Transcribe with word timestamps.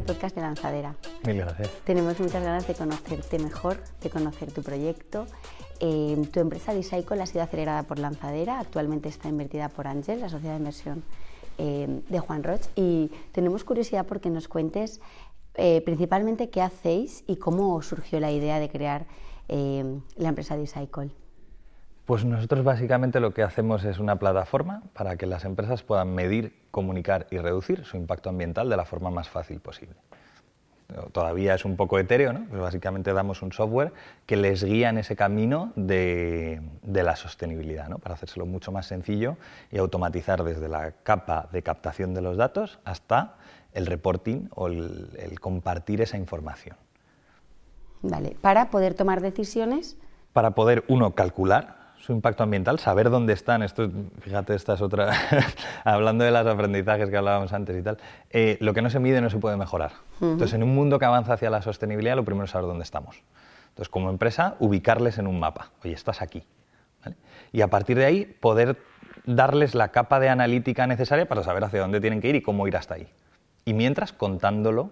al 0.00 0.06
podcast 0.06 0.34
de 0.34 0.42
Lanzadera. 0.42 0.94
Mil 1.26 1.36
gracias. 1.36 1.70
Tenemos 1.84 2.18
muchas 2.18 2.42
ganas 2.42 2.66
de 2.66 2.74
conocerte 2.74 3.38
mejor, 3.38 3.82
de 4.02 4.10
conocer 4.10 4.50
tu 4.50 4.62
proyecto. 4.62 5.26
Eh, 5.78 6.16
tu 6.32 6.40
empresa 6.40 6.72
Decycle 6.72 7.20
ha 7.22 7.26
sido 7.26 7.42
acelerada 7.42 7.82
por 7.82 7.98
Lanzadera, 7.98 8.60
actualmente 8.60 9.08
está 9.08 9.28
invertida 9.28 9.68
por 9.68 9.86
Ángel, 9.86 10.20
la 10.20 10.28
sociedad 10.28 10.54
de 10.54 10.58
inversión 10.58 11.02
eh, 11.58 12.00
de 12.08 12.18
Juan 12.18 12.42
Roch, 12.42 12.62
y 12.76 13.10
tenemos 13.32 13.64
curiosidad 13.64 14.06
porque 14.06 14.30
nos 14.30 14.48
cuentes 14.48 15.00
eh, 15.54 15.82
principalmente 15.82 16.48
qué 16.48 16.62
hacéis 16.62 17.24
y 17.26 17.36
cómo 17.36 17.80
surgió 17.82 18.20
la 18.20 18.30
idea 18.30 18.58
de 18.58 18.68
crear 18.68 19.06
la 19.48 20.28
empresa 20.28 20.56
Decycle. 20.56 21.10
Pues 22.10 22.24
nosotros 22.24 22.64
básicamente 22.64 23.20
lo 23.20 23.32
que 23.32 23.44
hacemos 23.44 23.84
es 23.84 24.00
una 24.00 24.16
plataforma 24.16 24.82
para 24.94 25.14
que 25.16 25.26
las 25.26 25.44
empresas 25.44 25.84
puedan 25.84 26.12
medir, 26.12 26.56
comunicar 26.72 27.28
y 27.30 27.38
reducir 27.38 27.84
su 27.84 27.96
impacto 27.96 28.30
ambiental 28.30 28.68
de 28.68 28.76
la 28.76 28.84
forma 28.84 29.10
más 29.10 29.28
fácil 29.28 29.60
posible. 29.60 29.94
Todavía 31.12 31.54
es 31.54 31.64
un 31.64 31.76
poco 31.76 32.00
etéreo, 32.00 32.32
¿no? 32.32 32.46
Pues 32.48 32.60
básicamente 32.60 33.12
damos 33.12 33.42
un 33.42 33.52
software 33.52 33.92
que 34.26 34.34
les 34.34 34.64
guía 34.64 34.88
en 34.88 34.98
ese 34.98 35.14
camino 35.14 35.72
de, 35.76 36.60
la 36.82 37.14
sostenibilidad, 37.14 37.88
¿no? 37.88 37.98
para 37.98 38.16
hacérselo 38.16 38.44
mucho 38.44 38.72
más 38.72 38.86
sencillo 38.86 39.36
y 39.70 39.78
automatizar 39.78 40.42
desde 40.42 40.68
la 40.68 40.90
capa 41.04 41.48
de 41.52 41.62
captación 41.62 42.12
de 42.12 42.22
los 42.22 42.36
datos 42.36 42.80
hasta 42.84 43.36
el 43.72 43.86
reporting 43.86 44.48
o 44.56 44.66
el, 44.66 45.10
el 45.16 45.38
compartir 45.38 46.00
esa 46.00 46.16
información. 46.16 46.76
Vale, 48.02 48.36
para 48.40 48.68
poder 48.68 48.94
tomar 48.94 49.20
decisiones. 49.20 49.96
Para 50.32 50.56
poder, 50.56 50.82
uno, 50.88 51.14
calcular 51.14 51.79
su 52.00 52.12
impacto 52.12 52.42
ambiental, 52.42 52.78
saber 52.78 53.10
dónde 53.10 53.34
están, 53.34 53.62
esto, 53.62 53.90
fíjate, 54.20 54.54
esta 54.54 54.74
es 54.74 54.80
otra, 54.80 55.12
hablando 55.84 56.24
de 56.24 56.30
los 56.30 56.46
aprendizajes 56.46 57.10
que 57.10 57.16
hablábamos 57.16 57.52
antes 57.52 57.78
y 57.78 57.82
tal, 57.82 57.98
eh, 58.30 58.56
lo 58.60 58.72
que 58.72 58.82
no 58.82 58.88
se 58.88 58.98
mide 58.98 59.20
no 59.20 59.28
se 59.28 59.38
puede 59.38 59.56
mejorar. 59.56 59.92
Entonces, 60.20 60.54
en 60.54 60.62
un 60.62 60.74
mundo 60.74 60.98
que 60.98 61.04
avanza 61.04 61.34
hacia 61.34 61.50
la 61.50 61.62
sostenibilidad, 61.62 62.16
lo 62.16 62.24
primero 62.24 62.44
es 62.44 62.50
saber 62.50 62.66
dónde 62.66 62.84
estamos. 62.84 63.22
Entonces, 63.68 63.88
como 63.88 64.10
empresa, 64.10 64.56
ubicarles 64.58 65.18
en 65.18 65.26
un 65.26 65.38
mapa. 65.38 65.70
Oye, 65.84 65.94
estás 65.94 66.22
aquí. 66.22 66.42
Y 67.52 67.60
a 67.62 67.68
partir 67.68 67.96
de 67.96 68.04
ahí, 68.04 68.24
poder 68.24 68.78
darles 69.24 69.74
la 69.74 69.88
capa 69.88 70.20
de 70.20 70.28
analítica 70.28 70.86
necesaria 70.86 71.26
para 71.26 71.42
saber 71.42 71.64
hacia 71.64 71.80
dónde 71.80 72.00
tienen 72.00 72.20
que 72.20 72.28
ir 72.28 72.34
y 72.34 72.42
cómo 72.42 72.66
ir 72.66 72.76
hasta 72.76 72.94
ahí. 72.94 73.08
Y 73.64 73.74
mientras, 73.74 74.12
contándolo 74.12 74.90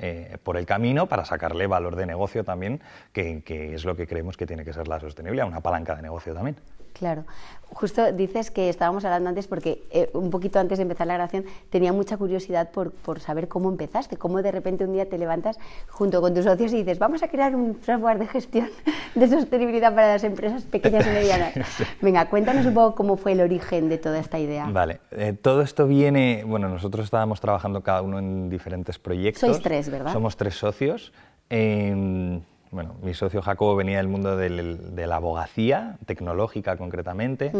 eh, 0.00 0.38
por 0.42 0.56
el 0.56 0.66
camino 0.66 1.06
para 1.06 1.24
sacarle 1.24 1.66
valor 1.66 1.96
de 1.96 2.06
negocio 2.06 2.44
también, 2.44 2.80
que, 3.12 3.42
que, 3.42 3.74
es 3.74 3.84
lo 3.84 3.96
que 3.96 4.06
creemos 4.06 4.36
que 4.36 4.46
tiene 4.46 4.64
que 4.64 4.72
ser 4.72 4.88
la 4.88 4.98
sostenibilidad, 4.98 5.46
una 5.46 5.60
palanca 5.60 5.94
de 5.94 6.02
negocio 6.02 6.34
también. 6.34 6.56
Claro. 6.92 7.24
Justo 7.72 8.10
dices 8.12 8.50
que 8.50 8.68
estábamos 8.68 9.04
hablando 9.04 9.28
antes 9.28 9.46
porque 9.46 9.84
eh, 9.92 10.10
un 10.12 10.30
poquito 10.30 10.58
antes 10.58 10.78
de 10.78 10.82
empezar 10.82 11.06
la 11.06 11.14
grabación 11.14 11.44
tenía 11.70 11.92
mucha 11.92 12.16
curiosidad 12.16 12.70
por, 12.70 12.90
por, 12.90 13.20
saber 13.20 13.46
cómo 13.46 13.70
empezaste, 13.70 14.16
cómo 14.16 14.42
de 14.42 14.50
repente 14.50 14.84
un 14.84 14.92
día 14.92 15.08
te 15.08 15.18
levantas 15.18 15.56
junto 15.88 16.20
con 16.20 16.34
tus 16.34 16.44
socios 16.44 16.72
y 16.72 16.78
dices, 16.78 16.98
vamos 16.98 17.22
a 17.22 17.28
crear 17.28 17.54
un 17.54 17.80
software 17.84 18.18
de 18.18 18.26
gestión 18.26 18.68
de 19.14 19.28
sostenibilidad 19.28 19.94
para 19.94 20.14
las 20.14 20.24
empresas 20.24 20.64
pequeñas 20.64 21.06
y 21.06 21.10
medianas. 21.10 21.54
Venga, 22.02 22.28
cuéntanos 22.28 22.66
un 22.66 22.74
poco 22.74 22.96
cómo 22.96 23.16
fue 23.16 23.32
el 23.32 23.40
origen 23.40 23.88
de 23.88 23.98
toda 23.98 24.18
esta 24.18 24.38
idea. 24.40 24.66
Vale, 24.66 25.00
eh, 25.12 25.32
todo 25.40 25.62
esto 25.62 25.86
viene, 25.86 26.42
bueno, 26.44 26.68
nosotros 26.68 27.04
estábamos 27.04 27.40
trabajando 27.40 27.82
cada 27.82 28.02
uno 28.02 28.18
en 28.18 28.50
diferentes 28.50 28.98
proyectos. 28.98 29.40
Sois 29.40 29.62
tres, 29.62 29.88
¿verdad? 29.90 30.12
Somos 30.12 30.36
tres 30.36 30.56
socios. 30.56 31.12
Eh, 31.50 32.40
bueno, 32.70 32.94
mi 33.02 33.14
socio 33.14 33.42
Jacobo 33.42 33.74
venía 33.74 33.96
del 33.96 34.06
mundo 34.06 34.36
de 34.36 35.06
la 35.06 35.16
abogacía, 35.16 35.96
tecnológica 36.06 36.76
concretamente. 36.76 37.50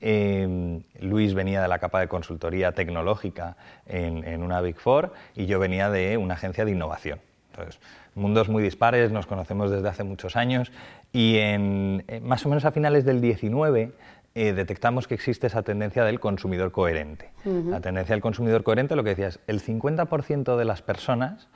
Em, 0.00 0.82
Luis 1.00 1.34
venía 1.34 1.60
de 1.60 1.68
la 1.68 1.80
capa 1.80 2.00
de 2.00 2.06
consultoría 2.06 2.72
tecnológica 2.72 3.56
en, 3.86 4.42
una 4.42 4.60
Big 4.60 4.76
Four 4.76 5.12
y 5.34 5.46
yo 5.46 5.58
venía 5.58 5.90
de 5.90 6.16
una 6.16 6.34
agencia 6.34 6.64
de 6.64 6.70
innovación. 6.70 7.18
Entonces, 7.50 7.80
mundos 8.14 8.48
muy 8.48 8.62
dispares, 8.62 9.10
nos 9.10 9.26
conocemos 9.26 9.72
desde 9.72 9.88
hace 9.88 10.04
muchos 10.04 10.36
años 10.36 10.70
y 11.12 11.38
en, 11.38 12.04
más 12.22 12.46
o 12.46 12.48
menos 12.48 12.64
a 12.64 12.70
finales 12.70 13.04
del 13.04 13.20
19 13.20 13.90
eh, 14.36 14.52
detectamos 14.52 15.08
que 15.08 15.14
existe 15.14 15.48
esa 15.48 15.62
tendencia 15.62 16.04
del 16.04 16.20
consumidor 16.20 16.70
coherente. 16.70 17.32
La 17.44 17.80
tendencia 17.80 18.14
del 18.14 18.22
consumidor 18.22 18.62
coherente, 18.62 18.94
lo 18.94 19.02
que 19.02 19.10
decías, 19.10 19.40
el 19.48 19.60
50% 19.60 20.56
de 20.56 20.64
las 20.64 20.82
personas 20.82 21.48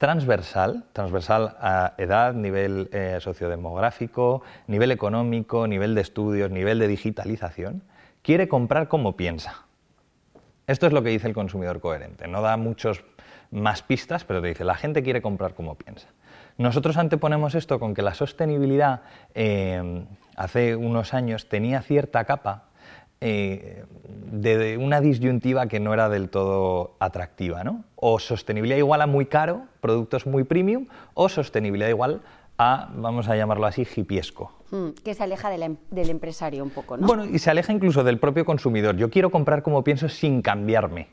transversal, 0.00 0.84
transversal 0.94 1.58
a 1.60 1.92
edad, 1.98 2.32
nivel 2.32 2.88
eh, 2.90 3.18
sociodemográfico, 3.20 4.40
nivel 4.66 4.92
económico, 4.92 5.66
nivel 5.66 5.94
de 5.94 6.00
estudios, 6.00 6.50
nivel 6.50 6.78
de 6.78 6.88
digitalización, 6.88 7.82
quiere 8.22 8.48
comprar 8.48 8.88
como 8.88 9.14
piensa. 9.14 9.66
Esto 10.66 10.86
es 10.86 10.94
lo 10.94 11.02
que 11.02 11.10
dice 11.10 11.28
el 11.28 11.34
consumidor 11.34 11.80
coherente. 11.80 12.28
No 12.28 12.40
da 12.40 12.56
muchos 12.56 13.04
más 13.50 13.82
pistas, 13.82 14.24
pero 14.24 14.40
te 14.40 14.48
dice, 14.48 14.64
la 14.64 14.74
gente 14.74 15.02
quiere 15.02 15.20
comprar 15.20 15.52
como 15.52 15.74
piensa. 15.74 16.08
Nosotros 16.56 16.96
anteponemos 16.96 17.54
esto 17.54 17.78
con 17.78 17.92
que 17.92 18.00
la 18.00 18.14
sostenibilidad 18.14 19.02
eh, 19.34 20.06
hace 20.34 20.76
unos 20.76 21.12
años 21.12 21.50
tenía 21.50 21.82
cierta 21.82 22.24
capa 22.24 22.69
eh, 23.20 23.84
de 24.32 24.78
una 24.78 25.00
disyuntiva 25.00 25.66
que 25.66 25.78
no 25.78 25.92
era 25.92 26.08
del 26.08 26.30
todo 26.30 26.96
atractiva, 27.00 27.64
¿no? 27.64 27.84
O 27.96 28.18
sostenibilidad 28.18 28.78
igual 28.78 29.02
a 29.02 29.06
muy 29.06 29.26
caro, 29.26 29.62
productos 29.80 30.26
muy 30.26 30.44
premium, 30.44 30.86
o 31.14 31.28
sostenibilidad 31.28 31.88
igual 31.88 32.22
a, 32.56 32.90
vamos 32.94 33.28
a 33.28 33.36
llamarlo 33.36 33.66
así, 33.66 33.86
hipiesco. 33.94 34.52
Hmm, 34.70 34.90
que 35.04 35.14
se 35.14 35.22
aleja 35.22 35.54
em, 35.54 35.76
del 35.90 36.10
empresario 36.10 36.62
un 36.62 36.70
poco, 36.70 36.96
¿no? 36.96 37.06
Bueno, 37.06 37.24
y 37.24 37.38
se 37.38 37.50
aleja 37.50 37.72
incluso 37.72 38.04
del 38.04 38.18
propio 38.18 38.44
consumidor. 38.44 38.96
Yo 38.96 39.10
quiero 39.10 39.30
comprar 39.30 39.62
como 39.62 39.84
pienso 39.84 40.08
sin 40.08 40.42
cambiarme. 40.42 41.08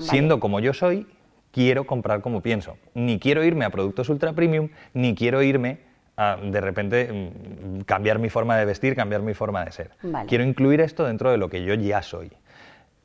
Siendo 0.00 0.38
como 0.38 0.60
yo 0.60 0.72
soy, 0.72 1.04
quiero 1.50 1.84
comprar 1.84 2.20
como 2.20 2.42
pienso. 2.42 2.76
Ni 2.94 3.18
quiero 3.18 3.42
irme 3.42 3.64
a 3.64 3.70
productos 3.70 4.08
ultra 4.08 4.32
premium, 4.34 4.68
ni 4.92 5.16
quiero 5.16 5.42
irme 5.42 5.80
de 6.16 6.60
repente 6.60 7.12
mm, 7.12 7.80
cambiar 7.82 8.18
mi 8.18 8.30
forma 8.30 8.56
de 8.56 8.64
vestir, 8.64 8.94
cambiar 8.94 9.22
mi 9.22 9.34
forma 9.34 9.64
de 9.64 9.72
ser. 9.72 9.90
Quiero 10.28 10.44
incluir 10.44 10.80
esto 10.80 11.04
dentro 11.04 11.30
de 11.30 11.38
lo 11.38 11.48
que 11.48 11.64
yo 11.64 11.74
ya 11.74 12.02
soy. 12.02 12.30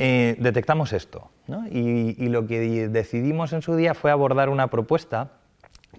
Eh, 0.02 0.38
detectamos 0.40 0.94
esto 0.94 1.30
y, 1.70 2.30
lo 2.30 2.48
que 2.48 2.88
decidimos 2.88 3.52
en 3.52 3.62
su 3.62 3.76
día 3.76 3.94
fue 3.94 4.12
abordar 4.12 4.48
una 4.48 4.68
propuesta 4.68 5.32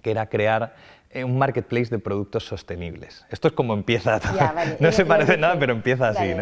que 0.01 0.09
era 0.09 0.27
crear 0.27 0.73
eh, 1.11 1.23
un 1.23 1.37
marketplace 1.37 1.89
de 1.91 1.99
productos 1.99 2.45
sostenibles. 2.45 3.25
Esto 3.29 3.49
es 3.49 3.53
como 3.53 3.75
empieza, 3.75 4.19
no 4.79 4.91
se 4.91 5.05
parece 5.05 5.37
nada, 5.37 5.59
pero 5.59 5.73
empieza 5.73 6.07
así. 6.07 6.33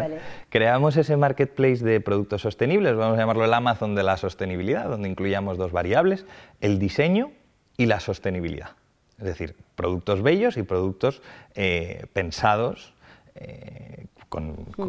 Creamos 0.48 0.96
ese 0.96 1.18
marketplace 1.18 1.84
de 1.84 2.00
productos 2.00 2.40
sostenibles, 2.40 2.96
vamos 2.96 3.18
a 3.18 3.20
llamarlo 3.20 3.44
el 3.44 3.52
Amazon 3.52 3.94
de 3.94 4.04
la 4.04 4.16
sostenibilidad, 4.16 4.88
donde 4.88 5.10
incluíamos 5.10 5.58
dos 5.58 5.72
variables, 5.72 6.24
el 6.62 6.78
diseño 6.78 7.32
y 7.76 7.86
la 7.86 8.00
sostenibilidad. 8.00 8.79
Es 9.20 9.26
decir, 9.26 9.54
productos 9.76 10.22
bellos 10.22 10.56
y 10.56 10.62
productos 10.62 11.20
eh, 11.54 12.06
pensados 12.14 12.94
eh, 13.34 14.06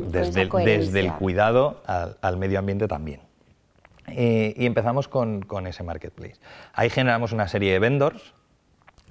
desde, 0.07 0.41
el 0.99 1.13
cuidado 1.13 1.81
al, 1.85 2.37
medio 2.37 2.59
ambiente 2.59 2.87
también. 2.87 3.19
Eh, 4.07 4.53
y 4.55 4.65
empezamos 4.65 5.09
con, 5.09 5.45
ese 5.67 5.83
marketplace. 5.83 6.35
Ahí 6.73 6.89
generamos 6.89 7.33
una 7.33 7.47
serie 7.49 7.73
de 7.73 7.79
vendors, 7.79 8.33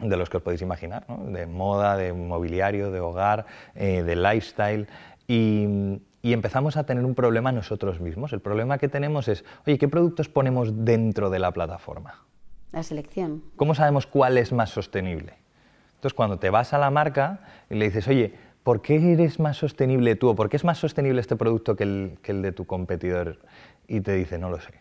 de 0.00 0.16
los 0.16 0.31
que 0.31 0.38
os 0.38 0.42
podéis 0.42 0.62
imaginar, 0.62 1.06
de 1.06 1.47
moda, 1.47 1.97
de 1.97 2.14
mobiliario, 2.14 2.91
de 2.91 3.00
hogar, 3.00 3.44
de 3.75 4.16
lifestyle, 4.16 4.88
y, 5.28 6.00
y, 6.22 6.32
empezamos 6.32 6.78
a 6.78 6.84
tener 6.84 7.04
un 7.04 7.14
problema 7.14 7.52
nosotros 7.52 8.00
mismos. 8.00 8.32
El 8.32 8.41
problema 8.41 8.78
que 8.78 8.88
tenemos 8.88 9.28
es, 9.28 9.44
oye, 9.66 9.76
¿qué 9.76 9.88
productos 9.88 10.28
ponemos 10.28 10.84
dentro 10.84 11.28
de 11.28 11.38
la 11.38 11.52
plataforma? 11.52 12.25
La 12.72 12.82
selección. 12.82 13.42
¿Cómo 13.56 13.75
sabemos 13.75 14.06
cuál 14.06 14.38
es 14.38 14.53
más 14.53 14.70
sostenible? 14.70 15.34
Entonces, 15.97 16.14
cuando 16.14 16.38
te 16.38 16.50
vas 16.50 16.72
a 16.72 16.78
la 16.78 16.91
marca 16.91 17.41
y 17.69 17.75
le 17.75 17.86
dices, 17.86 18.06
oye, 18.08 18.34
¿por 18.62 18.81
qué 18.81 19.12
eres 19.12 19.41
más 19.41 19.56
sostenible 19.56 20.14
tú? 20.17 20.28
¿O 20.31 20.37
por 20.37 20.49
qué 20.49 20.56
es 20.56 20.64
más 20.64 20.78
sostenible 20.78 21.20
este 21.20 21.37
producto 21.37 21.76
que 21.76 21.84
el, 21.84 22.19
que 22.22 22.32
el 22.32 22.43
de 22.43 22.52
tu 22.52 22.67
competidor? 22.67 23.38
Y 23.88 24.00
te 24.00 24.14
dice, 24.14 24.38
no 24.38 24.50
lo 24.50 24.61
sé. 24.61 24.72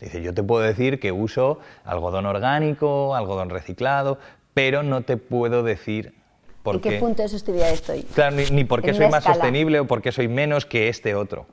Dice, 0.00 0.22
yo 0.22 0.34
te 0.34 0.42
puedo 0.42 0.62
decir 0.62 1.00
que 1.00 1.10
uso 1.10 1.58
algodón 1.84 2.26
orgánico, 2.26 3.14
algodón 3.14 3.48
reciclado, 3.48 4.18
pero 4.52 4.82
no 4.82 5.02
te 5.02 5.16
puedo 5.16 5.62
decir 5.62 6.14
por 6.62 6.76
¿En 6.76 6.80
qué, 6.82 6.98
punto 6.98 7.22
de 7.22 7.28
sostenibilidad 7.28 7.72
estoy? 7.72 8.02
Claro, 8.02 8.36
ni, 8.52 8.64
por 8.64 8.82
qué 8.82 8.92
soy 8.92 9.08
más 9.08 9.24
sostenible 9.24 9.80
o 9.80 9.86
por 9.86 10.02
qué 10.02 10.12
soy 10.12 10.28
menos 10.28 10.66
que 10.66 10.88
este 10.88 11.14
otro. 11.14 11.46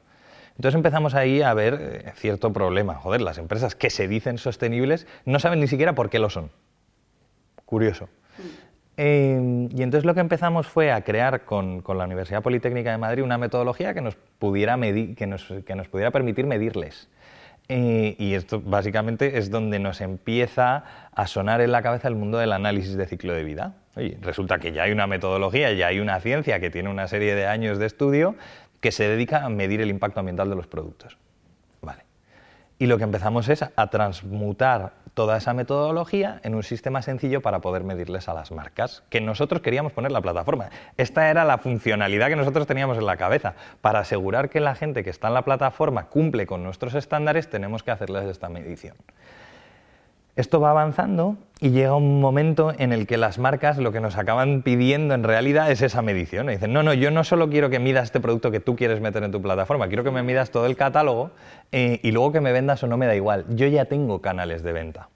Entonces 0.56 0.76
empezamos 0.76 1.16
ahí 1.16 1.42
a 1.42 1.54
ver 1.54 2.04
eh, 2.06 2.12
cierto 2.16 2.54
problema. 2.54 2.96
Joder, 2.96 3.22
las 3.22 3.38
empresas 3.38 3.76
que 3.76 3.90
se 3.90 4.08
dicen 4.08 4.38
sostenibles 4.38 5.08
no 5.26 5.40
saben 5.40 5.60
ni 5.60 5.68
siquiera 5.68 5.94
por 5.94 6.10
qué 6.10 6.20
lo 6.20 6.30
son. 6.30 6.52
Curioso. 7.66 8.10
Em, 8.96 9.70
y 9.76 9.82
entonces 9.82 10.06
lo 10.06 10.14
que 10.14 10.20
empezamos 10.20 10.68
fue 10.68 10.92
a 10.92 11.02
crear 11.02 11.46
con, 11.46 11.84
la 11.88 12.04
Universidad 12.04 12.44
Politécnica 12.44 12.92
de 12.92 13.00
Madrid 13.00 13.24
una 13.24 13.40
metodología 13.40 13.94
que 13.96 14.02
nos 14.02 14.16
pudiera, 14.38 14.78
medir, 14.78 15.16
que 15.16 15.26
nos, 15.26 15.52
que 15.66 15.76
nos 15.76 15.88
pudiera 15.88 16.12
permitir 16.12 16.46
medirles. 16.46 17.10
Eh, 17.70 18.16
y 18.20 18.34
esto 18.34 18.62
básicamente 18.62 19.38
es 19.38 19.50
donde 19.50 19.80
nos 19.80 20.02
empieza 20.02 20.84
a 21.14 21.28
sonar 21.28 21.62
en 21.62 21.72
la 21.72 21.82
cabeza 21.82 22.10
el 22.10 22.16
mundo 22.16 22.38
del 22.38 22.52
análisis 22.52 22.96
de 22.98 23.08
ciclo 23.08 23.34
de 23.34 23.44
vida. 23.44 23.76
Oye, 23.96 24.18
resulta 24.22 24.60
que 24.60 24.74
ya 24.74 24.84
hay 24.84 24.92
una 24.92 25.08
metodología, 25.08 25.72
ya 25.72 25.88
hay 25.88 26.00
una 26.00 26.20
ciencia 26.20 26.60
que 26.60 26.70
tiene 26.70 26.90
una 26.90 27.08
serie 27.08 27.36
de 27.36 27.48
años 27.48 27.78
de 27.78 27.86
estudio 27.86 28.36
que 28.83 28.91
se 28.91 29.07
dedica 29.07 29.45
a 29.45 29.50
medir 29.50 29.80
el 29.80 29.89
impacto 29.89 30.19
ambiental 30.19 30.50
de 30.50 30.57
los 30.57 30.68
productos. 30.68 31.18
Vale. 31.81 32.03
Y 32.80 32.88
lo 32.88 32.97
que 32.97 33.06
empezamos 33.06 33.47
es 33.47 33.63
a 33.63 33.88
transmutar 33.88 34.91
toda 35.13 35.38
esa 35.38 35.53
metodología 35.53 36.41
en 36.44 36.53
un 36.53 36.63
sistema 36.63 37.01
sencillo 37.01 37.41
para 37.41 37.62
poder 37.62 37.85
medirles 37.85 38.27
a 38.27 38.33
las 38.33 38.51
marcas, 38.51 39.01
que 39.09 39.21
nosotros 39.21 39.62
queríamos 39.62 39.94
poner 39.94 40.12
la 40.12 40.19
plataforma. 40.19 40.69
Esta 40.97 41.30
era 41.30 41.45
la 41.45 41.59
funcionalidad 41.59 42.27
que 42.27 42.35
nosotros 42.35 42.68
teníamos 42.68 42.97
en 42.97 43.06
la 43.06 43.15
cabeza. 43.15 43.53
Para 43.80 44.00
asegurar 44.00 44.50
que 44.50 44.59
la 44.59 44.75
gente 44.75 45.01
que 45.06 45.12
está 45.12 45.30
en 45.30 45.35
la 45.35 45.45
plataforma 45.45 46.07
cumple 46.07 46.45
con 46.45 46.62
nuestros 46.62 46.94
estándares, 46.94 47.50
tenemos 47.50 47.83
que 47.83 47.91
hacerles 47.91 48.25
esta 48.25 48.50
medición. 48.50 48.97
Esto 50.35 50.59
va 50.59 50.71
avanzando 50.71 51.38
y 51.59 51.69
llega 51.69 51.95
un 51.95 52.19
momento 52.19 52.74
en 52.77 52.91
el 52.91 53.06
que 53.06 53.18
las 53.18 53.38
marcas 53.38 53.77
lo 53.77 53.91
que 53.91 54.00
nos 54.00 54.18
acaban 54.18 54.63
pidiendo 54.63 55.13
en 55.13 55.24
realidad 55.24 55.69
es 55.69 55.83
esa 55.83 56.01
medición. 56.01 56.47
dicen, 56.47 56.74
no, 56.74 56.81
no, 56.81 56.94
yo 56.95 57.12
no 57.12 57.24
solo 57.24 57.50
quiero 57.50 57.69
que 57.69 57.77
midas 57.77 58.06
este 58.06 58.19
producto 58.19 58.50
que 58.50 58.59
tú 58.59 58.75
quieres 58.75 59.00
meter 59.00 59.24
en 59.24 59.31
tu 59.31 59.44
plataforma, 59.44 59.88
quiero 59.88 60.03
que 60.03 60.09
me 60.09 60.24
midas 60.24 60.50
todo 60.50 60.65
el 60.65 60.75
catálogo 60.75 61.30
eh, 61.71 62.00
y 62.01 62.12
luego 62.12 62.31
que 62.31 62.41
me 62.41 62.51
vendas 62.51 62.81
o 62.83 62.88
no 62.88 62.97
me 62.97 63.06
da 63.06 63.15
igual. 63.15 63.45
Yo 63.50 63.68
ya 63.68 63.85
tengo 63.85 64.21
canales 64.21 64.63
de 64.63 64.74
venta. 64.74 65.09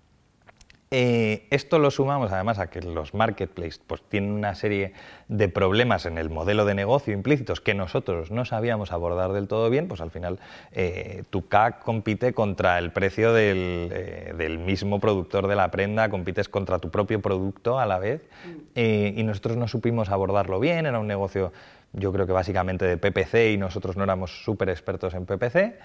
Eh, 0.89 1.47
esto 1.49 1.79
lo 1.79 1.91
sumamos 1.91 2.31
además 2.31 2.59
a 2.59 2.67
que 2.67 2.81
los 2.81 3.13
marketplaces 3.13 3.81
pues, 3.85 4.01
tienen 4.03 4.31
una 4.31 4.55
serie 4.55 4.93
de 5.27 5.49
problemas 5.49 6.05
en 6.05 6.17
el 6.17 6.29
modelo 6.29 6.63
de 6.63 6.75
negocio 6.75 7.13
implícitos 7.13 7.59
que 7.59 7.73
nosotros 7.73 8.31
no 8.31 8.45
sabíamos 8.45 8.93
abordar 8.93 9.33
del 9.33 9.49
todo 9.49 9.69
bien, 9.69 9.89
pues 9.89 9.99
al 9.99 10.11
final 10.11 10.39
eh, 10.71 11.23
tu 11.29 11.45
CAC 11.49 11.83
compite 11.83 12.33
contra 12.33 12.79
el 12.79 12.91
precio 12.91 13.37
eh, 13.37 14.33
del, 14.37 14.59
mismo 14.59 15.01
productor 15.01 15.47
de 15.47 15.57
la 15.57 15.71
prenda, 15.71 16.07
compites 16.09 16.47
contra 16.47 16.79
tu 16.79 16.89
propio 16.89 17.21
producto 17.21 17.79
a 17.79 17.85
la 17.85 17.99
vez 17.99 18.21
mm. 18.45 19.19
y 19.19 19.23
nosotros 19.23 19.57
no 19.57 19.67
supimos 19.67 20.09
abordarlo 20.09 20.59
bien, 20.61 20.85
era 20.85 20.99
un 20.99 21.07
negocio 21.07 21.51
yo 21.93 22.11
creo 22.11 22.27
que 22.27 22.33
básicamente 22.33 22.85
de 22.85 22.97
PPC 22.97 23.53
y 23.53 23.57
nosotros 23.57 23.97
no 23.97 24.03
éramos 24.03 24.43
súper 24.43 24.69
expertos 24.69 25.13
en 25.13 25.25
PPC, 25.25 25.79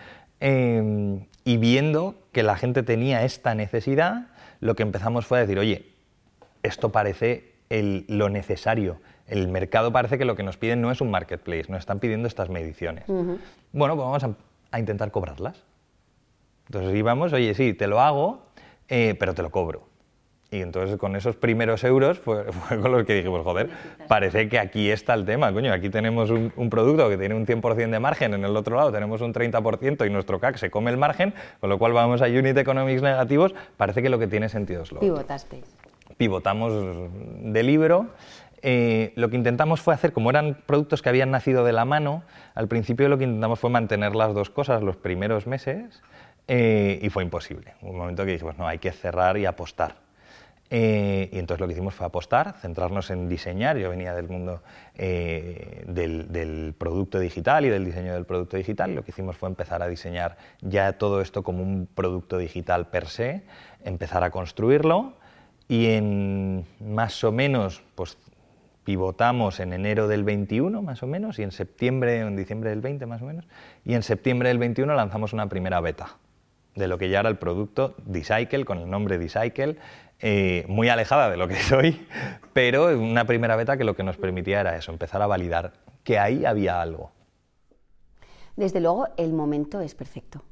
y 1.44 1.56
viendo 1.56 2.16
que 2.32 2.42
la 2.42 2.56
gente 2.56 2.82
tenía 2.82 3.24
esta 3.24 3.54
necesidad, 3.54 4.26
lo 4.62 4.76
que 4.76 4.84
empezamos 4.84 5.26
fue 5.26 5.38
a 5.38 5.40
decir, 5.40 5.58
oye, 5.58 5.86
esto 6.62 6.92
parece 6.92 7.52
lo 7.68 8.28
necesario. 8.28 9.00
El 9.26 9.48
mercado 9.48 9.92
parece 9.92 10.18
que 10.18 10.24
lo 10.24 10.36
que 10.36 10.44
nos 10.44 10.56
piden 10.56 10.80
no 10.80 10.92
es 10.92 11.00
un 11.00 11.10
marketplace, 11.10 11.64
nos 11.68 11.80
están 11.80 11.98
pidiendo 11.98 12.28
estas 12.28 12.48
mediciones. 12.48 13.04
Bueno, 13.08 13.96
pues 13.96 14.22
vamos 14.22 14.36
a, 14.70 14.78
intentar 14.78 15.10
cobrarlas. 15.10 15.64
Entonces 16.66 16.94
íbamos, 16.94 17.32
oye, 17.32 17.54
sí, 17.54 17.74
te 17.74 17.88
lo 17.88 18.00
hago, 18.00 18.44
eh, 18.88 19.16
pero 19.18 19.34
te 19.34 19.42
lo 19.42 19.50
cobro. 19.50 19.88
Y 20.52 20.60
entonces 20.60 20.98
con 20.98 21.16
esos 21.16 21.34
primeros 21.34 21.82
euros 21.82 22.18
fue, 22.20 22.44
con 22.68 22.92
los 22.92 23.04
que 23.04 23.14
dijimos, 23.14 23.42
joder, 23.42 23.70
parece 24.06 24.50
que 24.50 24.58
aquí 24.58 24.90
está 24.90 25.14
el 25.14 25.24
tema, 25.24 25.50
coño, 25.50 25.72
aquí 25.72 25.88
tenemos 25.88 26.30
un, 26.30 26.52
producto 26.70 27.08
que 27.08 27.16
tiene 27.16 27.34
un 27.34 27.46
100% 27.46 27.90
de 27.90 27.98
margen, 27.98 28.34
en 28.34 28.44
el 28.44 28.54
otro 28.54 28.76
lado 28.76 28.92
tenemos 28.92 29.22
un 29.22 29.32
30% 29.32 30.06
y 30.06 30.10
nuestro 30.10 30.38
CAC 30.38 30.56
se 30.58 30.70
come 30.70 30.90
el 30.90 30.98
margen, 30.98 31.32
con 31.58 31.70
lo 31.70 31.78
cual 31.78 31.94
vamos 31.94 32.20
a 32.20 32.26
unit 32.26 32.56
economics 32.56 33.00
negativos, 33.00 33.54
parece 33.78 34.02
que 34.02 34.10
lo 34.10 34.18
que 34.18 34.26
tiene 34.26 34.50
sentido 34.50 34.82
es 34.82 34.92
lo 34.92 35.00
Pivotasteis. 35.00 35.64
Pivotamos 36.18 37.10
de 37.40 37.62
libro. 37.62 38.08
Eh, 38.60 39.12
lo 39.16 39.30
que 39.30 39.36
intentamos 39.36 39.80
fue 39.80 39.94
hacer, 39.94 40.12
como 40.12 40.28
eran 40.28 40.58
productos 40.66 41.00
que 41.00 41.08
habían 41.08 41.30
nacido 41.30 41.64
de 41.64 41.72
la 41.72 41.86
mano, 41.86 42.22
al 42.54 42.68
principio 42.68 43.08
lo 43.08 43.16
que 43.16 43.24
intentamos 43.24 43.58
fue 43.58 43.70
mantener 43.70 44.14
las 44.14 44.34
dos 44.34 44.50
cosas 44.50 44.82
los 44.82 44.96
primeros 44.96 45.46
meses 45.46 46.02
eh, 46.46 47.00
y 47.02 47.08
fue 47.08 47.24
imposible. 47.24 47.74
Un 47.80 47.96
momento 47.96 48.24
que 48.24 48.32
dijimos, 48.32 48.58
no, 48.58 48.68
hay 48.68 48.78
que 48.78 48.92
cerrar 48.92 49.36
y 49.38 49.46
apostar. 49.46 49.96
Eh, 50.74 51.28
y 51.30 51.38
entonces 51.38 51.60
lo 51.60 51.66
que 51.66 51.74
hicimos 51.74 51.94
fue 51.94 52.06
apostar, 52.06 52.54
centrarnos 52.62 53.10
en 53.10 53.28
diseñar. 53.28 53.76
Yo 53.76 53.90
venía 53.90 54.14
del 54.14 54.30
mundo 54.30 54.62
eh, 54.94 55.84
del, 55.86 56.74
producto 56.78 57.18
digital 57.18 57.66
y 57.66 57.68
del 57.68 57.84
diseño 57.84 58.14
del 58.14 58.24
producto 58.24 58.56
digital. 58.56 58.94
Lo 58.94 59.04
que 59.04 59.10
hicimos 59.10 59.36
fue 59.36 59.50
empezar 59.50 59.82
a 59.82 59.86
diseñar 59.86 60.38
ya 60.62 60.94
todo 60.94 61.20
esto 61.20 61.42
como 61.42 61.62
un 61.62 61.86
producto 61.94 62.38
digital 62.38 62.88
per 62.88 63.08
se, 63.08 63.42
empezar 63.84 64.24
a 64.24 64.30
construirlo 64.30 65.12
y 65.68 65.88
en 65.88 66.64
más 66.80 67.22
o 67.22 67.32
menos, 67.32 67.82
pues 67.94 68.16
pivotamos 68.82 69.60
en 69.60 69.74
enero 69.74 70.08
del 70.08 70.24
21 70.24 70.80
más 70.80 71.02
o 71.02 71.06
menos 71.06 71.38
y 71.38 71.42
en 71.42 71.52
septiembre 71.52 72.20
en 72.20 72.34
diciembre 72.34 72.70
del 72.70 72.80
20 72.80 73.04
más 73.04 73.20
o 73.20 73.26
menos 73.26 73.46
y 73.84 73.92
en 73.92 74.02
septiembre 74.02 74.48
del 74.48 74.58
21 74.58 74.92
lanzamos 74.94 75.34
una 75.34 75.50
primera 75.50 75.80
beta 75.82 76.16
de 76.74 76.88
lo 76.88 76.98
que 76.98 77.08
ya 77.08 77.20
era 77.20 77.28
el 77.28 77.36
producto 77.36 77.94
Decycle 78.06 78.64
con 78.64 78.78
el 78.78 78.90
nombre 78.90 79.18
Decycle 79.18 79.76
eh, 80.22 80.64
muy 80.68 80.88
alejada 80.88 81.28
de 81.28 81.36
lo 81.36 81.48
que 81.48 81.56
soy, 81.62 82.06
pero 82.52 82.96
una 82.96 83.24
primera 83.24 83.56
beta 83.56 83.76
que 83.76 83.84
lo 83.84 83.96
que 83.96 84.04
nos 84.04 84.16
permitía 84.16 84.60
era 84.60 84.76
eso, 84.76 84.92
empezar 84.92 85.20
a 85.20 85.26
validar 85.26 85.72
que 86.04 86.18
ahí 86.18 86.44
había 86.44 86.80
algo. 86.80 87.10
Desde 88.56 88.80
luego, 88.80 89.08
el 89.16 89.32
momento 89.32 89.80
es 89.80 89.94
perfecto, 89.94 90.44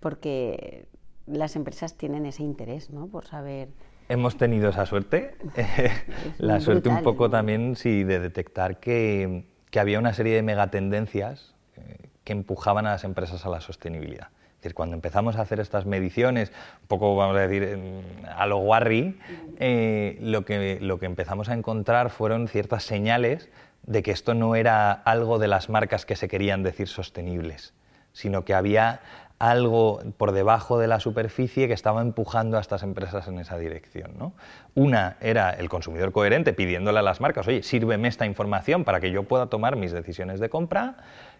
porque 0.00 0.86
las 1.26 1.56
empresas 1.56 1.96
tienen 1.96 2.26
ese 2.26 2.42
interés 2.42 2.90
¿no? 2.90 3.06
por 3.06 3.24
saber... 3.24 3.68
Hemos 4.10 4.36
tenido 4.36 4.68
esa 4.68 4.84
suerte, 4.84 5.34
la 6.38 6.60
suerte 6.60 6.90
un 6.90 7.02
poco 7.02 7.30
también 7.30 7.76
sí, 7.76 8.04
de 8.04 8.18
detectar 8.18 8.80
que, 8.80 9.46
que, 9.70 9.80
había 9.80 9.98
una 9.98 10.12
serie 10.12 10.34
de 10.34 10.42
megatendencias 10.42 11.54
eh, 11.76 12.10
que 12.22 12.32
empujaban 12.34 12.86
a 12.86 12.90
las 12.90 13.04
empresas 13.04 13.46
a 13.46 13.48
la 13.48 13.62
sostenibilidad 13.62 14.28
decir, 14.64 14.74
cuando 14.74 14.96
empezamos 14.96 15.36
a 15.36 15.42
hacer 15.42 15.60
estas 15.60 15.86
mediciones, 15.86 16.50
un 16.82 16.88
poco, 16.88 17.14
vamos 17.16 17.36
a 17.36 17.46
decir, 17.46 17.78
a 18.26 18.46
lo 18.46 18.58
Warry, 18.58 19.18
eh, 19.58 20.18
lo, 20.20 20.44
que, 20.44 20.78
lo 20.80 20.98
que 20.98 21.06
empezamos 21.06 21.48
a 21.48 21.54
encontrar 21.54 22.10
fueron 22.10 22.48
ciertas 22.48 22.84
señales 22.84 23.50
de 23.86 24.02
que 24.02 24.10
esto 24.10 24.34
no 24.34 24.56
era 24.56 24.92
algo 24.92 25.38
de 25.38 25.48
las 25.48 25.68
marcas 25.68 26.06
que 26.06 26.16
se 26.16 26.28
querían 26.28 26.62
decir 26.62 26.88
sostenibles, 26.88 27.74
sino 28.12 28.44
que 28.44 28.54
había 28.54 29.00
algo 29.38 30.00
por 30.16 30.32
debajo 30.32 30.78
de 30.78 30.86
la 30.86 31.00
superficie 31.00 31.66
que 31.66 31.74
estaba 31.74 32.00
empujando 32.02 32.56
a 32.56 32.60
estas 32.60 32.82
empresas 32.82 33.26
en 33.28 33.38
esa 33.38 33.58
dirección. 33.58 34.12
¿no? 34.18 34.32
Una 34.74 35.16
era 35.20 35.50
el 35.50 35.68
consumidor 35.68 36.12
coherente 36.12 36.52
pidiéndole 36.52 37.00
a 37.00 37.02
las 37.02 37.20
marcas, 37.20 37.46
oye, 37.48 37.62
sírveme 37.62 38.08
esta 38.08 38.26
información 38.26 38.84
para 38.84 39.00
que 39.00 39.10
yo 39.10 39.24
pueda 39.24 39.46
tomar 39.46 39.76
mis 39.76 39.92
decisiones 39.92 40.40
de 40.40 40.48
compra 40.48 40.96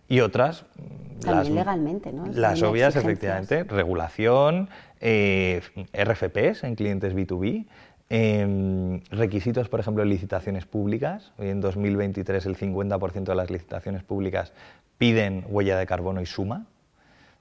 y 0.09 0.21
otras... 0.21 0.67
También 1.21 1.55
las, 1.55 1.67
legalmente, 1.67 2.13
¿no? 2.13 2.27
las 2.27 2.63
obvias, 2.63 2.97
efectivamente, 2.97 3.65
regulación, 3.65 4.69
eh, 5.01 5.63
RFPs 5.93 6.65
en 6.65 6.75
clientes 6.75 7.15
B2B, 7.15 7.67
em, 8.11 9.01
requisitos, 9.11 9.69
por 9.69 9.81
ejemplo, 9.81 10.03
en 10.03 10.11
licitaciones 10.11 10.67
públicas. 10.67 11.33
Hoy 11.39 11.49
en 11.49 11.61
2023 11.63 12.45
el 12.45 12.57
50% 12.57 13.25
de 13.25 13.35
las 13.35 13.51
licitaciones 13.51 14.03
públicas 14.03 14.53
piden 14.99 15.45
huella 15.49 15.79
de 15.79 15.87
carbono 15.87 16.21
y 16.21 16.27
suma. 16.27 16.67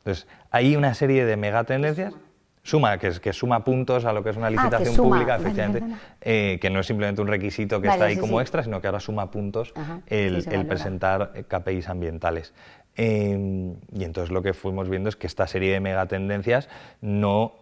Entonces, 0.03 0.27
hay 0.51 0.75
una 0.75 0.93
serie 0.93 1.25
de 1.25 1.37
megatendencias 1.37 2.13
suma, 2.61 2.97
que, 2.97 3.07
es, 3.07 3.19
que 3.19 3.31
suma 3.31 3.63
puntos 3.63 4.03
a 4.03 4.11
lo 4.11 4.21
que 4.23 4.31
es 4.31 4.37
una 4.37 4.47
ah, 4.47 4.51
licitación 4.51 4.95
pública, 4.95 5.37
efectivamente, 5.37 5.95
eh, 6.21 6.57
que 6.61 6.69
no 6.69 6.81
es 6.81 6.87
simplemente 6.87 7.21
un 7.21 7.27
requisito 7.27 7.81
que 7.81 7.87
está 7.87 8.05
ahí 8.05 8.17
como 8.17 8.41
extra, 8.41 8.63
sino 8.63 8.81
que 8.81 8.87
ahora 8.87 8.99
suma 8.99 9.31
puntos 9.31 9.73
el, 10.07 10.43
presentar 10.67 11.31
KPIs 11.47 11.89
ambientales. 11.89 12.53
Em, 12.95 13.75
y 13.91 14.03
entonces 14.03 14.31
lo 14.31 14.43
que 14.43 14.53
fuimos 14.53 14.89
viendo 14.89 15.09
es 15.09 15.15
que 15.15 15.27
esta 15.27 15.47
serie 15.47 15.73
de 15.73 15.79
megatendencias 15.79 16.69
no, 17.01 17.53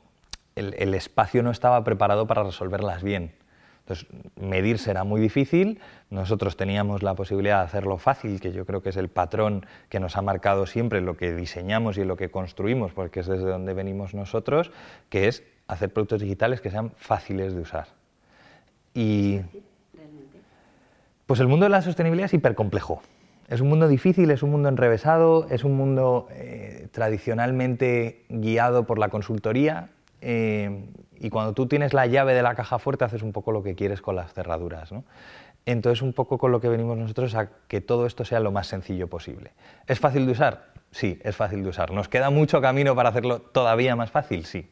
el 0.56 0.94
espacio 0.94 1.44
no 1.44 1.52
estaba 1.52 1.84
preparado 1.84 2.28
para 2.28 2.44
resolverlas 2.44 3.04
bien. 3.04 3.34
Entonces, 3.92 4.08
medir 4.40 4.80
será 4.80 5.04
muy 5.04 5.20
difícil. 5.20 5.80
Nosotros 6.10 6.56
teníamos 6.56 7.04
la 7.04 7.14
posibilidad 7.14 7.60
de 7.60 7.66
hacerlo 7.66 7.98
fácil, 7.98 8.40
que 8.40 8.54
yo 8.54 8.66
creo 8.66 8.82
que 8.82 8.90
es 8.90 8.96
el 8.96 9.10
patrón 9.10 9.66
que 9.90 10.00
nos 10.00 10.16
ha 10.16 10.22
marcado 10.22 10.66
siempre 10.66 11.02
lo 11.02 11.18
que 11.18 11.34
diseñamos 11.34 11.98
y 11.98 12.06
lo 12.06 12.16
que 12.16 12.32
construimos, 12.32 12.94
porque 12.94 13.20
es 13.20 13.28
desde 13.28 13.44
donde 13.44 13.74
venimos 13.74 14.14
nosotros, 14.14 14.72
que 15.10 15.28
es 15.28 15.44
hacer 15.68 15.92
productos 15.92 16.22
digitales 16.22 16.62
que 16.62 16.72
sean 16.72 16.92
fáciles 16.92 17.54
de 17.54 17.60
usar. 17.60 17.88
Y 18.94 19.42
pues 21.26 21.42
el 21.42 21.48
mundo 21.48 21.66
de 21.66 21.72
la 21.72 21.82
sostenibilidad 21.82 22.28
es 22.28 22.34
hipercomplejo. 22.34 23.02
Es 23.50 23.60
un 23.60 23.68
mundo 23.68 23.90
difícil, 23.90 24.32
es 24.32 24.42
un 24.42 24.52
mundo 24.52 24.70
enrevesado, 24.70 25.48
es 25.50 25.66
un 25.66 25.76
mundo 25.76 26.30
eh, 26.32 26.88
tradicionalmente 26.92 28.24
guiado 28.30 28.86
por 28.86 29.00
la 29.00 29.10
consultoría, 29.10 29.90
eh, 30.22 30.86
y 31.22 31.30
cuando 31.30 31.54
tú 31.54 31.68
tienes 31.68 31.94
la 31.94 32.08
llave 32.08 32.34
de 32.34 32.42
la 32.42 32.56
caja 32.56 32.80
fuerte 32.80 33.06
haces 33.06 33.22
un 33.22 33.32
poco 33.32 33.52
lo 33.52 33.62
que 33.62 33.76
quieres 33.76 34.02
con 34.02 34.16
las 34.16 34.34
cerraduras. 34.34 34.92
¿no? 34.92 35.04
Entonces 35.66 36.02
un 36.02 36.14
poco 36.14 36.40
con 36.40 36.52
lo 36.52 36.60
que 36.60 36.68
venimos 36.68 36.98
nosotros 36.98 37.36
a 37.36 37.50
que 37.68 37.80
todo 37.80 38.08
esto 38.08 38.26
sea 38.26 38.40
lo 38.40 38.52
más 38.52 38.68
sencillo 38.68 39.08
posible. 39.08 39.52
¿Es 39.88 40.00
fácil 40.00 40.26
de 40.26 40.32
usar? 40.32 40.72
Sí, 40.90 41.20
es 41.24 41.36
fácil 41.36 41.64
de 41.64 41.70
usar. 41.70 41.92
¿Nos 41.92 42.10
queda 42.10 42.32
mucho 42.32 42.60
camino 42.60 42.96
para 42.96 43.10
hacerlo 43.10 43.40
todavía 43.40 43.96
más 43.96 44.10
fácil? 44.10 44.46
Sí. 44.46 44.68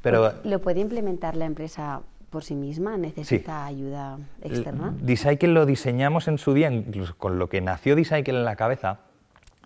Pero, 0.00 0.32
¿Lo 0.44 0.60
puede 0.60 0.80
implementar 0.80 1.36
la 1.36 1.44
empresa 1.44 2.02
por 2.30 2.44
sí 2.44 2.54
misma? 2.54 2.96
¿Necesita 2.96 3.66
ayuda 3.66 4.18
externa? 4.42 4.94
Decycle 5.00 5.52
lo 5.52 5.66
diseñamos 5.66 6.28
en 6.28 6.38
su 6.38 6.54
día, 6.54 6.70
incluso 6.70 7.16
con 7.18 7.38
lo 7.38 7.48
que 7.48 7.60
nació 7.60 7.96
Decycle 7.96 8.38
en 8.38 8.44
la 8.44 8.56
cabeza. 8.56 9.00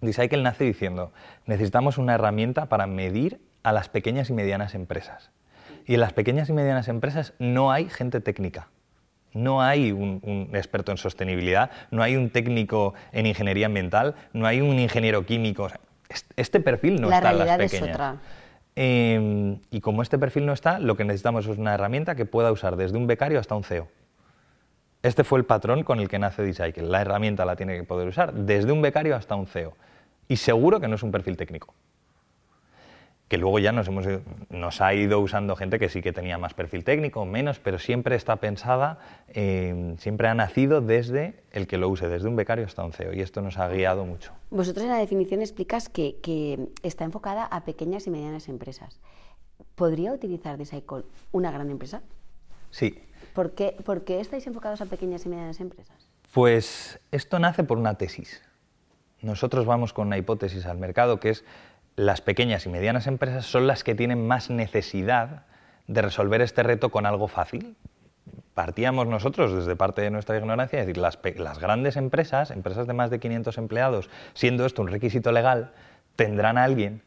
Decycle 0.01 0.43
nace 0.43 0.65
diciendo, 0.65 1.13
necesitamos 1.47 1.99
una 1.99 2.15
herramienta 2.15 2.67
para 2.67 2.87
medir 2.87 3.41
a 3.63 3.73
las 3.73 3.89
pequeñas 3.89 4.31
y 4.31 4.33
medianas 4.33 4.75
empresas. 4.75 5.31
Y 5.87 5.95
en 5.95 6.01
las 6.01 6.13
pequeñas 6.13 6.49
y 6.49 6.53
medianas 6.53 6.89
empresas 6.89 7.35
no 7.39 7.71
hay 7.71 7.89
gente 7.89 8.21
técnica. 8.21 8.69
No 9.33 9.63
hay 9.63 9.91
un, 9.91 10.51
experto 10.55 10.93
en 10.93 10.99
sostenibilidad, 10.99 11.71
no 11.91 12.03
hay 12.03 12.17
un 12.17 12.31
técnico 12.31 12.95
en 13.13 13.27
ingeniería 13.27 13.67
ambiental, 13.67 14.15
no 14.33 14.47
hay 14.47 14.61
un 14.61 14.79
ingeniero 14.79 15.27
químico. 15.27 15.69
Este 16.37 16.61
perfil 16.61 17.01
no 17.01 17.11
está 17.11 17.33
en 17.33 17.39
las 17.39 17.59
pequeñas. 17.59 17.73
Es 17.73 17.83
otra. 17.83 18.17
Em, 18.77 19.61
y 19.71 19.81
como 19.81 20.03
este 20.03 20.19
perfil 20.19 20.47
no 20.47 20.53
está, 20.53 20.79
lo 20.79 20.97
que 20.97 21.05
necesitamos 21.05 21.47
es 21.47 21.59
una 21.59 21.75
herramienta 21.75 22.15
que 22.15 22.27
pueda 22.27 22.51
usar 22.53 22.77
desde 22.77 22.97
un 22.97 23.07
becario 23.07 23.39
hasta 23.39 23.55
un 23.55 23.65
CEO. 23.65 23.89
Este 25.03 25.23
fue 25.23 25.39
el 25.39 25.45
patrón 25.45 25.83
con 25.83 26.01
el 26.01 26.09
que 26.09 26.19
nace 26.19 26.43
Decycle. 26.43 26.85
La 26.85 27.03
herramienta 27.03 27.45
la 27.45 27.57
tiene 27.57 27.77
que 27.77 27.85
poder 27.85 28.09
usar 28.09 28.33
desde 28.33 28.73
un 28.73 28.83
becario 28.83 29.15
hasta 29.15 29.35
un 29.35 29.47
CEO. 29.47 29.77
Y 30.29 30.37
seguro 30.37 30.81
que 30.81 30.89
no 30.89 30.95
es 30.95 31.03
un 31.03 31.11
perfil 31.11 31.37
técnico. 31.37 31.75
Que 33.29 33.39
luego 33.39 33.59
ya 33.59 33.73
nos, 33.73 33.89
hemos, 33.89 34.07
nos 34.51 34.81
ha 34.81 34.95
ido 34.95 35.19
usando 35.21 35.57
gente 35.57 35.79
que 35.79 35.89
sí 35.89 36.03
que 36.03 36.13
tenía 36.13 36.37
más 36.37 36.55
perfil 36.55 36.85
técnico, 36.85 37.25
menos, 37.25 37.59
pero 37.59 37.79
siempre 37.79 38.17
está 38.17 38.37
pensada, 38.37 38.99
em, 39.29 39.97
siempre 39.97 40.29
ha 40.29 40.35
nacido 40.35 40.81
desde 40.81 41.43
el 41.51 41.67
que 41.67 41.79
lo 41.79 41.89
use, 41.89 42.09
desde 42.09 42.29
un 42.29 42.37
becario 42.37 42.67
hasta 42.67 42.85
un 42.85 42.93
CEO. 42.93 43.15
Y 43.15 43.21
esto 43.21 43.41
nos 43.41 43.59
ha 43.59 43.69
guiado 43.69 44.05
mucho. 44.05 44.33
Vosotros 44.51 44.85
en 44.85 44.91
la 44.91 44.99
definición 44.99 45.41
explicas 45.41 45.89
que, 45.89 46.17
que 46.23 46.69
está 46.83 47.05
enfocada 47.05 47.47
a 47.47 47.65
pequeñas 47.65 48.07
y 48.07 48.11
medianas 48.11 48.49
empresas. 48.49 49.01
¿Podría 49.75 50.13
utilizar 50.13 50.59
Decycle 50.59 51.05
una 51.33 51.51
gran 51.51 51.71
empresa? 51.71 52.03
Sí. 52.71 53.01
¿Por 53.35 53.53
qué, 53.55 53.75
estáis 54.21 54.47
enfocados 54.47 54.81
a 54.81 54.87
pequeñas 54.87 55.27
y 55.27 55.29
medianas 55.29 55.61
empresas? 55.61 56.09
Pues 56.33 57.01
esto 57.11 57.39
nace 57.39 57.65
por 57.65 57.79
una 57.79 57.99
tesis. 57.99 58.43
Nosotros 59.23 59.67
vamos 59.67 59.93
con 59.93 60.07
una 60.07 60.19
hipótesis 60.19 60.67
al 60.67 60.79
mercado 60.79 61.19
que 61.19 61.31
es 61.31 61.45
las 61.97 62.21
pequeñas 62.21 62.67
y 62.67 62.69
medianas 62.69 63.07
empresas 63.07 63.47
son 63.47 63.67
las 63.67 63.85
que 63.85 63.95
tienen 63.95 64.27
más 64.27 64.51
necesidad 64.51 65.45
de 65.87 66.03
resolver 66.03 66.41
este 66.41 66.63
reto 66.63 66.91
con 66.91 67.07
algo 67.07 67.29
fácil. 67.29 67.77
Partíamos 68.55 69.07
nosotros 69.07 69.53
desde 69.53 69.77
parte 69.77 70.03
de 70.03 70.11
nuestra 70.11 70.39
ignorancia, 70.39 70.81
es 70.81 70.87
decir, 70.87 71.01
las, 71.01 71.19
las 71.37 71.59
grandes 71.59 71.97
empresas, 71.97 72.51
empresas 72.51 72.87
de 72.87 72.95
más 72.95 73.11
de 73.11 73.21
500 73.21 73.59
empleados, 73.59 74.11
siendo 74.33 74.65
esto 74.65 74.83
un 74.83 74.89
requisito 74.89 75.33
legal, 75.33 75.73
tendrán 76.17 76.59
a 76.59 76.65
alguien 76.65 77.03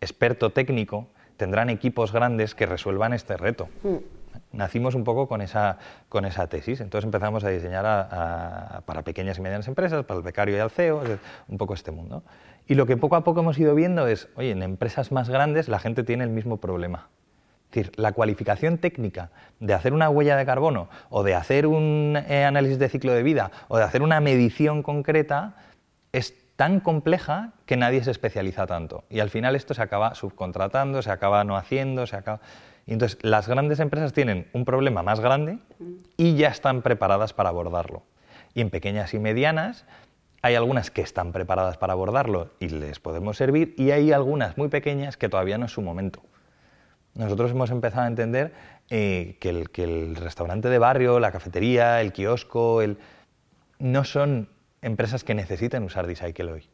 experto 0.00 0.50
técnico, 0.50 1.08
tendrán 1.36 1.70
equipos 1.70 2.12
grandes 2.12 2.54
que 2.54 2.66
resuelvan 2.66 3.12
este 3.12 3.36
reto. 3.36 3.68
Mm 3.82 4.13
nacimos 4.52 4.94
un 4.94 5.04
poco 5.04 5.28
con 5.28 5.40
esa, 5.40 5.78
con 6.08 6.24
esa 6.24 6.46
tesis. 6.46 6.80
Entonces 6.80 7.04
empezamos 7.04 7.44
a 7.44 7.48
diseñar 7.48 8.82
para 8.84 9.02
pequeñas 9.02 9.38
y 9.38 9.40
medianas 9.40 9.68
empresas, 9.68 10.04
para 10.04 10.18
el 10.18 10.24
becario 10.24 10.56
y 10.56 10.60
al 10.60 10.70
CEO, 10.70 11.02
un 11.48 11.58
poco 11.58 11.74
este 11.74 11.90
mundo. 11.90 12.22
Y 12.66 12.74
lo 12.74 12.86
que 12.86 12.96
poco 12.96 13.16
a 13.16 13.24
poco 13.24 13.40
hemos 13.40 13.58
ido 13.58 13.74
viendo 13.74 14.06
es, 14.06 14.28
oye, 14.36 14.50
en 14.50 14.62
empresas 14.62 15.12
más 15.12 15.28
grandes 15.28 15.68
la 15.68 15.78
gente 15.78 16.02
tiene 16.02 16.24
el 16.24 16.30
mismo 16.30 16.58
problema. 16.58 17.08
Es 17.70 17.82
decir, 17.82 17.92
la 17.96 18.12
cualificación 18.12 18.78
técnica 18.78 19.30
de 19.58 19.74
hacer 19.74 19.92
una 19.92 20.08
huella 20.08 20.36
de 20.36 20.46
carbono 20.46 20.88
o 21.10 21.24
de 21.24 21.34
hacer 21.34 21.66
un 21.66 22.16
eh, 22.28 22.44
análisis 22.44 22.78
de 22.78 22.88
ciclo 22.88 23.12
de 23.12 23.24
vida 23.24 23.50
o 23.68 23.78
de 23.78 23.82
hacer 23.82 24.02
una 24.02 24.20
medición 24.20 24.82
concreta 24.82 25.56
es 26.12 26.34
tan 26.56 26.78
compleja 26.80 27.52
que 27.66 27.76
nadie 27.76 28.02
se 28.04 28.12
especializa 28.12 28.66
tanto. 28.66 29.04
Y 29.10 29.20
al 29.20 29.30
final 29.30 29.56
esto 29.56 29.74
se 29.74 29.82
acaba 29.82 30.14
subcontratando, 30.14 31.02
se 31.02 31.10
acaba 31.10 31.44
no 31.44 31.56
haciendo, 31.56 32.06
se 32.06 32.16
acaba... 32.16 32.40
Y 32.86 32.92
entonces 32.92 33.18
las 33.22 33.48
grandes 33.48 33.80
empresas 33.80 34.12
tienen 34.12 34.48
un 34.52 34.64
problema 34.64 35.02
más 35.02 35.20
grande 35.20 35.58
y 36.16 36.34
ya 36.36 36.48
están 36.48 36.82
preparadas 36.82 37.32
para 37.32 37.48
abordarlo. 37.48 38.02
Y 38.54 38.60
en 38.60 38.70
pequeñas 38.70 39.14
y 39.14 39.18
medianas 39.18 39.86
hay 40.42 40.54
algunas 40.54 40.90
que 40.90 41.00
están 41.00 41.32
preparadas 41.32 41.78
para 41.78 41.94
abordarlo 41.94 42.50
y 42.60 42.68
les 42.68 43.00
podemos 43.00 43.38
servir 43.38 43.74
y 43.78 43.92
hay 43.92 44.12
algunas 44.12 44.58
muy 44.58 44.68
pequeñas 44.68 45.16
que 45.16 45.30
todavía 45.30 45.56
no 45.56 45.66
es 45.66 45.72
su 45.72 45.80
momento. 45.80 46.22
Nosotros 47.14 47.52
hemos 47.52 47.70
empezado 47.70 48.02
a 48.02 48.08
entender 48.08 48.52
eh, 48.90 49.38
que, 49.40 49.48
el, 49.84 50.16
restaurante 50.16 50.68
de 50.68 50.78
barrio, 50.78 51.20
la 51.20 51.32
cafetería, 51.32 52.00
el 52.02 52.12
kiosco, 52.12 52.82
el... 52.82 52.98
no 53.78 54.04
son 54.04 54.50
empresas 54.82 55.24
que 55.24 55.34
necesiten 55.34 55.82
usar 55.84 56.06
Decycle 56.06 56.52
hoy. 56.52 56.68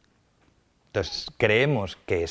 Entonces, 0.93 1.31
creemos 1.37 1.95
que, 2.05 2.25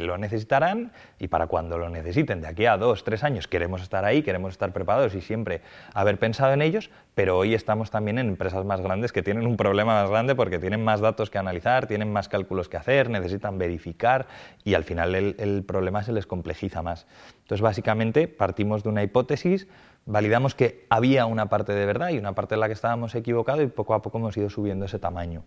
lo 0.00 0.16
necesitarán 0.16 0.90
y 1.18 1.28
para 1.28 1.48
cuando 1.48 1.76
lo 1.76 1.90
necesiten, 1.90 2.40
de 2.40 2.48
aquí 2.48 2.64
a 2.64 2.78
dos, 2.78 3.04
tres 3.04 3.22
años, 3.22 3.46
queremos 3.46 3.82
estar 3.82 4.06
ahí, 4.06 4.22
queremos 4.22 4.52
estar 4.52 4.72
preparados 4.72 5.14
y 5.14 5.20
siempre 5.20 5.60
haber 5.92 6.18
pensado 6.18 6.54
en 6.54 6.62
ellos, 6.62 6.90
pero 7.14 7.36
hoy 7.36 7.52
estamos 7.52 7.90
también 7.90 8.18
en 8.18 8.28
empresas 8.28 8.64
más 8.64 8.80
grandes 8.80 9.12
que 9.12 9.22
tienen 9.22 9.46
un 9.46 9.58
problema 9.58 10.00
más 10.00 10.08
grande 10.08 10.34
porque 10.34 10.58
tienen 10.58 10.82
más 10.82 11.00
datos 11.00 11.28
que 11.28 11.36
analizar, 11.36 11.86
tienen 11.86 12.10
más 12.10 12.30
cálculos 12.30 12.70
que 12.70 12.78
hacer, 12.78 13.10
necesitan 13.10 13.58
verificar 13.58 14.26
y 14.64 14.72
al 14.72 14.84
final 14.84 15.14
el, 15.14 15.36
el 15.38 15.62
problema 15.62 16.02
se 16.02 16.12
les 16.12 16.26
complejiza 16.26 16.80
más. 16.80 17.06
Entonces, 17.42 17.60
básicamente, 17.60 18.28
partimos 18.28 18.82
de 18.82 18.88
una 18.88 19.02
hipótesis, 19.02 19.68
validamos 20.06 20.54
que 20.54 20.86
había 20.88 21.26
una 21.26 21.50
parte 21.50 21.74
de 21.74 21.84
verdad 21.84 22.08
y 22.08 22.18
una 22.18 22.34
parte 22.34 22.54
en 22.54 22.60
la 22.60 22.68
que 22.68 22.72
estábamos 22.72 23.14
equivocados 23.14 23.62
y 23.62 23.66
poco 23.66 23.92
a 23.92 24.00
poco 24.00 24.16
hemos 24.16 24.34
ido 24.38 24.48
subiendo 24.48 24.86
ese 24.86 24.98
tamaño. 24.98 25.44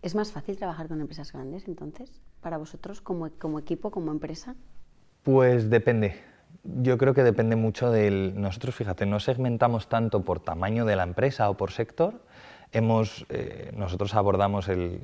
¿Es 0.00 0.14
más 0.14 0.30
fácil 0.32 0.56
trabajar 0.56 0.88
con 0.88 1.00
empresas 1.00 1.32
grandes 1.32 1.66
entonces, 1.66 2.10
para 2.40 2.56
vosotros 2.56 3.00
como, 3.00 3.26
equipo, 3.58 3.90
como 3.90 4.12
empresa? 4.12 4.54
Pues 5.24 5.70
depende. 5.70 6.14
Yo 6.62 6.98
creo 6.98 7.14
que 7.14 7.24
depende 7.24 7.56
mucho 7.56 7.90
del... 7.90 8.40
Nosotros, 8.40 8.74
fíjate, 8.74 9.06
no 9.06 9.18
segmentamos 9.18 9.88
tanto 9.88 10.24
por 10.24 10.40
tamaño 10.40 10.84
de 10.84 10.94
la 10.94 11.02
empresa 11.02 11.50
o 11.50 11.56
por 11.56 11.72
sector. 11.72 12.22
Hemos, 12.70 13.26
eh, 13.28 13.72
nosotros 13.74 14.14
abordamos 14.14 14.68
el, 14.68 15.00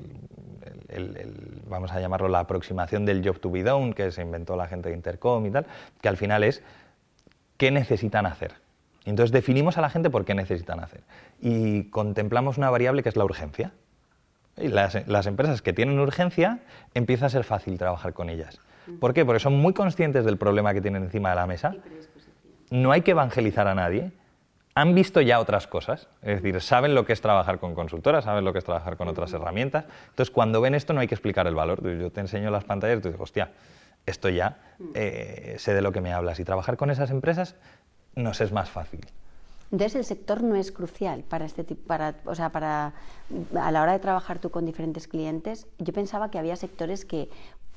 vamos 1.69 1.91
a 1.93 2.01
llamarlo 2.01 2.29
la 2.29 2.41
aproximación 2.41 3.05
del 3.05 3.27
job 3.27 3.41
to 3.41 3.51
be 3.51 3.63
done, 3.63 3.95
que 3.95 4.13
se 4.13 4.23
inventó 4.23 4.55
la 4.57 4.69
gente 4.69 4.91
de 4.91 4.95
Intercom 4.95 5.45
y 5.47 5.51
tal, 5.51 5.67
que 6.01 6.09
al 6.09 6.17
final 6.17 6.45
es 6.45 6.63
qué 7.57 7.71
necesitan 7.71 8.27
hacer. 8.27 8.55
entonces 9.05 9.33
definimos 9.33 9.77
a 9.79 9.81
la 9.81 9.91
gente 9.91 10.11
por 10.11 10.25
qué 10.25 10.35
necesitan 10.35 10.81
hacer. 10.81 11.03
Y 11.41 11.85
contemplamos 11.91 12.59
una 12.59 12.71
variable 12.71 13.03
que 13.03 13.09
es 13.09 13.17
la 13.17 13.25
urgencia. 13.25 13.73
Y 14.57 14.69
las, 14.69 15.27
empresas 15.27 15.63
que 15.63 15.73
tienen 15.73 15.99
urgencia 15.99 16.61
empieza 16.95 17.27
a 17.27 17.29
ser 17.29 17.45
fácil 17.45 17.77
trabajar 17.79 18.13
con 18.13 18.31
ellas. 18.31 18.61
¿Por 19.01 19.15
qué? 19.15 19.25
Porque 19.25 19.41
son 19.41 19.55
muy 19.55 19.73
conscientes 19.73 20.25
del 20.25 20.37
problema 20.37 20.75
que 20.75 20.81
tienen 20.81 21.05
encima 21.05 21.31
de 21.31 21.37
la 21.37 21.47
mesa. 21.47 21.75
No 22.71 22.93
hay 22.93 23.03
que 23.03 23.13
evangelizar 23.13 23.67
a 23.67 23.75
nadie. 23.75 24.13
Han 24.77 24.95
visto 24.95 25.21
ya 25.21 25.39
otras 25.39 25.67
cosas, 25.69 26.09
es 26.21 26.43
decir, 26.43 26.61
saben 26.61 26.95
lo 26.95 27.07
que 27.07 27.13
es 27.13 27.21
trabajar 27.21 27.61
con 27.61 27.75
consultoras, 27.75 28.25
saben 28.25 28.45
lo 28.45 28.53
que 28.53 28.59
es 28.59 28.65
trabajar 28.65 28.97
con 28.97 29.07
otras 29.07 29.33
herramientas. 29.33 29.85
Entonces, 30.11 30.33
cuando 30.33 30.61
ven 30.61 30.75
esto, 30.75 30.93
no 30.93 31.01
hay 31.01 31.07
que 31.07 31.15
explicar 31.15 31.47
el 31.47 31.55
valor. 31.55 31.81
Yo 31.99 32.11
te 32.11 32.21
enseño 32.21 32.51
las 32.51 32.65
pantallas 32.65 32.99
y 32.99 33.03
tú 33.03 33.09
dices, 33.09 33.21
hostia, 33.21 33.53
esto 34.05 34.29
ya 34.29 34.59
eh, 34.95 35.55
sé 35.59 35.75
de 35.75 35.83
lo 35.83 35.93
que 35.93 36.01
me 36.01 36.13
hablas. 36.13 36.41
Y 36.41 36.45
trabajar 36.45 36.77
con 36.77 36.91
esas 36.91 37.11
empresas 37.11 37.55
nos 38.17 38.41
es 38.41 38.53
más 38.53 38.69
fácil. 38.69 39.07
Entonces 39.73 39.97
el 39.97 40.05
sector 40.05 40.43
no 40.43 40.55
es 40.55 40.71
crucial 40.71 41.25
para 41.29 41.45
este 41.45 41.65
tipo, 41.65 41.87
para, 41.87 42.17
o 42.27 42.35
sea, 42.35 42.51
para 42.51 42.95
a 43.61 43.73
la 43.73 43.83
hora 43.83 43.93
de 43.93 43.99
trabajar 43.99 44.39
tú 44.39 44.51
con 44.51 44.67
diferentes 44.67 45.09
clientes. 45.09 45.67
Yo 45.79 45.93
pensaba 45.93 46.31
que 46.31 46.39
había 46.39 46.57
sectores 46.57 47.05
que 47.05 47.29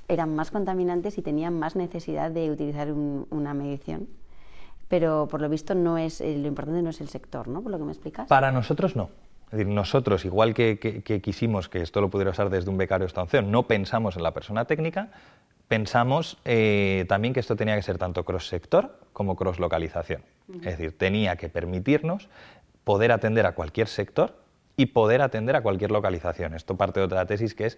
eran 0.07 0.35
más 0.35 0.51
contaminantes 0.51 1.17
y 1.17 1.21
tenían 1.21 1.57
más 1.57 1.75
necesidad 1.75 2.31
de 2.31 2.51
utilizar 2.51 2.91
una 2.91 3.53
medición. 3.53 4.07
Pero 4.87 5.27
por 5.29 5.41
lo 5.41 5.49
visto 5.49 5.75
no 5.75 5.97
es 5.97 6.21
eh, 6.21 6.37
lo 6.37 6.47
importante 6.47 6.81
no 6.81 6.91
es 6.91 7.01
el 7.01 7.09
sector, 7.09 7.47
¿no? 7.47 7.61
Por 7.61 7.71
lo 7.71 7.77
que 7.77 7.83
me 7.83 7.91
explicas. 7.91 8.27
Para 8.27 8.51
nosotros 8.51 8.95
no. 8.95 9.09
Es 9.47 9.51
decir, 9.51 9.67
nosotros, 9.67 10.25
igual 10.25 10.53
que, 10.53 10.77
quisimos 11.23 11.69
que 11.69 11.81
esto 11.81 12.01
lo 12.01 12.09
pudiera 12.09 12.31
usar 12.31 12.49
desde 12.49 12.69
un 12.69 12.77
becario 12.77 13.07
hasta 13.07 13.41
no 13.41 13.63
pensamos 13.63 14.17
en 14.17 14.23
la 14.23 14.33
persona 14.33 14.65
técnica, 14.65 15.09
pensamos 15.67 16.37
eh, 16.45 17.05
también 17.07 17.33
que 17.33 17.39
esto 17.39 17.55
tenía 17.55 17.75
que 17.75 17.81
ser 17.81 17.97
tanto 17.97 18.23
cross-sector 18.23 18.99
como 19.13 19.35
cross-localización. 19.35 20.23
Es 20.61 20.77
decir, 20.77 20.97
tenía 20.97 21.35
que 21.35 21.49
permitirnos 21.49 22.29
poder 22.85 23.11
atender 23.11 23.45
a 23.45 23.53
cualquier 23.53 23.87
sector 23.87 24.35
y 24.77 24.87
poder 24.87 25.21
atender 25.21 25.57
a 25.57 25.61
cualquier 25.61 25.91
localización. 25.91 26.53
Esto 26.53 26.77
parte 26.77 27.01
de 27.01 27.05
otra 27.05 27.25
tesis 27.25 27.53
que 27.53 27.65
es 27.65 27.77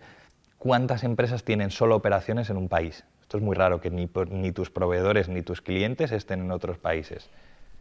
cuántas 0.60 1.04
empresas 1.04 1.44
tienen 1.44 1.72
solo 1.72 1.96
operaciones 1.96 2.52
en 2.52 2.58
un 2.58 2.70
país. 2.70 3.06
Esto 3.22 3.38
es 3.38 3.44
muy 3.44 3.56
raro 3.56 3.82
que 3.82 3.90
ni, 3.90 4.08
ni 4.30 4.52
tus 4.52 4.70
proveedores 4.70 5.30
ni 5.30 5.42
tus 5.42 5.62
clientes 5.62 6.12
estén 6.12 6.42
en 6.42 6.52
otros 6.52 6.78
países. 6.78 7.30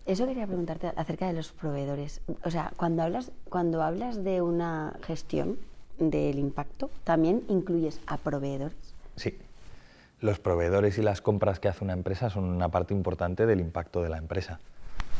Eso 0.07 0.27
quería 0.27 0.47
preguntarte 0.47 0.91
acerca 0.97 1.27
de 1.27 1.35
los 1.35 1.53
proveedores. 1.53 2.23
O 2.45 2.50
sea, 2.50 2.73
cuando 2.77 3.03
hablas, 3.03 3.31
cuando 3.50 3.83
hablas 3.83 4.25
de 4.25 4.41
una 4.41 4.97
gestión 5.03 5.59
del 5.99 6.38
impacto, 6.38 6.88
¿también 7.05 7.43
incluyes 7.49 8.00
a 8.07 8.17
proveedores? 8.17 8.95
Sí 9.17 9.37
los 10.21 10.39
proveedores 10.39 10.99
y 10.99 11.03
las 11.03 11.21
compras 11.21 11.61
que 11.61 11.69
hace 11.69 11.85
una 11.85 11.93
empresa 11.93 12.31
son 12.31 12.45
una 12.45 12.69
parte 12.69 12.95
importante 12.95 13.47
del 13.47 13.61
impacto 13.61 14.03
de 14.03 14.09
la 14.09 14.19
empresa. 14.19 14.61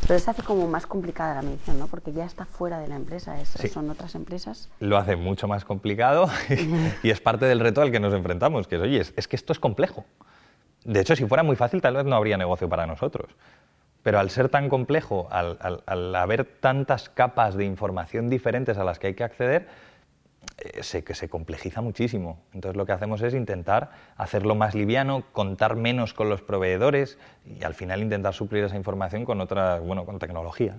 Pero 0.03 0.15
eso 0.15 0.31
hace 0.31 0.43
como 0.43 0.67
más 0.69 0.87
complicada 0.87 1.35
la 1.35 1.43
medición, 1.43 1.79
¿no? 1.79 1.89
Porque 1.89 2.13
ya 2.13 2.25
está 2.25 2.45
fuera 2.45 2.79
de 2.79 2.89
la 2.89 2.97
empresa, 2.97 3.37
son 3.73 3.91
otras 3.91 4.15
empresas. 4.15 4.71
Lo 4.81 4.97
hace 4.97 5.17
mucho 5.17 5.49
más 5.49 5.65
complicado 5.65 6.29
y 7.03 7.11
es 7.11 7.21
parte 7.21 7.47
del 7.47 7.61
reto 7.61 7.83
al 7.83 7.91
que 7.91 8.01
nos 8.01 8.15
enfrentamos, 8.15 8.69
que 8.69 8.77
es, 8.77 8.83
oye, 8.83 9.01
es, 9.17 9.29
que 9.29 9.37
esto 9.37 9.53
es 9.53 9.59
complejo. 9.59 10.05
De 10.85 11.01
hecho, 11.01 11.17
si 11.17 11.27
fuera 11.27 11.43
muy 11.43 11.57
fácil, 11.57 11.81
tal 11.81 11.97
vez 11.97 12.05
no 12.05 12.15
habría 12.15 12.37
negocio 12.37 12.69
para 12.69 12.87
nosotros. 12.87 13.31
Pero 14.05 14.21
al 14.21 14.31
ser 14.31 14.49
tan 14.49 14.69
complejo, 14.69 15.29
al 15.31 16.15
haber 16.15 16.45
tantas 16.45 17.09
capas 17.09 17.57
de 17.57 17.65
información 17.65 18.31
diferentes 18.31 18.79
a 18.79 18.85
las 18.85 18.99
que 18.99 19.09
hay 19.09 19.15
que 19.15 19.25
acceder, 19.25 19.67
se, 20.81 21.05
que 21.05 21.15
se 21.15 21.29
complejiza 21.29 21.81
muchísimo. 21.81 22.41
Entonces 22.53 22.77
lo 22.77 22.87
que 22.87 22.93
hacemos 22.93 23.23
es 23.23 23.35
intentar 23.35 23.91
hacerlo 24.17 24.55
más 24.55 24.75
liviano, 24.75 25.25
contar 25.33 25.77
menos 25.77 26.15
con 26.15 26.29
los 26.29 26.43
proveedores 26.43 27.19
y 27.45 27.65
al 27.65 27.75
final 27.75 28.03
intentar 28.03 28.35
suplir 28.35 28.65
esa 28.65 28.77
información 28.77 29.25
con 29.25 29.41
otra, 29.41 29.79
bueno, 29.81 30.05
con 30.05 30.19
tecnología. 30.19 30.79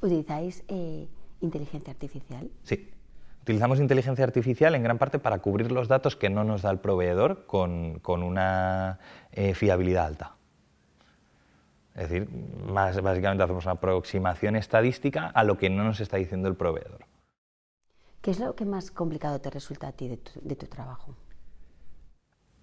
¿Utilizáis 0.00 0.64
eh, 0.68 1.08
inteligencia 1.40 1.92
artificial? 1.92 2.50
Sí. 2.62 2.90
utilizamos 3.42 3.80
inteligencia 3.80 4.24
artificial 4.24 4.74
en 4.74 4.82
gran 4.82 4.98
parte 4.98 5.18
para 5.18 5.38
cubrir 5.38 5.72
los 5.72 5.88
datos 5.88 6.16
que 6.16 6.30
no 6.30 6.44
nos 6.44 6.62
da 6.62 6.70
el 6.70 6.78
proveedor 6.78 7.46
con, 7.46 8.00
una 8.06 8.98
eh, 9.32 9.54
fiabilidad 9.54 10.06
alta. 10.06 10.36
Es 11.94 12.08
decir, 12.08 12.28
más, 12.30 13.00
básicamente 13.02 13.42
hacemos 13.42 13.64
una 13.64 13.72
aproximación 13.72 14.56
estadística 14.56 15.26
a 15.26 15.44
lo 15.44 15.58
que 15.58 15.68
no 15.68 15.84
nos 15.84 16.00
está 16.00 16.16
diciendo 16.16 16.48
el 16.48 16.54
proveedor. 16.54 17.09
¿Qué 18.22 18.30
es 18.30 18.38
lo 18.38 18.54
que 18.54 18.66
más 18.66 18.90
complicado 18.90 19.40
te 19.40 19.48
resulta 19.48 19.88
a 19.88 19.92
ti 19.92 20.08
de 20.08 20.56
tu, 20.56 20.66
trabajo? 20.66 21.14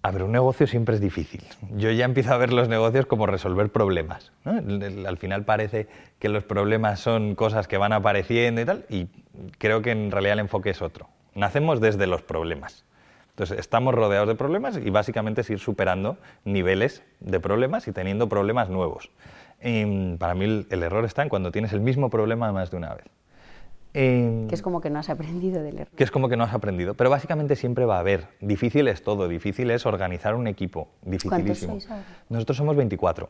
A 0.02 0.12
ver, 0.12 0.22
un 0.22 0.30
negocio 0.30 0.68
siempre 0.68 0.94
es 0.94 1.00
difícil. 1.00 1.42
Yo 1.76 1.90
ya 1.90 2.04
empiezo 2.04 2.32
a 2.32 2.36
ver 2.36 2.52
los 2.52 2.68
negocios 2.68 3.06
como 3.06 3.26
resolver 3.26 3.70
problemas. 3.72 4.30
Al 4.44 5.18
final 5.18 5.44
parece 5.44 5.88
que 6.20 6.28
los 6.28 6.44
problemas 6.44 7.00
son 7.00 7.34
cosas 7.34 7.66
que 7.66 7.76
van 7.76 7.92
apareciendo 7.92 8.60
y 8.60 8.64
tal, 8.64 8.86
y 8.88 9.08
creo 9.58 9.82
que 9.82 9.90
en 9.90 10.12
realidad 10.12 10.34
el 10.34 10.40
enfoque 10.40 10.70
es 10.70 10.80
otro. 10.80 11.08
Nacemos 11.34 11.80
desde 11.80 12.06
los 12.06 12.22
problemas. 12.22 12.84
Entonces, 13.30 13.58
estamos 13.58 13.94
rodeados 13.94 14.28
de 14.28 14.36
problemas 14.36 14.76
y 14.76 14.90
básicamente 14.90 15.40
es 15.40 15.50
ir 15.50 15.58
superando 15.58 16.18
niveles 16.44 17.02
de 17.18 17.40
problemas 17.40 17.88
y 17.88 17.92
teniendo 17.92 18.28
problemas 18.28 18.68
nuevos. 18.68 19.10
para 20.18 20.34
mí 20.34 20.66
el, 20.70 20.82
error 20.84 21.04
está 21.04 21.24
en 21.24 21.28
cuando 21.28 21.50
tienes 21.50 21.72
el 21.72 21.80
mismo 21.80 22.10
problema 22.10 22.52
más 22.52 22.70
de 22.70 22.76
una 22.76 22.94
vez. 22.94 23.06
Que 23.98 24.54
es 24.54 24.62
como 24.62 24.80
que 24.80 24.90
no 24.90 24.98
has 24.98 25.10
aprendido 25.10 25.62
del 25.62 25.78
error. 25.78 25.94
Que 25.96 26.04
es 26.04 26.10
como 26.10 26.28
que 26.28 26.36
no 26.36 26.44
has 26.44 26.54
aprendido. 26.54 26.94
Pero 26.94 27.10
básicamente 27.10 27.56
siempre 27.56 27.84
va 27.84 27.96
a 27.96 28.00
haber. 28.00 28.28
Difícil 28.40 28.88
es 28.88 29.02
todo. 29.02 29.28
Difícil 29.28 29.70
es 29.70 29.86
organizar 29.86 30.34
un 30.34 30.46
equipo. 30.46 30.88
Dificilísimo. 31.02 31.72
¿Cuántos 31.72 31.88
sois 31.88 32.06
Nosotros 32.28 32.56
somos 32.56 32.76
24. 32.76 33.28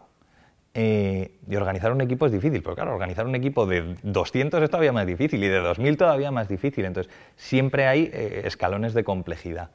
Eh, 0.75 1.39
y 1.49 1.57
organizar 1.57 1.91
un 1.91 2.01
equipo 2.03 2.27
es 2.27 2.33
difícil, 2.33 2.63
porque 2.63 2.77
claro, 2.77 2.93
organizar 2.93 3.27
un 3.27 3.35
equipo 3.35 3.67
de 3.67 3.97
200 4.03 4.63
es 4.63 4.71
todavía 4.71 4.93
más 4.93 5.07
difícil 5.07 5.43
y 5.43 5.49
de 5.49 5.59
2000 5.59 5.97
todavía 5.97 6.31
más 6.31 6.49
difícil. 6.49 6.85
Entonces, 6.85 7.13
siempre 7.37 7.87
hay 7.87 8.11
eh, 8.13 8.43
escalones 8.45 8.95
de 8.95 9.03
complejidad. 9.03 9.71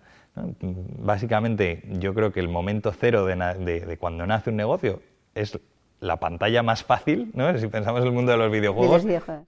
Básicamente, 0.99 1.83
yo 1.99 2.13
creo 2.13 2.31
que 2.31 2.39
el 2.39 2.49
momento 2.49 2.91
cero 2.91 3.25
de, 3.25 3.97
cuando 3.99 4.25
nace 4.25 4.49
un 4.49 4.55
negocio 4.55 4.99
es 5.35 5.59
la 6.03 6.17
pantalla 6.17 6.63
más 6.63 6.83
fácil, 6.83 7.31
¿no? 7.33 7.57
si 7.57 7.67
pensamos 7.67 8.01
en 8.01 8.07
el 8.07 8.13
mundo 8.13 8.31
de 8.31 8.37
los 8.37 8.51
videojuegos, 8.51 9.05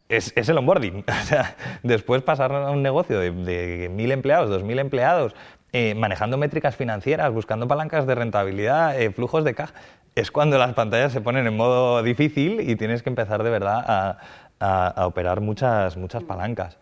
es, 0.10 0.50
el 0.50 0.58
onboarding. 0.58 1.04
O 1.26 1.26
sea, 1.26 1.56
después 1.84 2.22
pasar 2.22 2.54
a 2.54 2.72
un 2.72 2.84
negocio 2.84 3.20
de, 3.20 3.90
mil 3.92 4.12
empleados, 4.12 4.50
dos 4.50 4.64
mil 4.64 4.80
empleados, 4.80 5.36
eh, 5.74 5.96
manejando 5.96 6.38
métricas 6.38 6.76
financieras, 6.76 7.34
buscando 7.34 7.68
palancas 7.68 8.08
de 8.08 8.16
rentabilidad, 8.16 9.00
eh, 9.00 9.12
flujos 9.12 9.44
de 9.44 9.54
caja, 9.54 9.74
es 10.16 10.32
cuando 10.32 10.58
las 10.58 10.74
pantallas 10.74 11.12
se 11.12 11.22
ponen 11.22 11.46
en 11.48 11.58
modo 11.58 12.02
difícil 12.04 12.62
y 12.62 12.76
tienes 12.76 13.04
que 13.04 13.10
empezar 13.10 13.44
de 13.44 13.50
verdad 13.50 14.18
a, 14.60 15.06
operar 15.06 15.42
muchas, 15.42 15.98
muchas 15.98 16.24
palancas. 16.24 16.78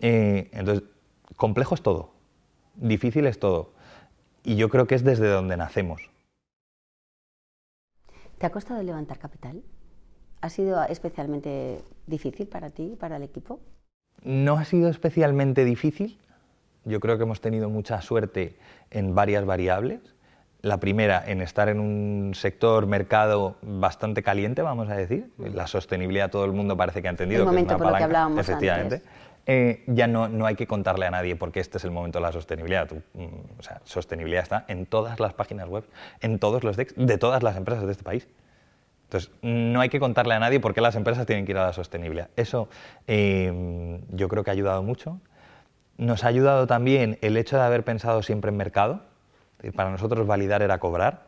Eh, 0.00 0.48
entonces, 0.52 0.84
complejo 1.36 1.74
es 1.74 1.82
todo 1.82 2.18
difícil 2.80 3.26
es 3.26 3.38
todo. 3.38 3.72
Y 4.44 4.56
yo 4.56 4.68
creo 4.68 4.86
que 4.86 4.94
es 4.94 5.04
desde 5.04 5.28
donde 5.28 5.56
nacemos. 5.56 6.10
¿Te 8.38 8.46
ha 8.46 8.50
costado 8.50 8.82
levantar 8.82 9.18
capital? 9.18 9.62
¿Ha 10.40 10.48
sido 10.48 10.82
especialmente 10.84 11.82
difícil 12.06 12.46
para 12.46 12.70
ti, 12.70 12.96
para 12.98 13.16
el 13.16 13.24
equipo? 13.24 13.58
No 14.22 14.56
ha 14.56 14.64
sido 14.64 14.88
especialmente 14.88 15.64
difícil. 15.64 16.18
Yo 16.84 17.00
creo 17.00 17.16
que 17.16 17.24
hemos 17.24 17.40
tenido 17.40 17.68
mucha 17.68 18.00
suerte 18.00 18.56
en 18.92 19.14
varias 19.16 19.44
variables. 19.44 20.00
La 20.60 20.78
primera, 20.78 21.22
en 21.26 21.40
estar 21.40 21.68
en 21.68 21.80
un 21.80 22.32
sector, 22.34 22.86
mercado 22.86 23.56
bastante 23.62 24.22
caliente, 24.22 24.62
vamos 24.62 24.88
a 24.88 24.94
decir. 24.94 25.32
La 25.38 25.66
sostenibilidad 25.66 26.30
todo 26.30 26.44
el 26.44 26.52
mundo 26.52 26.76
parece 26.76 27.02
que 27.02 27.08
ha 27.08 27.12
entendido. 27.12 27.42
El 27.42 27.48
momento 27.48 27.76
que 27.76 27.82
por 27.82 27.92
lo 27.92 27.98
que 27.98 28.04
hablábamos 28.04 28.38
efectivamente. 28.38 29.02
Eh, 29.50 29.82
ya 29.86 30.06
no, 30.06 30.28
no, 30.28 30.44
hay 30.44 30.56
que 30.56 30.66
contarle 30.66 31.06
a 31.06 31.10
nadie 31.10 31.34
porque 31.34 31.60
este 31.60 31.78
es 31.78 31.84
el 31.84 31.90
momento 31.90 32.18
de 32.18 32.22
la 32.22 32.32
sostenibilidad. 32.32 32.86
Mm, 33.14 33.28
sostenibilidad 33.82 34.42
está 34.42 34.66
en 34.68 34.84
todas 34.84 35.18
las 35.20 35.32
páginas 35.32 35.68
web, 35.68 35.84
en 36.20 36.38
todos 36.38 36.64
los 36.64 36.76
decks 36.76 36.92
de 36.98 37.16
todas 37.16 37.42
las 37.42 37.56
empresas 37.56 37.86
de 37.86 37.92
este 37.92 38.04
país. 38.04 38.28
Entonces, 39.04 39.30
no 39.40 39.80
hay 39.80 39.88
que 39.88 40.00
contarle 40.00 40.34
a 40.34 40.38
nadie 40.38 40.60
por 40.60 40.74
qué 40.74 40.82
las 40.82 40.96
empresas 40.96 41.24
tienen 41.24 41.46
que 41.46 41.52
ir 41.52 41.58
a 41.58 41.64
la 41.64 41.72
sostenibilidad. 41.72 42.28
Eso 42.36 42.68
eh, 43.06 43.98
yo 44.10 44.28
creo 44.28 44.44
que 44.44 44.50
ha 44.50 44.52
ayudado 44.52 44.82
mucho. 44.82 45.18
Nos 45.96 46.24
ha 46.24 46.28
ayudado 46.28 46.66
también 46.66 47.16
el 47.22 47.38
hecho 47.38 47.56
de 47.56 47.62
haber 47.62 47.84
pensado 47.84 48.22
siempre 48.22 48.50
en 48.50 48.58
mercado. 48.58 49.00
Para 49.74 49.90
nosotros 49.90 50.26
validar 50.26 50.60
era 50.60 50.76
cobrar. 50.76 51.26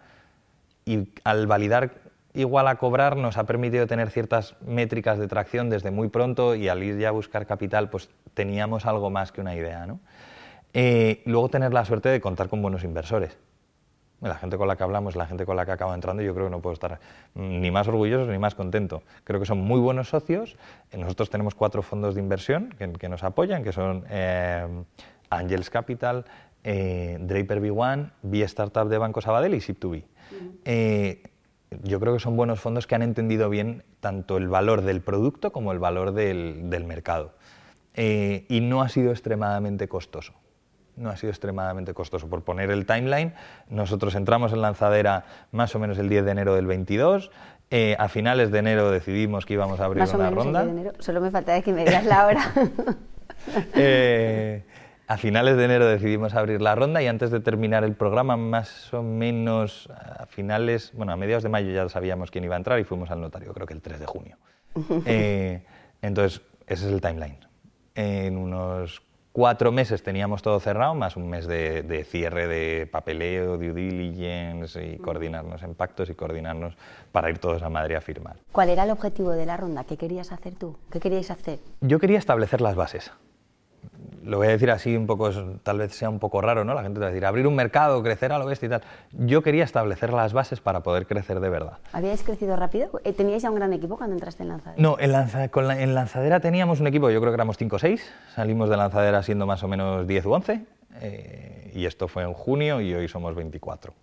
Y 0.85 1.09
al 1.25 1.47
validar 1.47 1.95
igual 2.35 2.69
a 2.69 2.77
cobrar 2.77 3.17
nos 3.17 3.37
ha 3.37 3.45
permitido 3.45 3.87
tener 3.87 4.11
ciertas 4.11 4.57
métricas 4.65 5.19
de 5.19 5.27
tracción 5.27 5.71
desde 5.71 5.91
muy 5.91 6.09
pronto 6.09 6.55
y 6.55 6.69
al 6.69 6.83
ir 6.83 6.99
ya 6.99 7.09
a 7.09 7.13
buscar 7.13 7.47
capital 7.47 7.91
pues 7.91 8.09
teníamos 8.35 8.87
algo 8.87 9.11
más 9.11 9.33
que 9.33 9.41
una 9.41 9.55
idea. 9.55 9.87
¿no? 9.87 10.01
Eh, 10.73 11.23
luego 11.27 11.49
tener 11.49 11.73
la 11.73 11.85
suerte 11.85 12.09
de 12.09 12.21
contar 12.21 12.49
con 12.49 12.63
buenos 12.63 12.85
inversores. 12.85 13.39
La 14.21 14.35
gente 14.35 14.59
con 14.59 14.69
la 14.69 14.77
que 14.77 14.83
hablamos, 14.83 15.17
la 15.17 15.27
gente 15.27 15.47
con 15.47 15.57
la 15.57 15.65
que 15.65 15.73
acabo 15.73 15.95
entrando, 15.95 16.23
yo 16.23 16.35
creo 16.35 16.47
que 16.47 16.51
no 16.51 16.61
puedo 16.61 16.75
estar 16.75 17.01
ni 17.35 17.71
más 17.71 17.89
orgulloso 17.89 18.31
ni 18.31 18.39
más 18.39 18.55
contento. 18.55 19.03
Creo 19.25 19.41
que 19.41 19.47
son 19.47 19.59
muy 19.59 19.81
buenos 19.81 20.11
socios. 20.11 20.59
Nosotros 20.93 21.31
tenemos 21.31 21.55
cuatro 21.55 21.83
fondos 21.83 22.15
de 22.15 22.21
inversión 22.21 22.69
que, 22.99 23.09
nos 23.09 23.25
apoyan, 23.25 23.65
que 23.65 23.73
son 23.73 24.05
eh, 24.11 24.67
Angels 25.31 25.71
Capital, 25.71 26.27
eh, 26.65 27.17
Draper 27.19 27.63
B1, 27.63 28.11
B 28.21 28.43
Startup 28.43 28.87
de 28.87 28.99
Banco 28.99 29.23
Sabadell 29.23 29.55
y 29.55 29.59
Sip2B 29.59 30.05
yo 31.83 32.01
creo 32.01 32.15
que 32.15 32.21
son 32.21 32.37
buenos 32.37 32.61
fondos 32.61 32.87
que 32.87 32.95
han 32.95 33.03
entendido 33.03 33.49
bien 33.49 33.85
tanto 34.01 34.37
el 34.37 34.49
valor 34.49 34.83
del 34.83 35.01
producto 35.01 35.53
como 35.53 35.73
el 35.73 35.79
valor 35.79 36.13
del, 36.13 36.85
mercado. 36.87 37.33
Eh, 37.95 38.47
y 38.49 38.61
no 38.61 38.83
ha 38.83 38.89
sido 38.89 39.11
extremadamente 39.11 39.89
costoso. 39.89 40.33
No 40.97 41.11
ha 41.11 41.17
sido 41.17 41.31
extremadamente 41.31 41.95
costoso. 41.95 42.29
Por 42.29 42.43
poner 42.43 42.71
el 42.71 42.87
timeline, 42.87 43.35
nosotros 43.69 44.15
entramos 44.15 44.53
en 44.53 44.61
lanzadera 44.61 45.25
más 45.53 45.75
o 45.75 45.79
menos 45.79 45.99
el 45.99 46.09
10 46.09 46.25
de 46.25 46.31
enero 46.31 46.55
del 46.55 46.67
22. 46.67 47.31
Eh, 47.71 47.97
a 47.99 48.09
finales 48.09 48.51
de 48.51 48.59
enero 48.59 48.91
decidimos 48.91 49.47
que 49.47 49.55
íbamos 49.55 49.81
a 49.81 49.85
abrir 49.85 50.01
más 50.01 50.13
una 50.13 50.29
o 50.29 50.31
menos 50.31 50.45
ronda. 50.45 50.61
El 50.63 50.67
10 50.67 50.75
de 50.75 50.81
enero. 50.81 51.03
Solo 51.03 51.21
me 51.21 51.31
falta 51.31 51.63
que 51.63 51.73
me 51.73 51.85
digas 51.85 52.05
la 52.05 52.27
hora. 52.27 52.53
eh, 53.75 54.65
a 55.11 55.17
finales 55.17 55.57
de 55.57 55.65
enero 55.65 55.87
decidimos 55.87 56.37
abrir 56.37 56.63
la 56.63 56.77
ronda 56.77 57.03
y 57.03 57.09
antes 57.09 57.33
de 57.33 57.41
terminar 57.41 57.83
el 57.83 57.97
programa, 57.97 58.37
más 58.37 58.95
o 58.95 59.03
menos 59.03 59.89
a 59.91 60.27
finales, 60.27 60.93
bueno, 60.95 61.11
a 61.11 61.17
mediados 61.17 61.43
de 61.43 61.49
mayo 61.49 61.73
ya 61.73 61.89
sabíamos 61.89 62.31
quién 62.31 62.45
iba 62.45 62.55
a 62.55 62.59
entrar 62.59 62.79
y 62.79 62.85
fuimos 62.85 63.11
al 63.11 63.21
notario, 63.21 63.53
creo 63.53 63.67
que 63.67 63.75
el 63.75 63.83
3 63.83 63.99
de 63.99 64.07
junio. 64.07 64.37
Eh, 65.07 65.65
entonces, 66.01 66.43
ese 66.65 66.87
es 66.87 66.93
el 66.93 67.01
timeline. 67.01 67.41
En 67.97 68.37
unos 68.37 69.03
cuatro 69.33 69.73
meses 69.73 70.01
teníamos 70.05 70.43
todo 70.43 70.61
cerrado, 70.61 70.95
más 70.95 71.17
un 71.17 71.29
mes 71.29 71.49
de, 71.49 72.07
cierre 72.09 72.47
de 72.47 72.87
papeleo, 72.87 73.57
due 73.57 73.73
diligence 73.73 74.93
y 74.93 74.97
coordinarnos 74.99 75.65
en 75.65 75.75
pactos 75.75 76.09
y 76.09 76.15
coordinarnos 76.15 76.77
para 77.11 77.31
ir 77.31 77.39
todos 77.39 77.65
a 77.65 77.69
Madrid 77.69 77.97
a 77.97 78.01
firmar. 78.01 78.37
¿Cuál 78.53 78.69
era 78.69 78.85
el 78.85 78.91
objetivo 78.91 79.33
de 79.33 79.45
la 79.45 79.57
ronda? 79.57 79.83
¿Qué 79.83 79.97
querías 79.97 80.31
hacer 80.31 80.55
tú? 80.55 80.77
¿Qué 80.93 81.01
queríais 81.01 81.33
hacer? 81.33 81.59
Yo 81.81 81.99
quería 81.99 82.19
establecer 82.19 82.61
las 82.61 82.77
bases 82.77 83.11
lo 84.25 84.39
voy 84.39 84.49
a 84.49 84.51
decir 84.51 84.71
así 84.71 84.97
un 84.97 85.07
poco, 85.07 85.31
tal 85.63 85.79
vez 85.79 85.95
sea 85.95 86.11
un 86.11 86.19
poco 86.19 86.41
raro, 86.41 86.65
¿no? 86.65 86.75
La 86.75 86.83
gente 86.83 86.99
te 86.99 87.01
va 87.01 87.07
a 87.07 87.11
decir, 87.11 87.25
abrir 87.25 87.47
un 87.47 87.55
mercado, 87.55 88.03
crecer 88.03 88.33
a 88.33 88.39
lo 88.39 88.47
bestia 88.47 88.67
y 88.67 88.69
tal. 88.69 88.83
Yo 89.13 89.43
quería 89.43 89.65
establecer 89.65 90.13
las 90.13 90.33
bases 90.33 90.61
para 90.61 90.83
poder 90.83 91.07
crecer 91.07 91.41
de 91.41 91.49
verdad. 91.49 91.79
¿Habíais 91.93 92.23
crecido 92.23 92.57
rápido? 92.57 93.01
Eh, 93.05 93.13
¿Teníais 93.13 93.43
ya 93.43 93.51
un 93.51 93.57
gran 93.57 93.73
equipo 93.73 93.97
cuando 93.97 94.15
entraste 94.15 94.43
en 94.43 94.51
Lanzadera? 94.51 94.83
No, 94.83 94.97
en, 94.99 95.95
Lanzadera 95.95 96.41
teníamos 96.41 96.81
un 96.81 96.87
equipo, 96.87 97.11
yo 97.11 97.21
creo 97.21 97.33
que 97.33 97.37
éramos 97.37 97.57
5 97.57 97.77
o 97.77 97.79
6, 97.79 98.13
salimos 98.35 98.69
de 98.69 98.77
Lanzadera 98.77 99.23
siendo 99.23 99.47
más 99.47 99.63
o 99.63 99.69
menos 99.69 100.07
10 100.07 100.27
u 100.27 100.33
11, 100.33 100.65
eh, 101.01 101.71
y 101.75 101.87
esto 101.87 102.09
fue 102.09 102.25
en 102.25 102.35
junio 102.35 102.81
y 102.81 102.93
hoy 102.93 103.09
somos 103.09 103.35
24, 103.35 103.95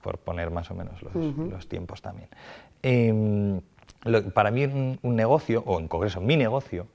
por 0.00 0.18
poner 0.18 0.50
más 0.50 0.70
o 0.70 0.74
menos 0.74 1.02
los, 1.02 1.68
tiempos 1.68 2.00
también. 2.00 2.28
Em, 2.82 3.60
para 4.32 4.50
mí 4.50 4.64
un, 4.64 5.16
negocio, 5.16 5.62
o 5.66 5.78
en 5.78 5.88
congreso 5.88 6.20
mi 6.20 6.36
negocio, 6.36 6.86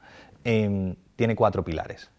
em, 0.44 0.96
tiene 1.16 1.36
cuatro 1.36 1.64
pilares 1.64 2.13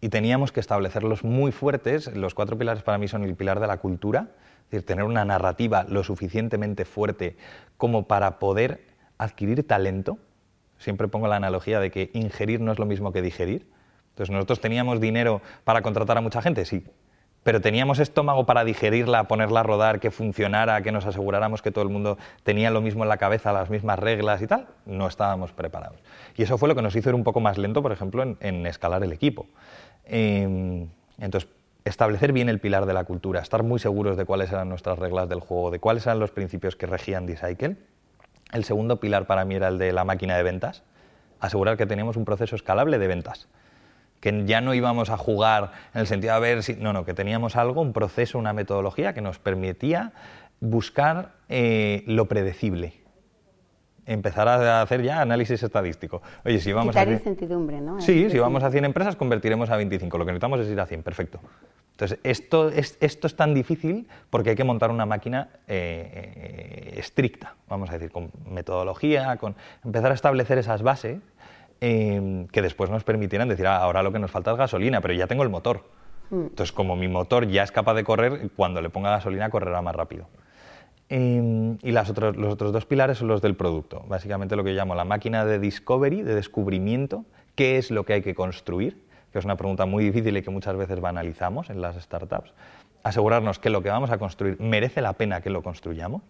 y 0.00 0.08
teníamos 0.08 0.52
que 0.52 0.60
establecerlos 0.60 1.24
muy 1.24 1.52
fuertes. 1.52 2.14
Los 2.14 2.34
cuatro 2.34 2.58
pilares 2.58 2.82
para 2.82 2.98
mí 2.98 3.08
son 3.08 3.24
el 3.24 3.34
pilar 3.34 3.60
de 3.60 3.66
la 3.66 3.78
cultura, 3.78 4.28
es 4.64 4.70
decir, 4.70 4.86
tener 4.86 5.04
una 5.04 5.24
narrativa 5.24 5.84
lo 5.88 6.04
suficientemente 6.04 6.84
fuerte 6.84 7.36
como 7.76 8.06
para 8.06 8.38
poder 8.38 8.80
adquirir 9.18 9.66
talento. 9.66 10.18
Siempre 10.78 11.08
pongo 11.08 11.28
la 11.28 11.36
analogía 11.36 11.80
de 11.80 11.90
que 11.90 12.10
ingerir 12.12 12.60
no 12.60 12.72
es 12.72 12.78
lo 12.78 12.86
mismo 12.86 13.12
que 13.12 13.22
digerir. 13.22 13.66
Entonces, 14.10 14.32
nosotros 14.32 14.60
teníamos 14.60 15.00
dinero 15.00 15.42
para 15.64 15.82
contratar 15.82 16.18
a 16.18 16.20
mucha 16.20 16.40
gente, 16.40 16.64
sí, 16.64 16.84
pero 17.46 17.60
teníamos 17.60 18.00
estómago 18.00 18.44
para 18.44 18.64
digerirla, 18.64 19.28
ponerla 19.28 19.60
a 19.60 19.62
rodar, 19.62 20.00
que 20.00 20.10
funcionara, 20.10 20.82
que 20.82 20.90
nos 20.90 21.06
aseguráramos 21.06 21.62
que 21.62 21.70
todo 21.70 21.84
el 21.84 21.90
mundo 21.90 22.18
tenía 22.42 22.72
lo 22.72 22.80
mismo 22.80 23.04
en 23.04 23.08
la 23.08 23.18
cabeza, 23.18 23.52
las 23.52 23.70
mismas 23.70 24.00
reglas 24.00 24.42
y 24.42 24.48
tal, 24.48 24.66
no 24.84 25.06
estábamos 25.06 25.52
preparados. 25.52 26.00
Y 26.36 26.42
eso 26.42 26.58
fue 26.58 26.68
lo 26.68 26.74
que 26.74 26.82
nos 26.82 26.96
hizo 26.96 27.10
ir 27.10 27.14
un 27.14 27.22
poco 27.22 27.38
más 27.38 27.56
lento, 27.56 27.82
por 27.82 27.92
ejemplo, 27.92 28.24
en 28.40 28.66
escalar 28.66 29.04
el 29.04 29.12
equipo. 29.12 29.46
Em, 30.06 30.88
entonces, 31.18 31.50
establecer 31.84 32.32
bien 32.32 32.48
el 32.48 32.60
pilar 32.60 32.86
de 32.86 32.94
la 32.94 33.04
cultura, 33.04 33.40
estar 33.40 33.62
muy 33.62 33.78
seguros 33.78 34.16
de 34.16 34.24
cuáles 34.24 34.50
eran 34.50 34.68
nuestras 34.68 34.98
reglas 34.98 35.28
del 35.28 35.40
juego, 35.40 35.70
de 35.70 35.78
cuáles 35.78 36.06
eran 36.06 36.18
los 36.18 36.30
principios 36.30 36.76
que 36.76 36.86
regían 36.86 37.26
Decycle. 37.26 37.76
El 38.52 38.64
segundo 38.64 38.98
pilar 39.00 39.26
para 39.26 39.44
mí 39.44 39.56
era 39.56 39.68
el 39.68 39.78
de 39.78 39.92
la 39.92 40.04
máquina 40.04 40.36
de 40.36 40.42
ventas, 40.42 40.82
asegurar 41.40 41.76
que 41.76 41.86
teníamos 41.86 42.16
un 42.16 42.24
proceso 42.24 42.56
escalable 42.56 42.98
de 42.98 43.06
ventas. 43.06 43.48
que 44.20 44.44
ya 44.46 44.62
no 44.62 44.72
íbamos 44.72 45.10
a 45.10 45.18
jugar 45.18 45.72
en 45.92 46.00
el 46.00 46.06
sentido 46.06 46.34
de 46.34 46.40
ver 46.40 46.62
si... 46.62 46.74
No, 46.74 46.92
no, 46.92 47.04
que 47.04 47.12
teníamos 47.12 47.54
algo, 47.54 47.82
un 47.82 47.92
proceso, 47.92 48.38
una 48.38 48.54
metodología 48.54 49.12
que 49.12 49.20
nos 49.20 49.38
permitía 49.38 50.12
buscar 50.58 51.34
eh, 51.48 52.02
lo 52.06 52.26
predecible. 52.26 52.94
Empezar 54.06 54.48
a 54.48 54.82
hacer 54.82 55.02
ya 55.02 55.20
análisis 55.20 55.62
estadístico. 55.62 56.22
Oye, 56.44 56.60
si 56.60 56.72
vamos 56.72 56.92
Quitar 56.92 57.08
a... 57.08 57.12
incertidumbre, 57.12 57.80
¿no? 57.80 58.00
Sí, 58.00 58.30
si 58.30 58.38
vamos 58.38 58.62
a 58.62 58.70
100 58.70 58.84
empresas, 58.84 59.16
convertiremos 59.16 59.68
a 59.70 59.76
25. 59.76 60.16
Lo 60.16 60.24
que 60.24 60.30
necesitamos 60.30 60.60
es 60.60 60.68
ir 60.68 60.80
a 60.80 60.86
100, 60.86 61.02
perfecto. 61.02 61.40
Entonces, 61.92 62.18
esto 62.24 62.68
es, 62.68 62.98
esto 63.00 63.26
es 63.26 63.36
tan 63.36 63.54
difícil 63.54 64.06
porque 64.28 64.50
hay 64.50 64.56
que 64.56 64.64
montar 64.64 64.90
una 64.90 65.06
máquina 65.06 65.48
eh, 65.66 66.92
eh, 66.92 66.98
estricta, 66.98 67.54
vamos 67.68 67.88
a 67.88 67.94
decir, 67.94 68.10
con 68.10 68.30
metodología, 68.50 69.38
con 69.38 69.56
empezar 69.82 70.10
a 70.10 70.14
establecer 70.14 70.58
esas 70.58 70.82
bases 70.82 71.20
eh, 71.80 72.46
que 72.52 72.62
después 72.62 72.90
nos 72.90 73.02
permitieran 73.02 73.48
decir, 73.48 73.66
ah, 73.66 73.78
ahora 73.78 74.02
lo 74.02 74.12
que 74.12 74.18
nos 74.18 74.30
falta 74.30 74.52
es 74.52 74.58
gasolina, 74.58 75.00
pero 75.00 75.14
ya 75.14 75.26
tengo 75.26 75.42
el 75.42 75.48
motor. 75.48 75.84
Mm. 76.30 76.48
Entonces, 76.48 76.72
como 76.72 76.96
mi 76.96 77.08
motor 77.08 77.48
ya 77.48 77.62
es 77.62 77.72
capaz 77.72 77.94
de 77.94 78.04
correr, 78.04 78.50
cuando 78.54 78.82
le 78.82 78.90
ponga 78.90 79.10
gasolina 79.10 79.48
correrá 79.50 79.80
más 79.82 79.94
rápido. 79.94 80.26
Y 81.08 81.92
las 81.92 82.10
otros, 82.10 82.36
los 82.36 82.52
otros 82.52 82.72
dos 82.72 82.84
pilares 82.84 83.18
son 83.18 83.28
los 83.28 83.40
del 83.40 83.54
producto. 83.54 84.04
Básicamente 84.08 84.56
lo 84.56 84.64
que 84.64 84.74
yo 84.74 84.76
llamo 84.76 84.94
la 84.94 85.04
máquina 85.04 85.44
de 85.44 85.58
discovery, 85.58 86.22
de 86.22 86.34
descubrimiento, 86.34 87.24
qué 87.54 87.78
es 87.78 87.90
lo 87.90 88.04
que 88.04 88.14
hay 88.14 88.22
que 88.22 88.34
construir 88.34 89.06
que 89.36 89.40
es 89.40 89.44
una 89.44 89.58
pregunta 89.58 89.84
muy 89.84 90.02
difícil 90.02 90.34
y 90.34 90.40
que 90.40 90.48
muchas 90.48 90.76
veces 90.76 90.98
banalizamos 90.98 91.68
en 91.68 91.82
las 91.82 91.94
startups, 92.02 92.54
asegurarnos 93.02 93.58
que 93.58 93.68
lo 93.68 93.82
que 93.82 93.90
vamos 93.90 94.10
a 94.10 94.16
construir 94.16 94.58
merece 94.58 95.02
la 95.02 95.12
pena 95.12 95.42
que 95.42 95.50
lo 95.50 95.62
construyamos, 95.62 96.22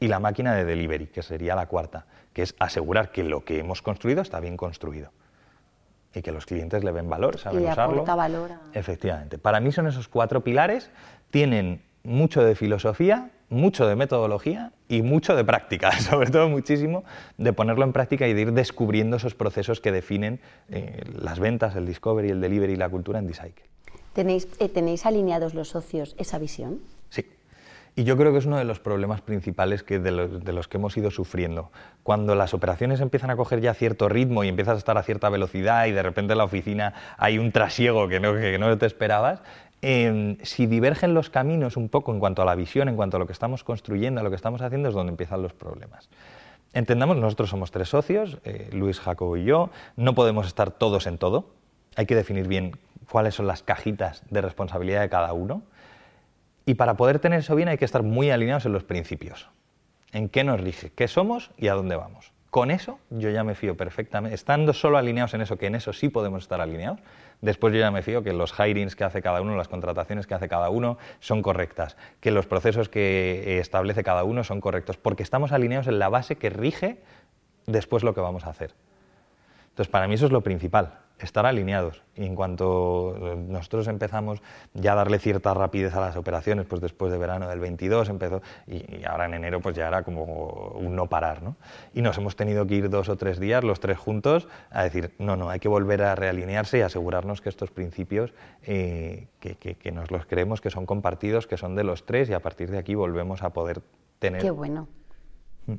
y 0.00 0.08
la 0.08 0.20
máquina 0.20 0.54
de 0.54 0.66
delivery, 0.66 1.06
que 1.06 1.22
sería 1.22 1.54
la 1.54 1.64
cuarta, 1.66 2.04
que 2.34 2.42
es 2.42 2.54
asegurar 2.58 3.10
que 3.10 3.24
lo 3.24 3.44
que 3.46 3.60
hemos 3.60 3.80
construido 3.80 4.20
está 4.20 4.38
bien 4.38 4.58
construido 4.58 5.12
y 6.14 6.20
que 6.20 6.30
los 6.30 6.44
clientes 6.44 6.84
le 6.84 6.92
ven 6.92 7.08
valor, 7.08 7.38
saben 7.38 7.62
y 7.62 7.66
usarlo. 7.70 8.04
valor 8.04 8.50
Efectivamente. 8.74 9.38
Para 9.38 9.58
mí 9.60 9.72
son 9.72 9.86
esos 9.86 10.08
cuatro 10.08 10.42
pilares, 10.42 10.90
tienen 11.30 11.80
mucho 12.04 12.42
de 12.42 12.54
filosofía, 12.54 13.30
mucho 13.48 13.86
de 13.86 13.96
metodología 13.96 14.72
y 14.88 15.02
mucho 15.02 15.36
de 15.36 15.44
práctica, 15.44 15.92
sobre 16.00 16.30
todo 16.30 16.48
muchísimo 16.48 17.04
de 17.38 17.52
ponerlo 17.52 17.84
en 17.84 17.92
práctica 17.92 18.26
y 18.26 18.34
de 18.34 18.40
ir 18.42 18.52
descubriendo 18.52 19.16
esos 19.16 19.34
procesos 19.34 19.80
que 19.80 19.92
definen 19.92 20.40
eh, 20.68 21.02
las 21.14 21.38
ventas, 21.38 21.76
el 21.76 21.86
discovery, 21.86 22.30
el 22.30 22.40
delivery 22.40 22.72
y 22.72 22.76
la 22.76 22.88
cultura 22.88 23.18
en 23.18 23.26
Decycle. 23.26 23.64
¿Tenéis, 24.12 24.48
eh, 24.58 24.68
¿Tenéis 24.68 25.06
alineados 25.06 25.54
los 25.54 25.68
socios 25.68 26.14
esa 26.18 26.38
visión? 26.38 26.80
Sí. 27.08 27.26
Y 27.94 28.04
yo 28.04 28.16
creo 28.16 28.32
que 28.32 28.38
es 28.38 28.46
uno 28.46 28.56
de 28.56 28.64
los 28.64 28.80
problemas 28.80 29.20
principales 29.20 29.82
que 29.82 29.98
de, 29.98 30.10
los, 30.10 30.68
que 30.68 30.78
hemos 30.78 30.96
ido 30.96 31.10
sufriendo. 31.10 31.70
Cuando 32.02 32.34
las 32.34 32.54
operaciones 32.54 33.00
empiezan 33.00 33.30
a 33.30 33.36
coger 33.36 33.60
ya 33.60 33.74
cierto 33.74 34.08
ritmo 34.08 34.44
y 34.44 34.48
empiezas 34.48 34.76
a 34.76 34.78
estar 34.78 34.96
a 34.96 35.02
cierta 35.02 35.28
velocidad 35.28 35.86
y 35.86 35.92
de 35.92 36.02
repente 36.02 36.32
en 36.32 36.38
la 36.38 36.44
oficina 36.44 36.94
hay 37.18 37.38
un 37.38 37.52
trasiego 37.52 38.08
que 38.08 38.18
no, 38.18 38.34
que 38.34 38.58
no 38.58 38.76
te 38.78 38.86
esperabas, 38.86 39.42
Em, 39.84 40.38
si 40.42 40.66
divergen 40.66 41.12
los 41.12 41.28
caminos 41.28 41.76
un 41.76 41.88
poco 41.88 42.12
en 42.12 42.20
cuanto 42.20 42.40
a 42.40 42.44
la 42.44 42.54
visión, 42.54 42.88
en 42.88 42.94
cuanto 42.94 43.16
a 43.16 43.20
lo 43.20 43.26
que 43.26 43.32
estamos 43.32 43.64
construyendo, 43.64 44.20
a 44.20 44.24
lo 44.24 44.30
que 44.30 44.36
estamos 44.36 44.62
haciendo, 44.62 44.88
es 44.88 44.94
donde 44.94 45.10
empiezan 45.10 45.42
los 45.42 45.52
problemas. 45.52 46.08
Entendamos, 46.72 47.16
nosotros 47.16 47.50
somos 47.50 47.72
tres 47.72 47.88
socios, 47.88 48.38
eh, 48.44 48.70
Luis, 48.72 49.00
Jacobo 49.00 49.36
y 49.36 49.44
yo, 49.44 49.70
no 49.96 50.14
podemos 50.14 50.46
estar 50.46 50.70
todos 50.70 51.08
en 51.08 51.18
todo, 51.18 51.50
hay 51.96 52.06
que 52.06 52.14
definir 52.14 52.46
bien 52.46 52.78
cuáles 53.10 53.34
son 53.34 53.48
las 53.48 53.64
cajitas 53.64 54.22
de 54.30 54.40
responsabilidad 54.40 55.00
de 55.00 55.08
cada 55.08 55.32
uno, 55.32 55.62
y 56.64 56.74
para 56.74 56.94
poder 56.94 57.18
tener 57.18 57.40
eso 57.40 57.56
bien 57.56 57.68
hay 57.68 57.76
que 57.76 57.84
estar 57.84 58.04
muy 58.04 58.30
alineados 58.30 58.64
en 58.66 58.72
los 58.72 58.84
principios, 58.84 59.48
en 60.12 60.28
qué 60.28 60.44
nos 60.44 60.60
rige, 60.60 60.92
qué 60.94 61.08
somos 61.08 61.50
y 61.58 61.66
a 61.66 61.74
dónde 61.74 61.96
vamos. 61.96 62.32
Con 62.50 62.70
eso 62.70 62.98
yo 63.10 63.30
ya 63.30 63.44
me 63.44 63.54
fío 63.54 63.76
perfectamente, 63.76 64.34
estando 64.34 64.72
solo 64.72 64.96
alineados 64.96 65.34
en 65.34 65.40
eso, 65.40 65.58
que 65.58 65.66
en 65.66 65.74
eso 65.74 65.92
sí 65.92 66.08
podemos 66.08 66.44
estar 66.44 66.60
alineados, 66.60 67.00
después 67.42 67.74
yo 67.74 67.80
ya 67.80 67.90
me 67.90 68.00
fío 68.02 68.22
que 68.22 68.32
los 68.32 68.58
hirings 68.58 68.96
que 68.96 69.04
hace 69.04 69.20
cada 69.20 69.42
uno, 69.42 69.54
las 69.56 69.68
contrataciones 69.68 70.26
que 70.26 70.34
hace 70.34 70.48
cada 70.48 70.70
uno 70.70 70.96
son 71.20 71.42
correctas, 71.42 71.98
que 72.20 72.30
los 72.30 72.46
procesos 72.46 72.88
que 72.88 73.58
establece 73.58 74.02
cada 74.02 74.24
uno 74.24 74.44
son 74.44 74.62
correctos, 74.62 74.96
porque 74.96 75.22
estamos 75.22 75.52
alineados 75.52 75.88
en 75.88 75.98
la 75.98 76.08
base 76.08 76.36
que 76.36 76.48
rige 76.48 77.02
después 77.66 78.02
lo 78.02 78.14
que 78.14 78.20
vamos 78.20 78.46
a 78.46 78.50
hacer. 78.50 78.74
Entonces, 79.72 79.90
para 79.90 80.06
mí 80.06 80.14
eso 80.14 80.26
es 80.26 80.32
lo 80.32 80.42
principal 80.42 81.02
estar 81.24 81.46
alineados. 81.46 82.02
Y 82.16 82.24
en 82.24 82.34
cuanto 82.34 83.16
eh, 83.16 83.36
nosotros 83.36 83.88
empezamos 83.88 84.42
ya 84.74 84.92
a 84.92 84.96
darle 84.96 85.18
cierta 85.18 85.54
rapidez 85.54 85.94
a 85.94 86.00
las 86.00 86.16
operaciones, 86.16 86.66
pues 86.66 86.80
después 86.80 87.12
de 87.12 87.18
verano 87.18 87.48
del 87.48 87.60
22 87.60 88.08
empezó, 88.08 88.42
y, 88.66 89.04
ahora 89.04 89.26
en 89.26 89.34
enero 89.34 89.60
pues 89.60 89.76
ya 89.76 89.88
era 89.88 90.02
como 90.02 90.24
un 90.74 90.94
no 90.94 91.06
parar, 91.06 91.42
¿no? 91.42 91.56
Y 91.94 92.02
nos 92.02 92.18
hemos 92.18 92.36
tenido 92.36 92.66
que 92.66 92.74
ir 92.74 92.90
dos 92.90 93.08
o 93.08 93.16
tres 93.16 93.38
días, 93.38 93.64
los 93.64 93.80
tres 93.80 93.98
juntos, 93.98 94.48
a 94.70 94.82
decir, 94.82 95.12
no, 95.18 95.36
no, 95.36 95.48
hay 95.48 95.60
que 95.60 95.68
volver 95.68 96.02
a 96.02 96.14
realinearse 96.14 96.78
y 96.78 96.80
asegurarnos 96.82 97.40
que 97.40 97.48
estos 97.48 97.70
principios, 97.70 98.34
eh, 98.64 99.28
que, 99.40 99.56
que, 99.56 99.92
nos 99.92 100.10
los 100.10 100.26
creemos, 100.26 100.60
que 100.60 100.70
son 100.70 100.86
compartidos, 100.86 101.46
que 101.46 101.56
son 101.56 101.74
de 101.76 101.84
los 101.84 102.04
tres, 102.04 102.28
y 102.30 102.34
a 102.34 102.40
partir 102.40 102.70
de 102.70 102.78
aquí 102.78 102.94
volvemos 102.94 103.42
a 103.42 103.50
poder 103.50 103.80
tener... 104.18 104.42
Qué 104.42 104.50
bueno. 104.50 104.88
Mm. 105.66 105.74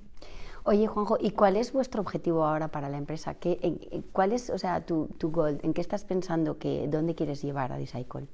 Oye, 0.65 0.87
Juanjo, 0.87 1.17
¿y 1.19 1.31
cuál 1.31 1.57
es 1.57 1.73
vuestro 1.73 2.01
objetivo 2.01 2.45
ahora 2.45 2.69
para 2.69 2.87
la 2.87 2.97
empresa? 2.97 3.33
¿Qué, 3.33 4.01
¿Cuál 4.13 4.31
es, 4.31 4.49
o 4.49 4.57
sea, 4.57 4.85
tu, 4.85 5.07
tu 5.17 5.29
goal? 5.29 5.59
¿En 5.61 5.73
qué 5.73 5.81
estás 5.81 6.05
pensando? 6.05 6.57
Que, 6.57 6.87
¿Dónde 6.87 7.15
quieres 7.15 7.41
llevar 7.41 7.73
a 7.73 7.77
Decycle? 7.77 8.27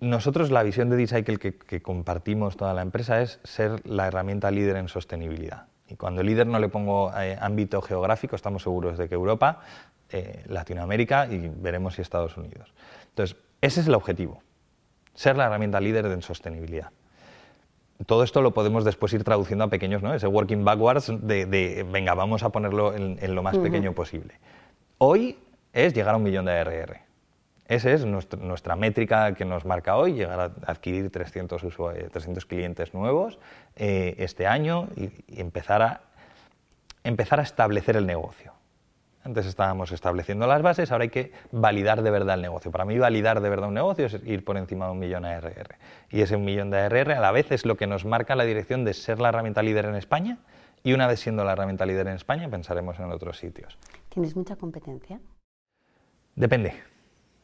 Nosotros 0.00 0.52
la 0.52 0.62
visión 0.62 0.88
de 0.88 0.96
Decycle 0.96 1.38
que, 1.38 1.58
que 1.58 1.82
compartimos 1.82 2.56
toda 2.56 2.74
la 2.74 2.82
empresa 2.82 3.20
es 3.22 3.40
ser 3.42 3.84
la 3.88 4.06
herramienta 4.06 4.52
líder 4.52 4.76
en 4.76 4.88
sostenibilidad. 4.88 5.66
Y 5.88 5.96
cuando 5.96 6.22
líder 6.22 6.46
no 6.46 6.60
le 6.60 6.68
pongo 6.68 7.10
eh, 7.16 7.36
ámbito 7.40 7.82
geográfico, 7.82 8.36
estamos 8.36 8.62
seguros 8.62 8.96
de 8.96 9.08
que 9.08 9.16
Europa, 9.16 9.60
eh, 10.10 10.44
Latinoamérica 10.46 11.26
y 11.26 11.48
veremos 11.48 11.94
si 11.94 12.02
Estados 12.02 12.36
Unidos. 12.36 12.72
Entonces, 13.08 13.36
ese 13.60 13.80
es 13.80 13.88
el 13.88 13.94
objetivo, 13.94 14.42
ser 15.14 15.36
la 15.36 15.46
herramienta 15.46 15.80
líder 15.80 16.06
en 16.06 16.22
sostenibilidad 16.22 16.92
todo 18.06 18.22
esto 18.22 18.42
lo 18.42 18.52
podemos 18.54 18.84
después 18.84 19.12
ir 19.12 19.24
traduciendo 19.24 19.64
a 19.64 19.68
pequeños, 19.68 20.02
¿no? 20.02 20.14
Ese 20.14 20.26
working 20.26 20.64
backwards 20.64 21.12
de, 21.20 21.86
venga, 21.90 22.14
vamos 22.14 22.42
a 22.42 22.50
ponerlo 22.50 22.94
en, 22.94 23.34
lo 23.34 23.42
más 23.42 23.58
pequeño 23.58 23.92
posible. 23.92 24.34
Hoy 24.98 25.36
es 25.72 25.94
llegar 25.94 26.14
a 26.14 26.16
un 26.16 26.22
millón 26.22 26.44
de 26.44 26.52
ARR. 26.52 27.00
Esa 27.66 27.90
es 27.90 28.04
nuestra, 28.04 28.76
métrica 28.76 29.34
que 29.34 29.44
nos 29.44 29.64
marca 29.64 29.96
hoy, 29.96 30.14
llegar 30.14 30.40
a 30.40 30.70
adquirir 30.70 31.10
300, 31.10 31.62
300 32.10 32.46
clientes 32.46 32.94
nuevos 32.94 33.38
eh, 33.76 34.14
este 34.18 34.46
año 34.46 34.88
y, 34.96 35.10
y 35.26 35.40
empezar, 35.40 35.82
a, 35.82 36.00
empezar 37.04 37.40
a 37.40 37.42
establecer 37.42 37.96
el 37.96 38.06
negocio. 38.06 38.57
Antes 39.28 39.44
estábamos 39.44 39.92
estableciendo 39.92 40.46
las 40.46 40.62
bases, 40.62 40.90
ahora 40.90 41.02
hay 41.02 41.10
que 41.10 41.32
validar 41.52 42.00
de 42.02 42.10
verdad 42.10 42.36
el 42.36 42.40
negocio. 42.40 42.70
Para 42.70 42.86
mí 42.86 42.98
validar 42.98 43.42
de 43.42 43.50
verdad 43.50 43.68
un 43.68 43.74
negocio 43.74 44.06
es 44.06 44.14
ir 44.24 44.42
por 44.42 44.56
encima 44.56 44.86
de 44.86 44.92
un 44.92 44.98
millón 44.98 45.24
de 45.24 45.28
ARR. 45.28 45.76
Y 46.08 46.22
ese 46.22 46.34
un 46.36 46.46
millón 46.46 46.70
de 46.70 46.78
ARR 46.78 47.12
a 47.12 47.20
la 47.20 47.30
vez 47.30 47.52
es 47.52 47.66
lo 47.66 47.76
que 47.76 47.86
nos 47.86 48.06
marca 48.06 48.34
la 48.36 48.44
dirección 48.44 48.86
de 48.86 48.94
ser 48.94 49.20
la 49.20 49.28
herramienta 49.28 49.62
líder 49.62 49.84
en 49.84 49.96
España 49.96 50.38
y 50.82 50.94
una 50.94 51.06
vez 51.06 51.20
siendo 51.20 51.44
la 51.44 51.52
herramienta 51.52 51.84
líder 51.84 52.06
en 52.06 52.14
España 52.14 52.48
pensaremos 52.48 52.98
en 53.00 53.12
otros 53.12 53.36
sitios. 53.36 53.76
¿Tienes 54.08 54.34
mucha 54.34 54.56
competencia? 54.56 55.20
Depende. 56.34 56.72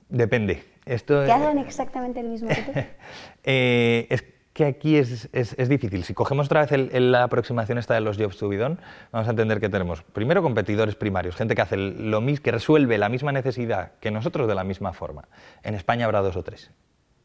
Depende. 0.08 0.64
Esto, 0.86 1.22
¿Qué 1.26 1.32
hagan 1.32 1.58
exactamente 1.58 2.20
el 2.20 2.28
mismo 2.28 2.48
que 2.48 2.62
tú? 2.62 2.72
eh, 3.44 4.06
que 4.54 4.64
aquí 4.64 4.96
es, 4.96 5.28
es, 5.32 5.68
difícil. 5.68 6.04
Si 6.04 6.14
cogemos 6.14 6.46
otra 6.46 6.64
vez 6.64 6.92
la 6.92 7.24
aproximación 7.24 7.76
esta 7.76 7.94
de 7.94 8.00
los 8.00 8.16
jobs 8.16 8.38
to 8.38 8.48
be 8.48 8.56
done, 8.56 8.76
vamos 9.10 9.26
a 9.26 9.30
entender 9.30 9.58
que 9.58 9.68
tenemos 9.68 10.02
primero 10.02 10.42
competidores 10.42 10.94
primarios, 10.94 11.34
gente 11.34 11.56
que 11.56 11.62
hace 11.62 11.76
lo 11.76 12.20
mismo, 12.20 12.44
que 12.44 12.52
resuelve 12.52 12.96
la 12.96 13.08
misma 13.08 13.32
necesidad 13.32 13.92
que 14.00 14.12
nosotros 14.12 14.46
de 14.46 14.54
la 14.54 14.62
misma 14.62 14.92
forma. 14.92 15.28
En 15.64 15.74
España 15.74 16.06
habrá 16.06 16.22
dos 16.22 16.36
o 16.36 16.42
tres. 16.42 16.70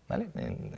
¿Vale? 0.08 0.28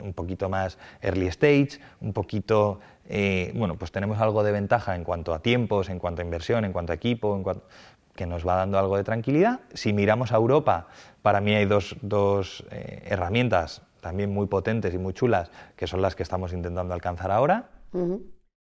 un 0.04 0.12
poquito 0.12 0.50
más 0.50 0.78
early 1.00 1.28
stage, 1.28 1.80
un 2.02 2.12
poquito, 2.12 2.82
eh, 3.08 3.54
bueno, 3.56 3.78
pues 3.78 3.94
tenemos 3.94 4.20
algo 4.20 4.44
de 4.44 4.52
ventaja 4.52 4.94
en 4.94 5.06
cuanto 5.06 5.34
a 5.34 5.42
tiempos, 5.42 5.88
en 5.88 6.00
cuanto 6.00 6.22
a 6.22 6.26
inversión, 6.26 6.66
en 6.66 6.74
cuanto 6.74 6.92
a 6.92 6.96
equipo, 6.96 7.34
en 7.34 7.44
cuanto, 7.44 7.66
que 8.14 8.26
nos 8.26 8.46
va 8.46 8.58
dando 8.58 8.78
algo 8.78 8.98
de 8.98 9.06
tranquilidad. 9.06 9.62
Si 9.74 9.94
miramos 9.94 10.34
a 10.34 10.36
Europa, 10.36 10.88
para 11.22 11.40
mí 11.40 11.56
hay 11.56 11.64
dos, 11.64 11.96
dos 12.02 12.66
eh, 12.72 13.04
herramientas 13.06 13.84
también 14.02 14.34
muy 14.34 14.48
potentes 14.48 14.94
y 14.94 14.98
muy 14.98 15.14
chulas, 15.14 15.52
que 15.76 15.88
son 15.88 16.02
las 16.02 16.16
que 16.16 16.24
estamos 16.24 16.52
intentando 16.54 16.94
alcanzar 16.94 17.32
ahora. 17.32 17.70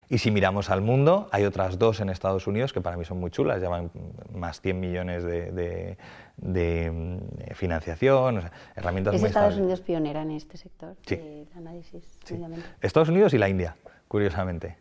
Y 0.08 0.20
si 0.20 0.30
miramos 0.30 0.70
al 0.70 0.82
mundo, 0.82 1.28
hay 1.32 1.46
otras 1.46 1.80
dos 1.80 2.00
en 2.00 2.10
Estados 2.10 2.46
Unidos 2.46 2.74
que 2.74 2.82
para 2.82 2.96
mí 2.96 3.06
son 3.06 3.20
muy 3.20 3.32
chulas, 3.32 3.60
llevan 3.60 3.92
más 4.32 4.62
100 4.62 4.80
millones 4.80 5.24
de, 5.24 5.98
mm, 6.38 7.18
financiación, 7.54 8.42
herramientas 8.76 9.16
¿Es 9.16 9.22
muy 9.22 9.30
Estados 9.30 9.58
Unidos 9.58 9.82
pionera 9.82 10.22
en 10.22 10.32
este 10.32 10.58
sector 10.58 10.96
sí. 11.06 11.16
de 11.16 11.48
análisis? 11.56 12.04
Sí. 12.24 12.40
Estados 12.82 13.10
Unidos 13.10 13.34
y 13.34 13.40
la 13.40 13.50
India, 13.50 13.76
curiosamente. 14.08 14.78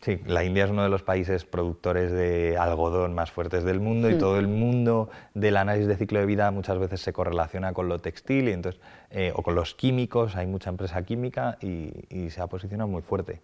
Sí, 0.00 0.18
la 0.26 0.44
India 0.44 0.64
es 0.64 0.70
uno 0.70 0.82
de 0.82 0.88
los 0.88 1.02
países 1.02 1.44
productores 1.44 2.10
de 2.10 2.56
algodón 2.56 3.12
más 3.12 3.30
fuertes 3.30 3.64
del 3.64 3.80
mundo 3.80 4.08
y 4.08 4.14
hmm. 4.14 4.18
todo 4.18 4.38
el 4.38 4.48
mundo 4.48 5.10
del 5.34 5.58
análisis 5.58 5.88
de 5.88 5.96
ciclo 5.96 6.20
de 6.20 6.26
vida 6.26 6.50
muchas 6.50 6.78
veces 6.78 7.02
se 7.02 7.12
correlaciona 7.12 7.74
con 7.74 7.88
lo 7.88 7.98
textil 7.98 8.48
y 8.48 8.52
entonces, 8.52 8.80
eh, 9.10 9.30
o 9.36 9.42
con 9.42 9.54
los 9.54 9.74
químicos, 9.74 10.36
hay 10.36 10.46
mucha 10.46 10.70
empresa 10.70 11.02
química 11.02 11.58
y, 11.60 11.90
se 12.30 12.40
ha 12.40 12.46
posicionado 12.46 12.88
muy 12.88 13.02
fuerte, 13.02 13.42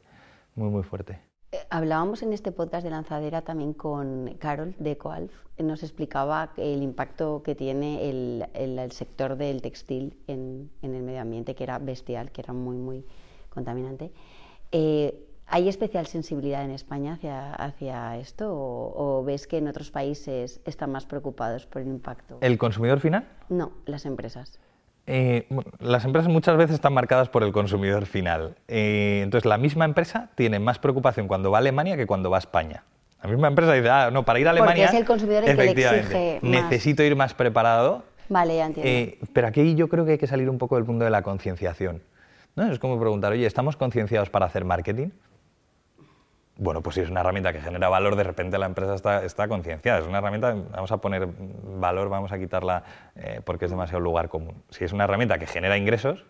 muy, 0.55 0.71
muy 0.71 0.83
fuerte. 0.83 1.19
Eh, 1.53 1.59
Hablábamos 1.69 2.23
en 2.23 2.33
este 2.33 2.53
podcast 2.53 2.85
de 2.85 2.91
lanzadera 2.91 3.43
también 3.43 3.75
con 3.75 4.35
Carol 4.39 4.75
de 4.79 4.97
Coalf. 4.97 5.33
Nos 5.59 5.83
explicaba 5.83 6.53
el 6.57 6.83
impacto 6.83 7.43
que 7.43 7.55
tiene 7.55 8.09
el, 8.09 8.93
sector 8.93 9.37
del 9.37 9.61
textil 9.61 10.17
en, 10.27 10.71
el 10.81 11.03
medio 11.03 11.21
ambiente, 11.21 11.55
que 11.55 11.65
era 11.65 11.79
bestial, 11.79 12.31
que 12.31 12.41
era 12.41 12.55
muy, 12.55 12.77
muy 12.77 13.05
contaminante. 13.51 14.11
Eh, 14.73 15.26
¿Hay 15.49 15.69
especial 15.69 16.07
sensibilidad 16.07 16.65
en 16.65 16.73
España 16.73 17.15
hacia, 17.15 17.55
hacia 17.55 18.17
esto 18.17 18.51
o, 18.53 19.23
ves 19.25 19.47
que 19.47 19.59
en 19.59 19.69
otros 19.69 19.91
países 19.91 20.61
están 20.65 20.91
más 20.91 21.07
preocupados 21.07 21.67
por 21.67 21.83
el 21.83 21.89
impacto? 21.89 22.39
¿El 22.41 22.59
consumidor 22.59 22.99
final? 23.01 23.27
No, 23.49 23.73
las 23.87 24.07
empresas. 24.07 24.59
Eh, 25.07 25.47
las 25.79 26.05
empresas 26.05 26.31
muchas 26.31 26.57
veces 26.57 26.75
están 26.75 26.93
marcadas 26.93 27.29
por 27.29 27.45
el 27.45 27.53
consumidor 27.53 28.07
final. 28.07 28.57
Eh, 28.67 29.21
entonces, 29.23 29.49
la 29.49 29.57
misma 29.57 29.85
empresa 29.85 30.31
tiene 30.35 30.59
más 30.59 30.81
preocupación 30.81 31.29
cuando 31.29 31.53
va 31.53 31.59
a 31.59 31.61
Alemania 31.61 31.97
que 31.97 32.07
cuando 32.07 32.29
va 32.29 32.39
a 32.39 32.41
España. 32.41 32.83
La 33.23 33.31
misma 33.31 33.47
empresa 33.47 33.73
dice, 33.73 33.89
ah, 33.89 34.11
no, 34.13 34.25
para 34.25 34.41
ir 34.41 34.49
a 34.49 34.51
Alemania. 34.51 34.87
Porque 34.87 34.97
es 34.97 35.01
el 35.01 35.07
consumidor 35.07 35.45
el 35.45 35.57
que 35.57 35.65
le 35.65 35.71
exige 35.71 36.39
Necesito 36.43 37.05
ir 37.05 37.15
más 37.15 37.35
preparado. 37.35 38.03
Vale, 38.29 38.57
ya 38.57 38.67
entiendo. 38.67 38.91
Eh, 38.91 39.19
pero 39.33 39.47
aquí 39.47 39.77
yo 39.77 39.89
creo 39.89 40.05
que 40.05 40.13
hay 40.13 40.19
que 40.19 40.27
salir 40.27 40.51
un 40.51 40.59
poco 40.59 40.75
del 40.75 40.85
punto 40.85 41.05
de 41.05 41.11
la 41.11 41.23
concienciación. 41.23 42.03
¿no? 42.57 42.71
Es 42.73 42.79
como 42.79 42.99
preguntar, 42.99 43.33
oye, 43.33 43.47
¿estamos 43.47 43.77
concienciados 43.77 44.29
para 44.31 44.47
hacer 44.47 44.65
marketing? 44.65 45.11
Bueno, 46.59 46.81
pues 46.83 46.95
si 46.95 47.03
es 47.03 47.11
una 47.11 47.21
herramienta 47.21 47.53
que 47.53 47.61
genera 47.61 47.89
valor, 47.89 48.17
de 48.17 48.25
repente 48.25 48.57
la 48.59 48.67
empresa 48.67 48.95
está, 48.95 49.25
está 49.25 49.47
concienciada. 49.47 49.99
Es 49.99 50.07
una 50.07 50.19
herramienta, 50.19 50.55
vamos 50.55 50.91
a 50.91 50.97
poner 50.99 51.29
valor, 51.29 52.09
vamos 52.09 52.33
a 52.33 52.39
quitarla 52.39 52.83
eh, 53.15 53.41
porque 53.45 53.67
es 53.67 53.71
demasiado 53.71 54.01
lugar 54.01 54.29
común. 54.29 54.63
Si 54.71 54.85
es 54.85 54.93
una 54.93 55.05
herramienta 55.05 55.39
que 55.39 55.47
genera 55.47 55.77
ingresos, 55.77 56.25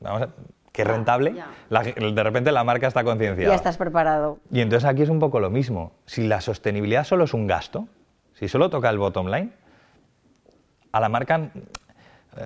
vamos 0.00 0.22
a, 0.22 0.28
que 0.70 0.82
es 0.82 0.88
rentable, 0.88 1.34
de 1.70 2.22
repente 2.22 2.52
la 2.52 2.62
marca 2.62 2.86
está 2.86 3.02
concienciada. 3.02 3.50
Ya 3.50 3.56
estás 3.56 3.78
preparado. 3.78 4.38
Y 4.52 4.60
entonces 4.60 4.86
aquí 4.86 5.02
es 5.02 5.08
un 5.08 5.18
poco 5.18 5.40
lo 5.40 5.48
mismo. 5.48 5.92
Si 6.04 6.26
la 6.26 6.42
sostenibilidad 6.42 7.04
solo 7.04 7.24
es 7.24 7.32
un 7.32 7.46
gasto, 7.46 7.88
si 8.34 8.48
solo 8.48 8.68
toca 8.68 8.90
el 8.90 8.98
bottom 8.98 9.28
line, 9.28 9.52
a 10.92 11.00
la 11.00 11.08
marca 11.08 11.50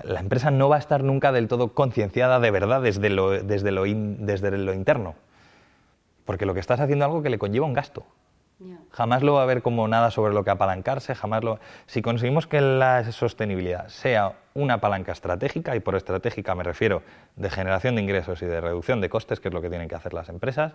la 0.04 0.20
empresa 0.20 0.52
no 0.52 0.68
va 0.68 0.76
a 0.76 0.78
estar 0.78 1.02
nunca 1.02 1.32
del 1.32 1.48
todo 1.48 1.74
concienciada 1.74 2.38
de 2.38 2.52
verdad 2.52 2.80
desde 2.80 3.10
lo, 3.10 3.30
desde 3.30 3.72
lo, 3.72 3.82
desde 3.84 4.56
lo 4.56 4.72
interno 4.72 5.16
porque 6.24 6.46
lo 6.46 6.54
que 6.54 6.60
estás 6.60 6.80
haciendo 6.80 7.04
es 7.04 7.08
algo 7.08 7.22
que 7.22 7.30
le 7.30 7.38
conlleva 7.38 7.66
un 7.66 7.72
gasto. 7.72 8.04
Jamás 8.90 9.22
lo 9.22 9.34
va 9.34 9.42
a 9.42 9.46
ver 9.46 9.62
como 9.62 9.88
nada 9.88 10.10
sobre 10.10 10.34
lo 10.34 10.44
que 10.44 10.50
apalancarse, 10.50 11.14
jamás 11.14 11.42
lo... 11.42 11.58
Si 11.86 12.02
conseguimos 12.02 12.46
que 12.46 12.60
la 12.60 13.10
sostenibilidad 13.10 13.88
sea 13.88 14.34
una 14.52 14.80
palanca 14.80 15.12
estratégica, 15.12 15.74
y 15.76 15.80
por 15.80 15.94
estratégica 15.94 16.54
me 16.54 16.62
refiero 16.62 17.02
de 17.36 17.48
generación 17.48 17.94
de 17.94 18.02
ingresos 18.02 18.42
y 18.42 18.46
de 18.46 18.60
reducción 18.60 19.00
de 19.00 19.08
costes, 19.08 19.40
que 19.40 19.48
es 19.48 19.54
lo 19.54 19.62
que 19.62 19.70
tienen 19.70 19.88
que 19.88 19.94
hacer 19.94 20.12
las 20.12 20.28
empresas, 20.28 20.74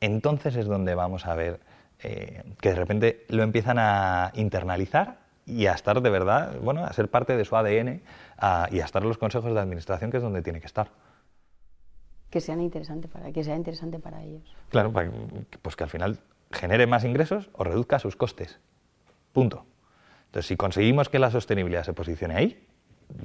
entonces 0.00 0.54
es 0.56 0.66
donde 0.66 0.94
vamos 0.94 1.26
a 1.26 1.34
ver 1.34 1.60
eh, 2.02 2.42
que 2.60 2.70
de 2.70 2.74
repente 2.74 3.24
lo 3.28 3.42
empiezan 3.42 3.78
a 3.78 4.32
internalizar 4.34 5.16
y 5.46 5.66
a 5.66 5.72
estar 5.72 6.02
de 6.02 6.10
verdad, 6.10 6.56
bueno, 6.60 6.84
a 6.84 6.92
ser 6.92 7.08
parte 7.08 7.36
de 7.36 7.44
su 7.44 7.56
ADN 7.56 8.02
y 8.70 8.80
a 8.80 8.84
estar 8.84 9.02
en 9.02 9.08
los 9.08 9.18
consejos 9.18 9.54
de 9.54 9.60
administración, 9.60 10.10
que 10.10 10.18
es 10.18 10.22
donde 10.22 10.42
tiene 10.42 10.60
que 10.60 10.66
estar 10.66 10.88
que 12.32 12.40
sean 12.40 12.62
interesante 12.62 13.08
para 13.08 13.30
que 13.30 13.44
sea 13.44 13.54
interesante 13.54 13.98
para 13.98 14.22
ellos. 14.22 14.42
Claro, 14.70 14.90
pues 15.60 15.76
que 15.76 15.84
al 15.84 15.90
final 15.90 16.18
genere 16.50 16.86
más 16.86 17.04
ingresos 17.04 17.50
o 17.52 17.62
reduzca 17.62 17.98
sus 17.98 18.16
costes. 18.16 18.58
Punto. 19.32 19.66
Entonces, 20.26 20.48
si 20.48 20.56
conseguimos 20.56 21.10
que 21.10 21.18
la 21.18 21.30
sostenibilidad 21.30 21.84
se 21.84 21.92
posicione 21.92 22.34
ahí, 22.34 22.66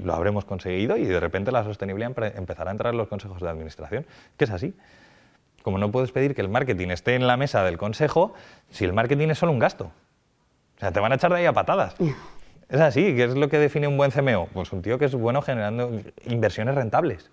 lo 0.03 0.13
habremos 0.13 0.43
conseguido 0.43 0.97
y 0.97 1.05
de 1.05 1.21
repente 1.21 1.53
la 1.53 1.63
sostenibilidad 1.63 2.11
empezará 2.35 2.69
a 2.69 2.73
entrar 2.73 2.93
en 2.93 2.97
los 2.97 3.07
consejos 3.07 3.41
de 3.41 3.47
administración, 3.47 4.05
que 4.35 4.43
es 4.43 4.51
así. 4.51 4.75
Como 5.63 5.77
no 5.77 5.89
puedes 5.89 6.11
pedir 6.11 6.35
que 6.35 6.41
el 6.41 6.49
marketing 6.49 6.89
esté 6.89 7.15
en 7.15 7.27
la 7.27 7.37
mesa 7.37 7.63
del 7.63 7.77
consejo 7.77 8.33
si 8.69 8.83
el 8.83 8.91
marketing 8.91 9.29
es 9.29 9.37
solo 9.37 9.53
un 9.53 9.59
gasto. 9.59 9.85
O 10.75 10.79
sea, 10.81 10.91
te 10.91 10.99
van 10.99 11.13
a 11.13 11.15
echar 11.15 11.31
de 11.31 11.37
ahí 11.37 11.45
a 11.45 11.53
patadas. 11.53 11.95
Es 12.69 12.81
así, 12.81 13.15
¿qué 13.15 13.23
es 13.23 13.33
lo 13.33 13.47
que 13.47 13.59
define 13.59 13.87
un 13.87 13.95
buen 13.95 14.11
CMO? 14.11 14.47
Pues 14.47 14.73
un 14.73 14.81
tío 14.81 14.99
que 14.99 15.05
es 15.05 15.15
bueno 15.15 15.41
generando 15.41 16.01
inversiones 16.25 16.75
rentables. 16.75 17.31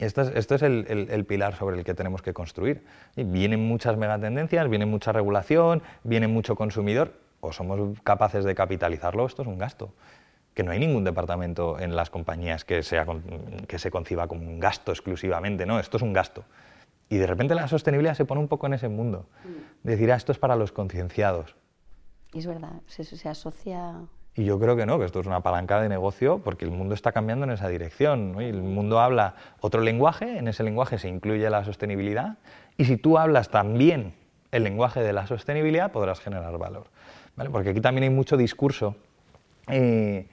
Esto 0.00 0.22
es, 0.22 0.62
el, 0.62 1.24
pilar 1.26 1.56
sobre 1.56 1.78
el 1.78 1.84
que 1.84 1.92
tenemos 1.94 2.22
que 2.22 2.32
construir. 2.32 2.84
vienen 3.16 3.60
muchas 3.60 3.98
megatendencias, 3.98 4.68
viene 4.70 4.86
mucha 4.86 5.12
regulación, 5.12 5.82
viene 6.04 6.26
mucho 6.26 6.56
consumidor, 6.56 7.12
o 7.40 7.52
somos 7.52 8.00
capaces 8.02 8.44
de 8.44 8.54
capitalizarlo, 8.54 9.26
esto 9.26 9.42
es 9.42 9.48
un 9.48 9.58
gasto. 9.58 9.92
Que 10.54 10.62
no 10.62 10.72
hay 10.72 10.78
ningún 10.78 11.04
departamento 11.04 11.78
en 11.78 11.94
las 11.94 12.08
compañías 12.08 12.64
que, 12.64 12.82
sea, 12.82 13.06
que 13.68 13.78
se 13.78 13.90
conciba 13.90 14.26
como 14.26 14.42
un 14.46 14.58
gasto 14.58 14.90
exclusivamente, 14.90 15.66
no, 15.66 15.78
esto 15.78 15.98
es 15.98 16.02
un 16.02 16.14
gasto. 16.14 16.44
Y 17.10 17.18
de 17.18 17.26
repente 17.26 17.54
la 17.54 17.68
sostenibilidad 17.68 18.14
se 18.14 18.24
pone 18.24 18.40
un 18.40 18.48
poco 18.48 18.66
en 18.68 18.74
ese 18.74 18.88
mundo. 18.88 19.26
Mm. 19.44 19.86
Decir, 19.86 20.12
ah, 20.12 20.16
esto 20.16 20.32
es 20.32 20.38
para 20.38 20.56
los 20.56 20.72
concienciados. 20.72 21.56
Es 22.32 22.46
verdad, 22.46 22.80
se 22.86 23.28
asocia 23.28 23.96
y 24.34 24.44
yo 24.44 24.60
creo 24.60 24.76
que 24.76 24.86
no, 24.86 24.98
que 24.98 25.04
esto 25.04 25.20
es 25.20 25.26
una 25.26 25.40
palanca 25.40 25.80
de 25.80 25.88
negocio 25.88 26.38
porque 26.38 26.64
el 26.64 26.70
mundo 26.70 26.94
está 26.94 27.12
cambiando 27.12 27.44
en 27.44 27.50
esa 27.50 27.68
dirección. 27.68 28.40
El 28.40 28.62
mundo 28.62 29.00
habla 29.00 29.34
otro 29.60 29.80
lenguaje, 29.80 30.38
en 30.38 30.46
ese 30.46 30.62
lenguaje 30.62 30.98
se 30.98 31.08
incluye 31.08 31.48
la 31.50 31.64
sostenibilidad 31.64 32.38
y 32.76 32.84
si 32.84 32.96
tú 32.96 33.18
hablas 33.18 33.50
también 33.50 34.14
el 34.52 34.64
lenguaje 34.64 35.00
de 35.00 35.12
la 35.12 35.26
sostenibilidad 35.26 35.90
podrás 35.90 36.20
generar 36.20 36.56
valor. 36.58 36.86
Porque 37.50 37.70
aquí 37.70 37.80
también 37.80 38.04
hay 38.04 38.10
mucho 38.10 38.36
discurso 38.36 38.96
eh, 39.66 40.28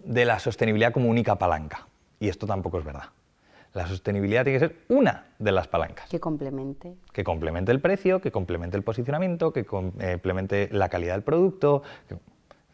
de 0.00 0.24
la 0.24 0.38
sostenibilidad 0.38 0.92
como 0.92 1.08
única 1.08 1.36
palanca 1.36 1.86
y 2.18 2.28
esto 2.28 2.46
tampoco 2.46 2.78
es 2.78 2.84
verdad. 2.84 3.10
La 3.74 3.86
sostenibilidad 3.86 4.42
tiene 4.42 4.58
que 4.58 4.68
ser 4.68 4.76
una 4.88 5.26
de 5.38 5.52
las 5.52 5.68
palancas. 5.68 6.08
Que 6.08 6.18
complemente. 6.18 6.94
Que 7.12 7.24
complemente 7.24 7.72
el 7.72 7.80
precio, 7.80 8.22
que 8.22 8.32
complemente 8.32 8.76
el 8.76 8.82
posicionamiento, 8.82 9.52
que 9.52 9.66
complemente 9.66 10.68
la 10.72 10.88
calidad 10.88 11.12
del 11.12 11.22
producto 11.22 11.82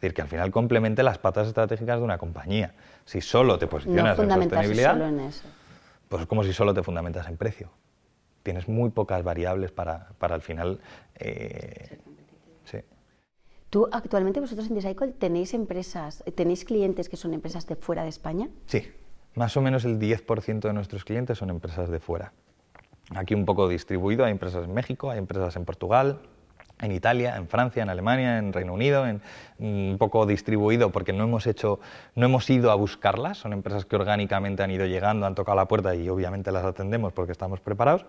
decir, 0.03 0.13
que 0.13 0.21
al 0.21 0.27
final 0.27 0.51
complemente 0.51 1.01
las 1.03 1.17
patas 1.17 1.47
estratégicas 1.47 1.97
de 1.97 2.03
una 2.03 2.17
compañía. 2.17 2.73
Si 3.05 3.21
solo 3.21 3.57
te 3.57 3.67
posicionas 3.67 4.19
en 4.19 4.29
sostenibilidad, 4.29 4.93
solo 4.93 5.07
en 5.07 5.19
eso. 5.21 5.43
pues 6.09 6.21
es 6.23 6.27
como 6.27 6.43
si 6.43 6.53
solo 6.53 6.73
te 6.73 6.83
fundamentas 6.83 7.27
en 7.27 7.37
precio. 7.37 7.69
Tienes 8.43 8.67
muy 8.67 8.89
pocas 8.89 9.23
variables 9.23 9.71
para, 9.71 10.09
para 10.17 10.35
al 10.35 10.41
final... 10.41 10.79
Eh, 11.15 11.97
sí. 12.65 12.79
¿Tú 13.69 13.87
actualmente 13.91 14.39
vosotros 14.41 14.67
en 14.67 14.75
Decycle 14.75 15.13
tenéis 15.13 15.53
empresas, 15.53 16.23
tenéis 16.35 16.65
clientes 16.65 17.07
que 17.07 17.15
son 17.15 17.33
empresas 17.33 17.65
de 17.65 17.75
fuera 17.75 18.03
de 18.03 18.09
España? 18.09 18.49
Sí, 18.65 18.91
más 19.35 19.55
o 19.57 19.61
menos 19.61 19.85
el 19.85 19.99
10% 19.99 20.59
de 20.59 20.73
nuestros 20.73 21.05
clientes 21.05 21.37
son 21.37 21.49
empresas 21.49 21.89
de 21.89 21.99
fuera. 21.99 22.33
Aquí 23.15 23.33
un 23.33 23.45
poco 23.45 23.67
distribuido, 23.67 24.25
hay 24.25 24.31
empresas 24.31 24.65
en 24.65 24.73
México, 24.73 25.09
hay 25.09 25.19
empresas 25.19 25.55
en 25.55 25.65
Portugal, 25.65 26.19
en 26.83 26.91
Italia, 26.91 27.35
en 27.37 27.47
Francia, 27.47 27.81
en 27.81 27.89
Alemania, 27.89 28.37
en 28.37 28.53
Reino 28.53 28.73
Unido, 28.73 29.07
en, 29.07 29.21
un 29.59 29.95
poco 29.97 30.25
distribuido 30.25 30.91
porque 30.91 31.13
no 31.13 31.23
hemos 31.23 31.47
hecho, 31.47 31.79
no 32.15 32.25
hemos 32.25 32.49
ido 32.49 32.71
a 32.71 32.75
buscarlas, 32.75 33.37
son 33.37 33.53
empresas 33.53 33.85
que 33.85 33.95
orgánicamente 33.95 34.63
han 34.63 34.71
ido 34.71 34.85
llegando, 34.85 35.25
han 35.25 35.35
tocado 35.35 35.55
la 35.55 35.67
puerta 35.67 35.95
y 35.95 36.09
obviamente 36.09 36.51
las 36.51 36.65
atendemos 36.65 37.13
porque 37.13 37.31
estamos 37.31 37.61
preparados, 37.61 38.05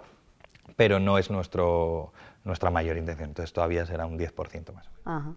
pero 0.77 0.99
no 0.99 1.19
es 1.19 1.31
nuestro, 1.31 2.13
nuestra 2.45 2.71
mayor 2.71 2.97
intención, 2.97 3.29
entonces 3.29 3.53
todavía 3.53 3.87
será 3.87 4.07
un 4.07 4.19
10% 4.19 4.73
más. 4.73 4.89
Ajá. 5.05 5.33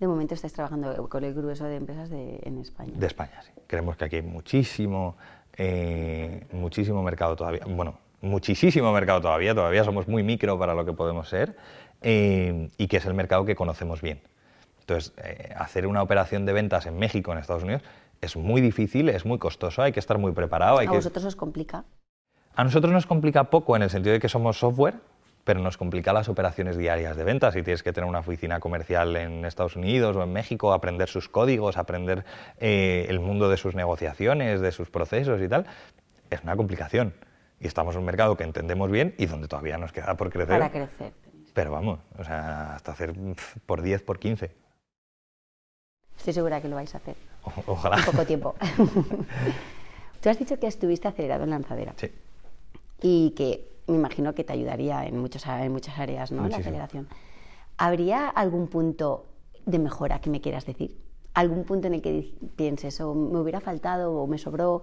De 0.00 0.08
momento 0.08 0.34
estáis 0.34 0.52
trabajando 0.52 1.08
con 1.08 1.22
el 1.22 1.32
grueso 1.32 1.64
de 1.64 1.76
empresas 1.76 2.10
de, 2.10 2.40
en 2.42 2.58
España. 2.58 2.90
De 2.92 3.06
España, 3.06 3.40
sí. 3.42 3.52
Creemos 3.68 3.96
que 3.96 4.04
aquí 4.06 4.16
hay 4.16 4.22
muchísimo, 4.22 5.16
eh, 5.56 6.44
muchísimo 6.50 7.04
mercado 7.04 7.36
todavía. 7.36 7.60
Bueno, 7.68 8.00
muchísimo 8.20 8.92
mercado 8.92 9.20
todavía, 9.20 9.54
todavía 9.54 9.84
somos 9.84 10.08
muy 10.08 10.24
micro 10.24 10.58
para 10.58 10.74
lo 10.74 10.84
que 10.84 10.92
podemos 10.92 11.28
ser 11.28 11.56
eh, 12.02 12.68
y 12.78 12.88
que 12.88 12.96
es 12.98 13.06
el 13.06 13.14
mercado 13.14 13.44
que 13.44 13.54
conocemos 13.54 14.00
bien. 14.02 14.20
Entonces, 14.80 15.12
eh, 15.18 15.52
hacer 15.56 15.86
una 15.86 16.02
operación 16.02 16.44
de 16.44 16.52
ventas 16.52 16.86
en 16.86 16.98
México, 16.98 17.32
en 17.32 17.38
Estados 17.38 17.62
Unidos, 17.62 17.82
es 18.20 18.36
muy 18.36 18.60
difícil, 18.60 19.08
es 19.08 19.24
muy 19.24 19.38
costoso, 19.38 19.82
hay 19.82 19.92
que 19.92 20.00
estar 20.00 20.18
muy 20.18 20.32
preparado. 20.32 20.78
Hay 20.78 20.86
¿A 20.86 20.90
vosotros 20.90 21.24
os 21.24 21.36
complica? 21.36 21.84
A 22.54 22.64
nosotros 22.64 22.92
nos 22.92 23.06
complica 23.06 23.44
poco 23.44 23.76
en 23.76 23.82
el 23.82 23.90
sentido 23.90 24.12
de 24.12 24.20
que 24.20 24.28
somos 24.28 24.58
software, 24.58 24.94
pero 25.44 25.60
nos 25.60 25.76
complica 25.76 26.12
las 26.12 26.28
operaciones 26.28 26.76
diarias 26.76 27.16
de 27.16 27.24
ventas. 27.24 27.54
Si 27.54 27.62
tienes 27.62 27.82
que 27.82 27.92
tener 27.92 28.08
una 28.08 28.20
oficina 28.20 28.60
comercial 28.60 29.16
en 29.16 29.44
Estados 29.44 29.76
Unidos 29.76 30.16
o 30.16 30.22
en 30.22 30.32
México, 30.32 30.72
aprender 30.72 31.08
sus 31.08 31.28
códigos, 31.28 31.76
aprender 31.76 32.24
eh, 32.58 33.06
el 33.08 33.18
mundo 33.20 33.48
de 33.48 33.56
sus 33.56 33.74
negociaciones, 33.74 34.60
de 34.60 34.70
sus 34.70 34.90
procesos 34.90 35.40
y 35.40 35.48
tal, 35.48 35.66
es 36.30 36.42
una 36.42 36.56
complicación 36.56 37.14
y 37.58 37.66
estamos 37.66 37.94
en 37.94 38.00
un 38.00 38.06
mercado 38.06 38.36
que 38.36 38.44
entendemos 38.44 38.90
bien 38.90 39.14
y 39.18 39.26
donde 39.26 39.48
todavía 39.48 39.78
nos 39.78 39.92
queda 39.92 40.14
por 40.16 40.30
crecer. 40.30 40.58
Para 40.58 40.70
crecer. 40.70 41.12
Pero 41.54 41.72
vamos, 41.72 42.00
o 42.18 42.24
sea, 42.24 42.76
hasta 42.76 42.92
hacer 42.92 43.14
por 43.66 43.82
10, 43.82 44.02
por 44.02 44.18
15. 44.18 44.50
Estoy 46.16 46.32
segura 46.32 46.60
que 46.60 46.68
lo 46.68 46.76
vais 46.76 46.94
a 46.94 46.98
hacer. 46.98 47.16
ojalá. 47.66 47.98
En 47.98 48.04
poco 48.04 48.24
tiempo. 48.24 48.54
Tú 50.20 50.28
has 50.28 50.38
dicho 50.38 50.58
que 50.58 50.66
estuviste 50.66 51.08
acelerado 51.08 51.44
en 51.44 51.50
lanzadera. 51.50 51.94
Sí. 51.96 52.10
Y 53.02 53.30
que 53.30 53.68
me 53.88 53.96
imagino 53.96 54.34
que 54.34 54.44
te 54.44 54.52
ayudaría 54.52 55.04
en, 55.04 55.18
muchos, 55.18 55.44
en 55.46 55.72
muchas 55.72 55.98
áreas, 55.98 56.30
¿no? 56.30 56.46
La 56.48 56.58
aceleración. 56.58 57.08
¿Habría 57.76 58.28
algún 58.28 58.68
punto 58.68 59.26
de 59.66 59.78
mejora 59.78 60.20
que 60.20 60.30
me 60.30 60.40
quieras 60.40 60.64
decir? 60.64 60.96
¿Algún 61.34 61.64
punto 61.64 61.88
en 61.88 61.94
el 61.94 62.02
que 62.02 62.32
pienses, 62.56 63.00
o 63.00 63.14
me 63.14 63.38
hubiera 63.40 63.60
faltado, 63.60 64.12
o 64.12 64.26
me 64.26 64.38
sobró? 64.38 64.82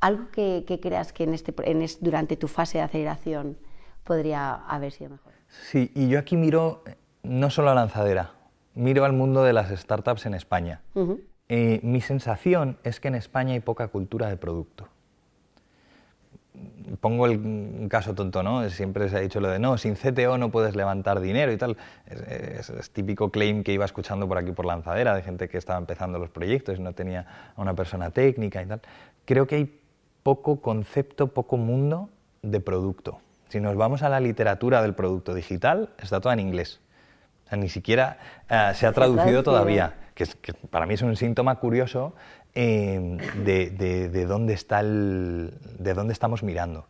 algo 0.00 0.30
que, 0.32 0.64
creas 0.82 1.12
que 1.12 1.24
en 1.24 1.34
este, 1.34 1.54
durante 2.00 2.36
tu 2.36 2.48
fase 2.48 2.78
de 2.78 2.84
aceleración 2.84 3.58
podría 4.04 4.54
haber 4.54 4.92
sido 4.92 5.10
mejor. 5.10 5.32
Sí, 5.48 5.90
y 5.94 6.08
yo 6.08 6.18
aquí 6.18 6.36
miro 6.36 6.82
no 7.22 7.50
solo 7.50 7.70
a 7.70 7.74
lanzadera, 7.74 8.32
miro 8.74 9.04
al 9.04 9.12
mundo 9.12 9.42
de 9.42 9.52
las 9.52 9.68
startups 9.70 10.26
en 10.26 10.34
España. 10.34 10.80
Eh, 11.48 11.80
mi 11.82 12.00
sensación 12.00 12.78
es 12.84 13.00
que 13.00 13.08
en 13.08 13.16
España 13.16 13.54
hay 13.54 13.60
poca 13.60 13.88
cultura 13.88 14.28
de 14.28 14.36
producto. 14.36 14.88
Pongo 17.00 17.26
el 17.26 17.88
caso 17.88 18.14
tonto, 18.14 18.42
¿no? 18.42 18.68
Siempre 18.70 19.08
se 19.08 19.16
ha 19.16 19.20
dicho 19.20 19.40
lo 19.40 19.48
de 19.48 19.58
no, 19.58 19.78
sin 19.78 19.94
CTO 19.94 20.38
no 20.38 20.50
puedes 20.50 20.76
levantar 20.76 21.20
dinero 21.20 21.52
y 21.52 21.56
tal. 21.56 21.76
Es, 22.06 22.90
típico 22.92 23.30
claim 23.30 23.64
que 23.64 23.72
iba 23.72 23.84
escuchando 23.84 24.28
por 24.28 24.38
aquí 24.38 24.52
por 24.52 24.66
lanzadera 24.66 25.14
de 25.14 25.22
gente 25.22 25.48
que 25.48 25.58
estaba 25.58 25.78
empezando 25.78 26.18
los 26.18 26.30
proyectos 26.30 26.78
y 26.78 26.82
no 26.82 26.92
tenía 26.92 27.52
a 27.56 27.60
una 27.60 27.74
persona 27.74 28.10
técnica 28.10 28.62
y 28.62 28.66
tal. 28.66 28.80
Creo 29.24 29.46
que 29.46 29.56
hay 29.56 29.80
poco 30.22 30.60
concepto, 30.60 31.28
poco 31.28 31.56
mundo 31.56 32.10
de 32.42 32.60
producto. 32.60 33.20
Si 33.50 33.58
nos 33.58 33.74
vamos 33.74 34.04
a 34.04 34.08
la 34.08 34.20
literatura 34.20 34.80
del 34.80 34.94
producto 34.94 35.34
digital, 35.34 35.90
está 35.98 36.20
toda 36.20 36.34
en 36.34 36.40
inglés. 36.40 36.78
ni 37.50 37.68
siquiera 37.68 38.18
eh, 38.48 38.70
se 38.76 38.86
ha 38.86 38.92
traducido 38.92 39.42
todavía, 39.42 39.94
que, 40.14 40.24
para 40.70 40.86
mí 40.86 40.94
es 40.94 41.02
un 41.02 41.16
síntoma 41.16 41.56
curioso 41.56 42.14
eh, 42.54 43.18
de, 43.44 44.26
dónde 44.26 44.54
está 44.54 44.78
el, 44.78 45.52
de 45.80 45.94
dónde 45.94 46.12
estamos 46.12 46.44
mirando. 46.44 46.86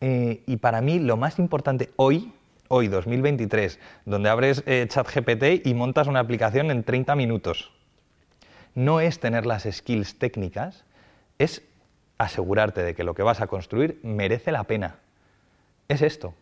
Eh, 0.00 0.42
y 0.44 0.56
para 0.56 0.80
mí 0.80 0.98
lo 0.98 1.16
más 1.16 1.38
importante 1.38 1.90
hoy, 1.94 2.32
hoy 2.66 2.88
2023, 2.88 3.78
donde 4.04 4.28
abres 4.28 4.64
ChatGPT 4.64 5.64
y 5.64 5.72
montas 5.74 6.08
una 6.08 6.18
aplicación 6.18 6.72
en 6.72 6.82
30 6.82 7.14
minutos, 7.14 7.70
no 8.74 8.98
es 8.98 9.20
tener 9.20 9.46
las 9.46 9.68
skills 9.70 10.18
técnicas, 10.18 10.84
es 11.38 11.62
asegurarte 12.18 12.82
de 12.82 12.96
que 12.96 13.04
lo 13.04 13.14
que 13.14 13.22
vas 13.22 13.40
a 13.40 13.46
construir 13.46 14.00
merece 14.02 14.50
la 14.50 14.64
pena 14.64 14.96
es 15.92 16.02
esto. 16.02 16.34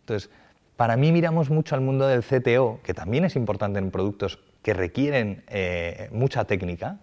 Entonces, 0.00 0.30
para 0.76 0.96
mí 0.96 1.10
miramos 1.10 1.50
mucho 1.50 1.74
al 1.74 1.80
mundo 1.80 2.06
del 2.06 2.22
CTO, 2.22 2.80
que 2.82 2.94
también 2.94 3.24
es 3.24 3.36
importante 3.36 3.78
en 3.78 3.90
productos 3.90 4.38
que 4.62 4.74
requieren 4.74 5.42
eh, 5.48 6.08
mucha 6.12 6.44
técnica, 6.44 6.98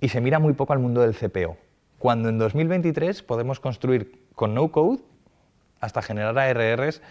y 0.00 0.08
se 0.10 0.20
mira 0.20 0.38
muy 0.38 0.52
poco 0.52 0.72
al 0.72 0.78
mundo 0.78 1.00
del 1.00 1.14
CPO. 1.14 1.56
Cuando 1.98 2.28
en 2.28 2.38
2023 2.38 3.22
podemos 3.22 3.58
construir 3.58 4.26
con 4.34 4.54
no 4.54 4.70
code 4.70 5.00
hasta 5.80 6.02
generar 6.02 6.38
ARRs 6.38 7.02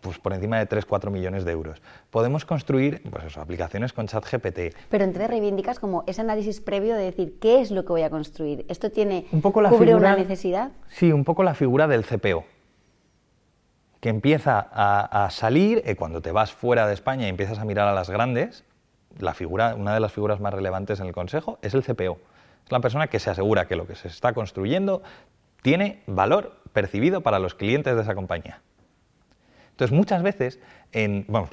pues 0.00 0.18
por 0.18 0.32
encima 0.32 0.58
de 0.58 0.68
3-4 0.68 1.10
millones 1.10 1.44
de 1.44 1.52
euros. 1.52 1.82
Podemos 2.10 2.44
construir 2.44 3.02
pues 3.10 3.36
aplicaciones 3.36 3.92
con 3.92 4.06
ChatGPT. 4.06 4.74
Pero 4.88 5.04
entonces 5.04 5.28
reivindicas 5.28 5.78
como 5.78 6.04
ese 6.06 6.22
análisis 6.22 6.60
previo 6.60 6.94
de 6.94 7.04
decir 7.04 7.38
qué 7.38 7.60
es 7.60 7.70
lo 7.70 7.84
que 7.84 7.92
voy 7.92 8.02
a 8.02 8.10
construir. 8.10 8.64
¿Esto 8.68 8.90
tiene 8.90 9.26
un 9.32 9.42
poco 9.42 9.60
la 9.60 9.70
cubre 9.70 9.94
una 9.94 10.16
necesidad? 10.16 10.70
Sí, 10.88 11.12
un 11.12 11.24
poco 11.24 11.42
la 11.42 11.54
figura 11.54 11.86
del 11.86 12.04
CPO 12.04 12.44
que 14.06 14.10
empieza 14.10 14.68
a, 14.72 15.28
salir 15.30 15.82
eh, 15.84 15.96
cuando 15.96 16.22
te 16.22 16.30
vas 16.30 16.52
fuera 16.52 16.86
de 16.86 16.94
España 16.94 17.26
y 17.26 17.28
empiezas 17.28 17.58
a 17.58 17.64
mirar 17.64 17.88
a 17.88 17.92
las 17.92 18.08
grandes, 18.08 18.62
la 19.18 19.34
figura, 19.34 19.74
una 19.74 19.94
de 19.94 19.98
las 19.98 20.12
figuras 20.12 20.38
más 20.38 20.54
relevantes 20.54 21.00
en 21.00 21.06
el 21.08 21.12
Consejo 21.12 21.58
es 21.60 21.74
el 21.74 21.82
CPO. 21.82 22.16
Es 22.64 22.70
la 22.70 22.78
persona 22.78 23.08
que 23.08 23.18
se 23.18 23.30
asegura 23.30 23.66
que 23.66 23.74
lo 23.74 23.88
que 23.88 23.96
se 23.96 24.06
está 24.06 24.32
construyendo 24.32 25.02
tiene 25.60 26.04
valor 26.06 26.52
percibido 26.72 27.22
para 27.22 27.40
los 27.40 27.56
clientes 27.56 27.96
de 27.96 28.02
esa 28.02 28.14
compañía. 28.14 28.60
Entonces, 29.70 29.92
muchas 29.92 30.22
veces, 30.22 30.60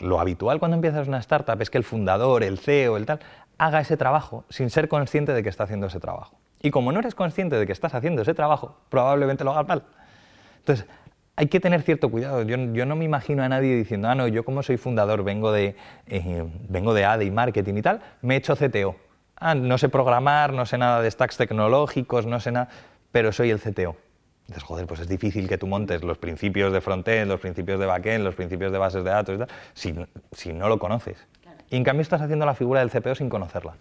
lo 0.02 0.20
habitual 0.20 0.60
cuando 0.60 0.76
empiezas 0.76 1.08
una 1.08 1.18
startup 1.18 1.60
es 1.60 1.72
que 1.72 1.80
el 1.80 1.84
fundador, 1.84 2.44
el 2.44 2.60
CEO, 2.60 2.98
el 2.98 3.08
tal, 3.08 3.18
haga 3.58 3.80
ese 3.80 3.98
trabajo 3.98 4.46
sin 4.50 4.70
ser 4.70 4.90
consciente 4.90 5.34
de 5.34 5.42
que 5.42 5.50
está 5.50 5.64
haciendo 5.64 5.88
ese 5.88 6.00
trabajo. 6.00 6.38
Y 6.62 6.70
como 6.70 6.92
no 6.92 7.00
eres 7.00 7.16
consciente 7.16 7.56
de 7.56 7.66
que 7.66 7.72
estás 7.72 7.96
haciendo 7.96 8.22
ese 8.22 8.36
trabajo, 8.36 8.78
probablemente 8.90 9.44
lo 9.44 9.54
hagas 9.54 9.68
mal. 9.68 9.84
Entonces, 10.60 10.86
hay 11.36 11.48
que 11.48 11.60
tener 11.60 11.82
cierto 11.82 12.10
cuidado. 12.10 12.44
Yo, 12.44 12.86
no 12.86 12.96
me 12.96 13.06
imagino 13.06 13.44
a 13.44 13.50
nadie 13.50 13.76
diciendo, 13.76 14.08
ah, 14.08 14.16
no, 14.16 14.28
yo 14.28 14.46
como 14.46 14.62
soy 14.64 14.78
fundador, 14.78 15.24
vengo 15.24 15.52
de, 15.52 15.76
eh, 16.08 16.46
vengo 16.70 16.94
de 16.94 17.06
ADE 17.06 17.26
y 17.26 17.32
marketing 17.32 17.76
y 17.76 17.82
tal, 17.82 18.02
me 18.22 18.36
he 18.36 18.38
hecho 18.38 18.56
CTO. 18.56 18.96
Ah, 19.36 19.56
no 19.56 19.78
sé 19.78 19.90
programar, 19.90 20.54
no 20.54 20.66
sé 20.66 20.78
nada 20.78 21.02
de 21.02 21.10
stacks 21.10 21.38
tecnológicos, 21.38 22.26
no 22.26 22.40
sé 22.40 22.52
nada, 22.52 22.70
pero 23.12 23.32
soy 23.32 23.50
el 23.50 23.60
CTO. 23.60 23.96
Entonces, 24.44 24.64
joder, 24.64 24.86
pues 24.86 25.00
es 25.00 25.08
difícil 25.08 25.48
que 25.48 25.58
tú 25.58 25.68
montes 25.68 26.04
los 26.04 26.18
principios 26.18 26.72
de 26.72 26.82
frontend, 26.82 27.30
los 27.30 27.40
principios 27.40 27.80
de 27.80 27.86
backend, 27.86 28.24
los 28.24 28.36
principios 28.36 28.72
de 28.72 28.78
bases 28.78 29.04
de 29.04 29.10
datos 29.10 29.36
y 29.36 29.38
tal, 29.40 29.48
si, 29.74 29.96
si 30.34 30.54
no 30.54 30.70
lo 30.70 30.78
conoces. 30.78 31.18
Y 31.70 31.78
en 31.78 31.84
cambio 31.84 32.02
estás 32.02 32.22
haciendo 32.22 32.46
la 32.46 32.54
figura 32.54 32.82
del 32.82 32.92
CPO 32.92 33.16
sin 33.16 33.30
conocerla. 33.30 33.76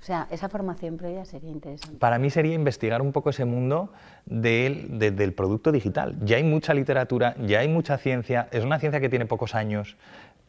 O 0.00 0.04
sea, 0.04 0.26
esa 0.30 0.48
formación 0.48 0.96
previa 0.96 1.24
sería 1.24 1.50
interesante. 1.50 1.98
Para 1.98 2.18
mí 2.18 2.30
sería 2.30 2.54
investigar 2.54 3.02
un 3.02 3.12
poco 3.12 3.30
ese 3.30 3.44
mundo 3.44 3.92
del, 4.26 4.98
del 4.98 5.32
producto 5.34 5.72
digital. 5.72 6.16
Ya 6.20 6.36
hay 6.36 6.44
mucha 6.44 6.72
literatura, 6.72 7.34
ya 7.44 7.60
hay 7.60 7.68
mucha 7.68 7.98
ciencia, 7.98 8.48
es 8.52 8.64
una 8.64 8.78
ciencia 8.78 9.00
que 9.00 9.08
tiene 9.08 9.26
pocos 9.26 9.54
años, 9.54 9.96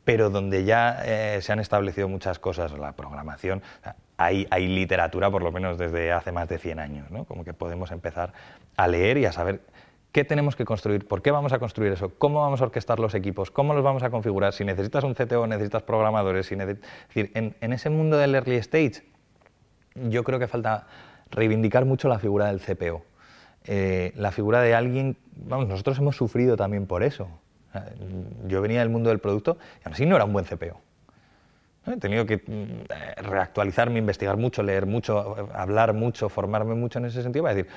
pero 0.09 0.29
donde 0.29 0.63
ya 0.63 1.01
eh, 1.05 1.41
se 1.41 1.51
han 1.51 1.59
establecido 1.59 2.07
muchas 2.07 2.39
cosas, 2.39 2.71
la 2.73 2.93
programación, 2.93 3.62
hay, 4.17 4.47
hay, 4.49 4.67
literatura 4.67 5.29
por 5.29 5.43
lo 5.43 5.51
menos 5.51 5.77
desde 5.77 6.12
hace 6.12 6.31
más 6.31 6.47
de 6.49 6.57
100 6.57 6.79
años, 6.79 7.12
¿no? 7.12 7.25
como 7.25 7.43
que 7.43 7.53
podemos 7.53 7.91
empezar 7.91 8.33
a 8.75 8.88
leer 8.88 9.17
y 9.17 9.25
a 9.25 9.31
saber 9.31 9.62
qué 10.12 10.23
tenemos 10.23 10.55
que 10.55 10.65
construir, 10.65 11.07
por 11.07 11.21
qué 11.21 11.31
vamos 11.31 11.53
a 11.53 11.59
construir 11.59 11.93
eso, 11.93 12.12
cómo 12.17 12.41
vamos 12.41 12.62
a 12.62 12.63
orquestar 12.63 12.99
los 12.99 13.13
equipos, 13.13 13.51
cómo 13.51 13.73
los 13.73 13.83
vamos 13.83 14.03
a 14.03 14.09
configurar, 14.09 14.53
si 14.53 14.65
necesitas 14.65 15.03
un 15.03 15.13
CTO, 15.13 15.45
necesitas 15.47 15.83
programadores, 15.83 16.47
si 16.47 16.55
es 16.55 16.65
decir, 16.65 17.31
en, 17.35 17.55
en 17.62 17.73
ese 17.73 17.89
mundo 17.89 18.17
del 18.17 18.33
early 18.35 18.55
stage 18.55 19.03
yo 20.09 20.23
creo 20.23 20.39
que 20.39 20.47
falta 20.47 20.88
reivindicar 21.31 21.85
mucho 21.85 22.07
la 22.07 22.19
figura 22.19 22.47
del 22.47 22.59
CPO. 22.59 23.03
Eh, 23.65 24.13
la 24.15 24.31
figura 24.31 24.62
de 24.62 24.73
alguien, 24.73 25.17
vamos, 25.35 25.67
nosotros 25.67 25.97
hemos 25.99 26.15
sufrido 26.15 26.55
también 26.57 26.88
por 26.88 27.03
eso. 27.03 27.27
Yo 28.47 28.62
venía 28.62 28.79
del 28.79 28.89
mundo 28.89 29.09
del 29.09 29.19
producto 29.19 29.57
y 29.81 29.83
aún 29.85 29.93
así 29.93 30.05
no 30.05 30.15
era 30.15 30.25
un 30.25 30.33
buen 30.33 30.45
CPO. 30.45 30.79
He 31.85 31.97
tenido 31.97 32.25
que 32.25 32.38
mm, 32.38 33.23
reactualizarme, 33.23 33.99
investigar 33.99 34.38
mucho, 34.38 34.63
leer 34.63 34.85
mucho, 34.85 35.49
hablar 35.53 35.93
mucho, 35.93 36.29
formarme 36.29 36.75
mucho 36.75 36.99
en 36.99 37.05
ese 37.05 37.23
sentido 37.23 37.43
para 37.43 37.55
decir, 37.55 37.71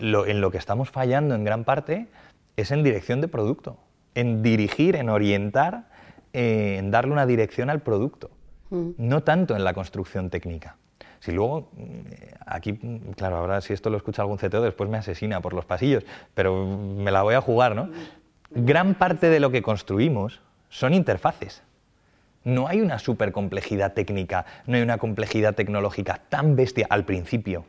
en 0.00 0.40
lo 0.40 0.50
que 0.50 0.58
estamos 0.58 0.90
fallando 0.90 1.34
en 1.34 1.44
gran 1.44 1.64
parte 1.64 2.08
es 2.56 2.70
en 2.70 2.82
dirección 2.82 3.20
de 3.20 3.28
producto, 3.28 3.78
en 4.14 4.42
dirigir, 4.42 4.96
en 4.96 5.08
orientar, 5.08 5.88
eh, 6.32 6.76
en 6.78 6.90
darle 6.90 7.12
una 7.12 7.26
dirección 7.26 7.70
al 7.70 7.80
producto, 7.80 8.30
mm. 8.70 8.90
no 8.98 9.22
tanto 9.22 9.56
en 9.56 9.64
la 9.64 9.74
construcción 9.74 10.30
técnica. 10.30 10.76
Si 11.24 11.32
luego, 11.32 11.70
eh, 11.78 12.34
aquí, 12.44 12.78
claro, 13.16 13.36
ahora 13.36 13.62
si 13.62 13.72
esto 13.72 13.88
lo 13.88 13.96
escucha 13.96 14.20
algún 14.20 14.36
CTO, 14.36 14.60
después 14.60 14.90
me 14.90 14.98
asesina 14.98 15.40
por 15.40 15.54
los 15.54 15.64
pasillos, 15.64 16.04
pero 16.34 16.66
me 16.66 17.10
la 17.10 17.22
voy 17.22 17.34
a 17.34 17.40
jugar, 17.40 17.74
¿no? 17.74 17.88
Gran 18.50 18.94
parte 18.94 19.30
de 19.30 19.40
lo 19.40 19.50
que 19.50 19.62
construimos 19.62 20.42
son 20.68 20.92
interfaces. 20.92 21.62
No 22.44 22.68
hay 22.68 22.82
una 22.82 22.98
supercomplejidad 22.98 23.94
técnica, 23.94 24.44
no 24.66 24.76
hay 24.76 24.82
una 24.82 24.98
complejidad 24.98 25.54
tecnológica 25.54 26.20
tan 26.28 26.56
bestia 26.56 26.86
al 26.90 27.06
principio 27.06 27.64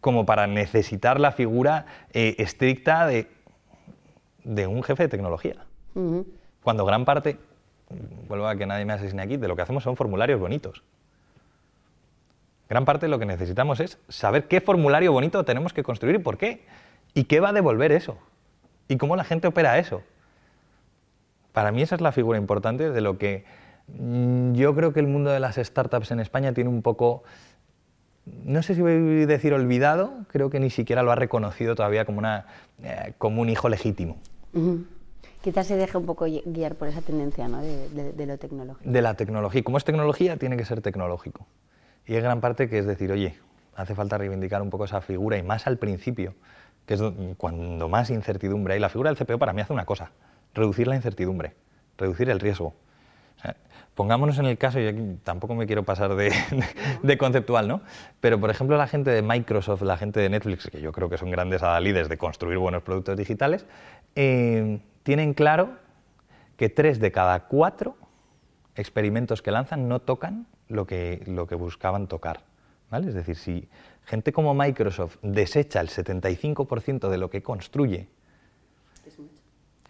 como 0.00 0.26
para 0.26 0.48
necesitar 0.48 1.20
la 1.20 1.30
figura 1.30 1.86
eh, 2.12 2.34
estricta 2.38 3.06
de, 3.06 3.28
de, 4.42 4.66
un 4.66 4.82
jefe 4.82 5.04
de 5.04 5.08
tecnología. 5.08 5.64
Cuando 6.64 6.84
gran 6.84 7.04
parte, 7.04 7.38
vuelvo 8.26 8.48
a 8.48 8.56
que 8.56 8.66
nadie 8.66 8.84
me 8.84 8.94
asesine 8.94 9.22
aquí, 9.22 9.36
de 9.36 9.46
lo 9.46 9.54
que 9.54 9.62
hacemos 9.62 9.84
son 9.84 9.94
formularios 9.94 10.40
bonitos. 10.40 10.82
Gran 12.68 12.84
parte 12.84 13.06
de 13.06 13.10
lo 13.10 13.18
que 13.18 13.26
necesitamos 13.26 13.80
es 13.80 13.98
saber 14.08 14.48
qué 14.48 14.60
formulario 14.60 15.12
bonito 15.12 15.44
tenemos 15.44 15.72
que 15.72 15.82
construir 15.82 16.16
y 16.16 16.18
por 16.18 16.36
qué. 16.36 16.64
Y 17.14 17.24
qué 17.24 17.40
va 17.40 17.50
a 17.50 17.52
devolver 17.52 17.92
eso. 17.92 18.18
Y 18.88 18.96
cómo 18.96 19.16
la 19.16 19.24
gente 19.24 19.46
opera 19.46 19.78
eso. 19.78 20.02
Para 21.52 21.72
mí 21.72 21.80
esa 21.80 21.94
es 21.94 22.00
la 22.00 22.12
figura 22.12 22.38
importante 22.38 22.90
de 22.90 23.00
lo 23.00 23.18
que 23.18 23.44
mm, 23.88 24.54
yo 24.54 24.74
creo 24.74 24.92
que 24.92 25.00
el 25.00 25.06
mundo 25.06 25.30
de 25.30 25.40
las 25.40 25.56
startups 25.56 26.10
en 26.10 26.20
España 26.20 26.52
tiene 26.52 26.68
un 26.68 26.82
poco, 26.82 27.22
no 28.26 28.62
sé 28.62 28.74
si 28.74 28.82
voy 28.82 29.22
a 29.22 29.26
decir 29.26 29.54
olvidado, 29.54 30.12
creo 30.28 30.50
que 30.50 30.60
ni 30.60 30.70
siquiera 30.70 31.02
lo 31.02 31.12
ha 31.12 31.14
reconocido 31.14 31.74
todavía 31.74 32.04
como, 32.04 32.18
una, 32.18 32.46
eh, 32.82 33.14
como 33.16 33.40
un 33.40 33.48
hijo 33.48 33.68
legítimo. 33.68 34.18
Quizás 35.40 35.68
se 35.68 35.76
deje 35.76 35.96
un 35.96 36.04
poco 36.04 36.26
guiar 36.44 36.74
por 36.74 36.88
esa 36.88 37.00
tendencia 37.00 37.46
¿no? 37.48 37.62
de, 37.62 38.12
de 38.12 38.26
lo 38.26 38.36
tecnológico. 38.36 38.90
De 38.90 39.00
la 39.00 39.14
tecnología. 39.14 39.62
Como 39.62 39.78
es 39.78 39.84
tecnología, 39.84 40.36
tiene 40.36 40.56
que 40.56 40.64
ser 40.64 40.82
tecnológico. 40.82 41.46
Y 42.06 42.14
es 42.14 42.22
gran 42.22 42.40
parte 42.40 42.68
que 42.68 42.78
es 42.78 42.86
decir, 42.86 43.10
oye, 43.10 43.36
hace 43.74 43.94
falta 43.94 44.16
reivindicar 44.18 44.62
un 44.62 44.70
poco 44.70 44.84
esa 44.84 45.00
figura 45.00 45.36
y 45.36 45.42
más 45.42 45.66
al 45.66 45.76
principio, 45.76 46.34
que 46.86 46.94
es 46.94 47.02
cuando 47.36 47.88
más 47.88 48.10
incertidumbre 48.10 48.74
hay. 48.74 48.80
La 48.80 48.88
figura 48.88 49.12
del 49.12 49.18
CPO 49.18 49.38
para 49.38 49.52
mí 49.52 49.60
hace 49.60 49.72
una 49.72 49.84
cosa, 49.84 50.12
reducir 50.54 50.86
la 50.86 50.96
incertidumbre, 50.96 51.54
reducir 51.98 52.30
el 52.30 52.40
riesgo. 52.40 52.74
pongámonos 53.94 54.38
en 54.38 54.46
el 54.46 54.56
caso, 54.56 54.78
y 54.78 54.86
aquí 54.86 55.18
tampoco 55.24 55.54
me 55.54 55.66
quiero 55.66 55.82
pasar 55.82 56.14
de, 57.02 57.18
conceptual, 57.18 57.66
¿no? 57.66 57.80
Pero, 58.20 58.40
por 58.40 58.50
ejemplo, 58.50 58.76
la 58.76 58.86
gente 58.86 59.10
de 59.10 59.22
Microsoft, 59.22 59.82
la 59.82 59.96
gente 59.96 60.20
de 60.20 60.28
Netflix, 60.28 60.68
que 60.70 60.80
yo 60.80 60.92
creo 60.92 61.08
que 61.08 61.18
son 61.18 61.30
grandes 61.30 61.62
adalides 61.62 62.08
de 62.08 62.16
construir 62.16 62.58
buenos 62.58 62.82
productos 62.82 63.16
digitales, 63.16 63.66
eh, 64.14 64.80
tienen 65.02 65.34
claro 65.34 65.70
que 66.56 66.68
tres 66.68 67.00
de 67.00 67.12
cada 67.12 67.40
cuatro 67.44 67.96
experimentos 68.76 69.42
que 69.42 69.50
lanzan 69.50 69.88
no 69.88 70.00
tocan 70.00 70.46
lo 70.68 70.86
que, 70.86 71.22
lo 71.26 71.46
que 71.46 71.54
buscaban 71.54 72.06
tocar. 72.06 72.40
¿vale? 72.90 73.08
Es 73.08 73.14
decir, 73.14 73.36
si 73.36 73.68
gente 74.04 74.32
como 74.32 74.54
Microsoft 74.54 75.16
desecha 75.22 75.80
el 75.80 75.88
75% 75.88 77.08
de 77.08 77.18
lo 77.18 77.30
que 77.30 77.42
construye, 77.42 78.08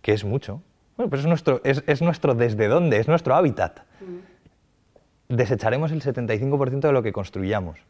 que 0.02 0.12
es 0.12 0.24
mucho. 0.24 0.62
Bueno, 0.96 1.10
pues 1.10 1.20
es 1.20 1.26
nuestro, 1.26 1.60
es, 1.64 2.00
nuestro 2.00 2.34
desde 2.34 2.68
dónde, 2.68 2.98
es 2.98 3.08
nuestro 3.08 3.34
hábitat. 3.34 3.80
Mm. 4.00 5.34
Desecharemos 5.34 5.90
el 5.92 6.02
75% 6.02 6.80
de 6.80 6.92
lo 6.92 7.02
que 7.02 7.12
construyamos. 7.12 7.80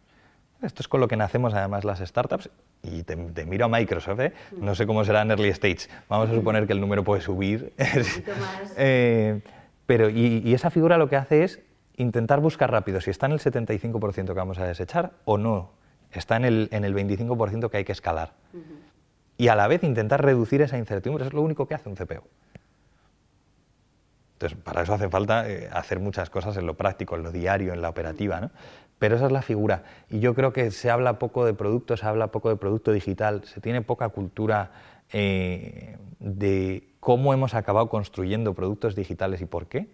Esto 0.62 0.82
es 0.82 0.88
con 0.88 1.01
lo 1.01 1.09
que 1.09 1.16
nacemos 1.16 1.53
además 1.53 1.84
las 1.84 2.01
startups 2.01 2.49
y 2.82 3.03
te, 3.03 3.16
miro 3.16 3.66
a 3.66 3.68
Microsoft, 3.68 4.20
¿eh? 4.20 4.32
no 4.57 4.74
sé 4.74 4.86
cómo 4.86 5.05
será 5.05 5.22
en 5.22 5.30
early 5.30 5.51
stage, 5.51 5.88
vamos 6.09 6.30
a 6.30 6.34
suponer 6.34 6.66
que 6.66 6.72
el 6.72 6.80
número 6.80 7.05
puede 7.05 7.20
subir, 7.20 7.74
eh, 8.76 9.40
pero 9.87 10.11
y, 10.11 10.53
esa 10.53 10.70
figura 10.70 10.99
lo 10.99 11.09
que 11.09 11.16
hace 11.16 11.45
es 11.45 11.61
intentar 11.97 12.41
buscar 12.41 12.70
rápido 12.70 13.01
si 13.01 13.11
está 13.11 13.26
en 13.26 13.32
el 13.32 13.41
75% 13.41 14.26
que 14.26 14.32
vamos 14.32 14.59
a 14.59 14.66
desechar 14.66 15.12
o 15.24 15.39
no, 15.39 15.70
está 16.12 16.37
en 16.37 16.45
el, 16.45 16.68
en 16.72 16.84
el 16.84 16.95
25% 16.95 17.70
que 17.70 17.76
hay 17.78 17.84
que 17.84 17.93
escalar. 17.93 18.32
Y 19.39 19.49
a 19.49 19.55
la 19.55 19.68
vez 19.68 19.84
intentar 19.84 20.24
reducir 20.24 20.62
esa 20.62 20.78
incertidumbre, 20.78 21.26
es 21.26 21.32
lo 21.32 21.43
único 21.43 21.66
que 21.66 21.74
hace 21.74 21.89
un 21.89 21.95
CPO. 21.95 22.24
Entonces, 24.34 24.59
para 24.62 24.82
eso 24.82 24.93
hace 24.93 25.09
falta 25.09 25.49
eh, 25.49 25.68
hacer 25.72 25.99
muchas 25.99 26.28
cosas 26.28 26.57
en 26.59 26.66
lo 26.66 26.74
práctico, 26.74 27.16
en 27.16 27.22
lo 27.22 27.32
diario, 27.32 27.72
en 27.72 27.80
la 27.80 27.89
operativa, 27.89 28.39
¿no? 28.39 28.51
Pero 28.99 29.16
esa 29.16 29.26
es 29.26 29.32
la 29.32 29.43
figura. 29.43 29.84
Y 30.11 30.20
yo 30.20 30.34
creo 30.34 30.53
que 30.53 30.70
se 30.70 30.91
habla 30.91 31.18
poco 31.18 31.45
de 31.47 31.55
producto, 31.55 31.97
se 31.97 32.07
habla 32.07 32.28
poco 32.28 32.51
de 32.51 32.57
producto 32.57 32.93
digital, 32.93 33.45
se 33.45 33.61
tiene 33.61 33.82
poca 33.82 34.09
cultura 34.11 34.70
eh, 35.12 35.96
de 36.18 36.88
cómo 37.00 37.32
hemos 37.32 37.54
acabado 37.54 37.88
construyendo 37.88 38.54
productos 38.54 38.94
digitales 38.94 39.40
y 39.40 39.46
por 39.46 39.66
qué, 39.66 39.88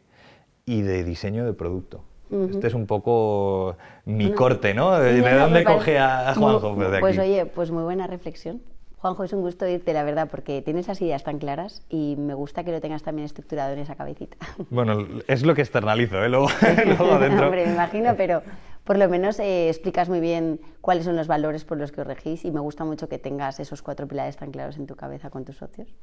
y 0.65 0.83
de 0.83 1.05
diseño 1.05 1.45
de 1.45 1.53
producto. 1.53 2.05
Este 2.51 2.67
es 2.67 2.73
un 2.73 2.87
poco 2.87 3.77
mi 4.07 4.33
corte, 4.33 4.73
¿no? 4.73 4.99
¿De 4.99 5.21
dónde 5.21 5.65
coge 5.65 5.99
a 5.99 6.35
Juanjo? 6.35 6.75
pues 7.01 7.19
oye, 7.19 7.45
pues 7.45 7.71
muy 7.71 7.83
buena 7.83 8.07
reflexión. 8.07 8.63
Juanjo, 9.03 9.25
es 9.25 9.33
un 9.33 9.41
gusto 9.41 9.67
irte, 9.67 9.93
la 9.93 10.05
verdad, 10.05 10.29
porque 10.31 10.63
tienes 10.63 10.87
las 10.87 11.03
ideas 11.03 11.25
tan 11.25 11.39
claras 11.41 11.83
y 11.91 12.15
me 12.17 12.35
gusta 12.35 12.63
que 12.63 12.71
lo 12.71 12.81
tengas 12.81 13.03
también 13.03 13.27
estructurado 13.27 13.73
en 13.73 13.81
esa 13.81 13.97
cabecita. 13.97 14.37
Bueno, 14.71 15.07
es 15.27 15.45
lo 15.45 15.57
que 15.57 15.61
externalizo, 15.61 16.23
¿eh? 16.25 16.29
luego, 16.29 16.47
adentro. 16.61 17.47
Hombre, 17.47 17.67
me 17.67 17.73
imagino, 17.73 18.15
pero 18.17 18.43
por 18.85 18.99
lo 18.99 19.09
menos 19.09 19.39
eh, 19.39 19.69
explicas 19.69 20.09
muy 20.09 20.21
bien 20.21 20.61
cuáles 20.81 21.05
son 21.05 21.17
los 21.17 21.27
valores 21.27 21.65
por 21.65 21.79
los 21.79 21.93
que 21.93 22.01
os 22.01 22.07
regís 22.07 22.45
y 22.45 22.51
me 22.51 22.61
gusta 22.61 22.85
mucho 22.85 23.09
que 23.09 23.19
tengas 23.19 23.61
esos 23.61 23.83
cuatro 23.83 24.07
pilares 24.09 24.37
tan 24.37 24.51
claros 24.51 24.77
en 24.77 24.87
tu 24.87 24.97
cabeza 24.97 25.31
con 25.31 25.45
tus 25.45 25.57
socios. 25.57 25.95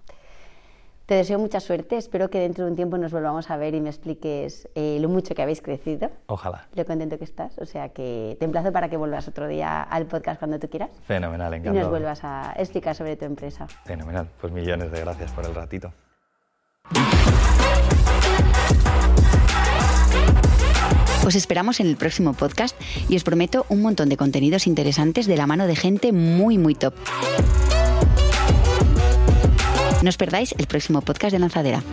Te 1.09 1.15
deseo 1.15 1.39
mucha 1.39 1.59
suerte, 1.59 1.97
espero 1.97 2.30
que 2.30 2.39
dentro 2.39 2.65
de 2.65 2.69
un 2.69 2.75
tiempo 2.75 2.95
nos 2.99 3.11
volvamos 3.11 3.49
a 3.49 3.57
ver 3.57 3.73
y 3.73 3.82
me 3.82 3.89
expliques 3.89 4.69
eh, 4.75 4.99
lo 5.01 5.09
mucho 5.09 5.34
que 5.34 5.41
habéis 5.41 5.59
crecido. 5.59 6.11
Ojalá. 6.27 6.67
Lo 6.75 6.86
contento 6.86 7.17
que 7.17 7.23
estás, 7.23 7.57
o 7.57 7.65
sea 7.65 7.89
que 7.89 8.38
te 8.38 8.45
emplazo 8.45 8.71
para 8.71 8.89
que 8.89 8.97
vuelvas 8.97 9.27
otro 9.27 9.47
día 9.47 9.82
al 9.82 10.05
podcast 10.05 10.38
cuando 10.38 10.59
tú 10.59 10.69
quieras. 10.69 10.91
Fenomenal, 11.05 11.51
encantado. 11.55 11.77
Y 11.77 11.80
nos 11.80 11.89
vuelvas 11.89 12.23
a 12.23 12.53
explicar 12.57 12.93
sobre 12.93 13.17
tu 13.17 13.25
empresa. 13.25 13.65
Fenomenal, 13.86 14.30
pues 14.39 14.53
millones 14.53 14.91
de 14.91 15.01
gracias 15.01 15.32
por 15.32 15.47
el 15.47 15.55
ratito. 15.55 15.91
Os 21.30 21.36
esperamos 21.36 21.80
en 21.80 21.86
el 21.86 21.95
próximo 21.95 22.34
podcast 22.34 22.75
y 23.07 23.15
os 23.15 23.23
prometo 23.23 23.67
un 23.69 23.84
montón 23.84 24.09
de 24.09 24.17
contenidos 24.17 24.65
interesantes 24.65 25.27
de 25.27 25.38
la 25.38 25.45
mano 25.45 25.67
de 25.67 25.75
gente 25.75 26.11
muy, 26.11 26.57
muy 26.57 26.73
top. 26.73 26.95
No 30.01 30.09
os 30.09 30.17
perdáis 30.17 30.55
el 30.57 30.65
próximo 30.65 31.01
podcast 31.01 31.32
de 31.32 31.38
Lanzadera. 31.38 31.84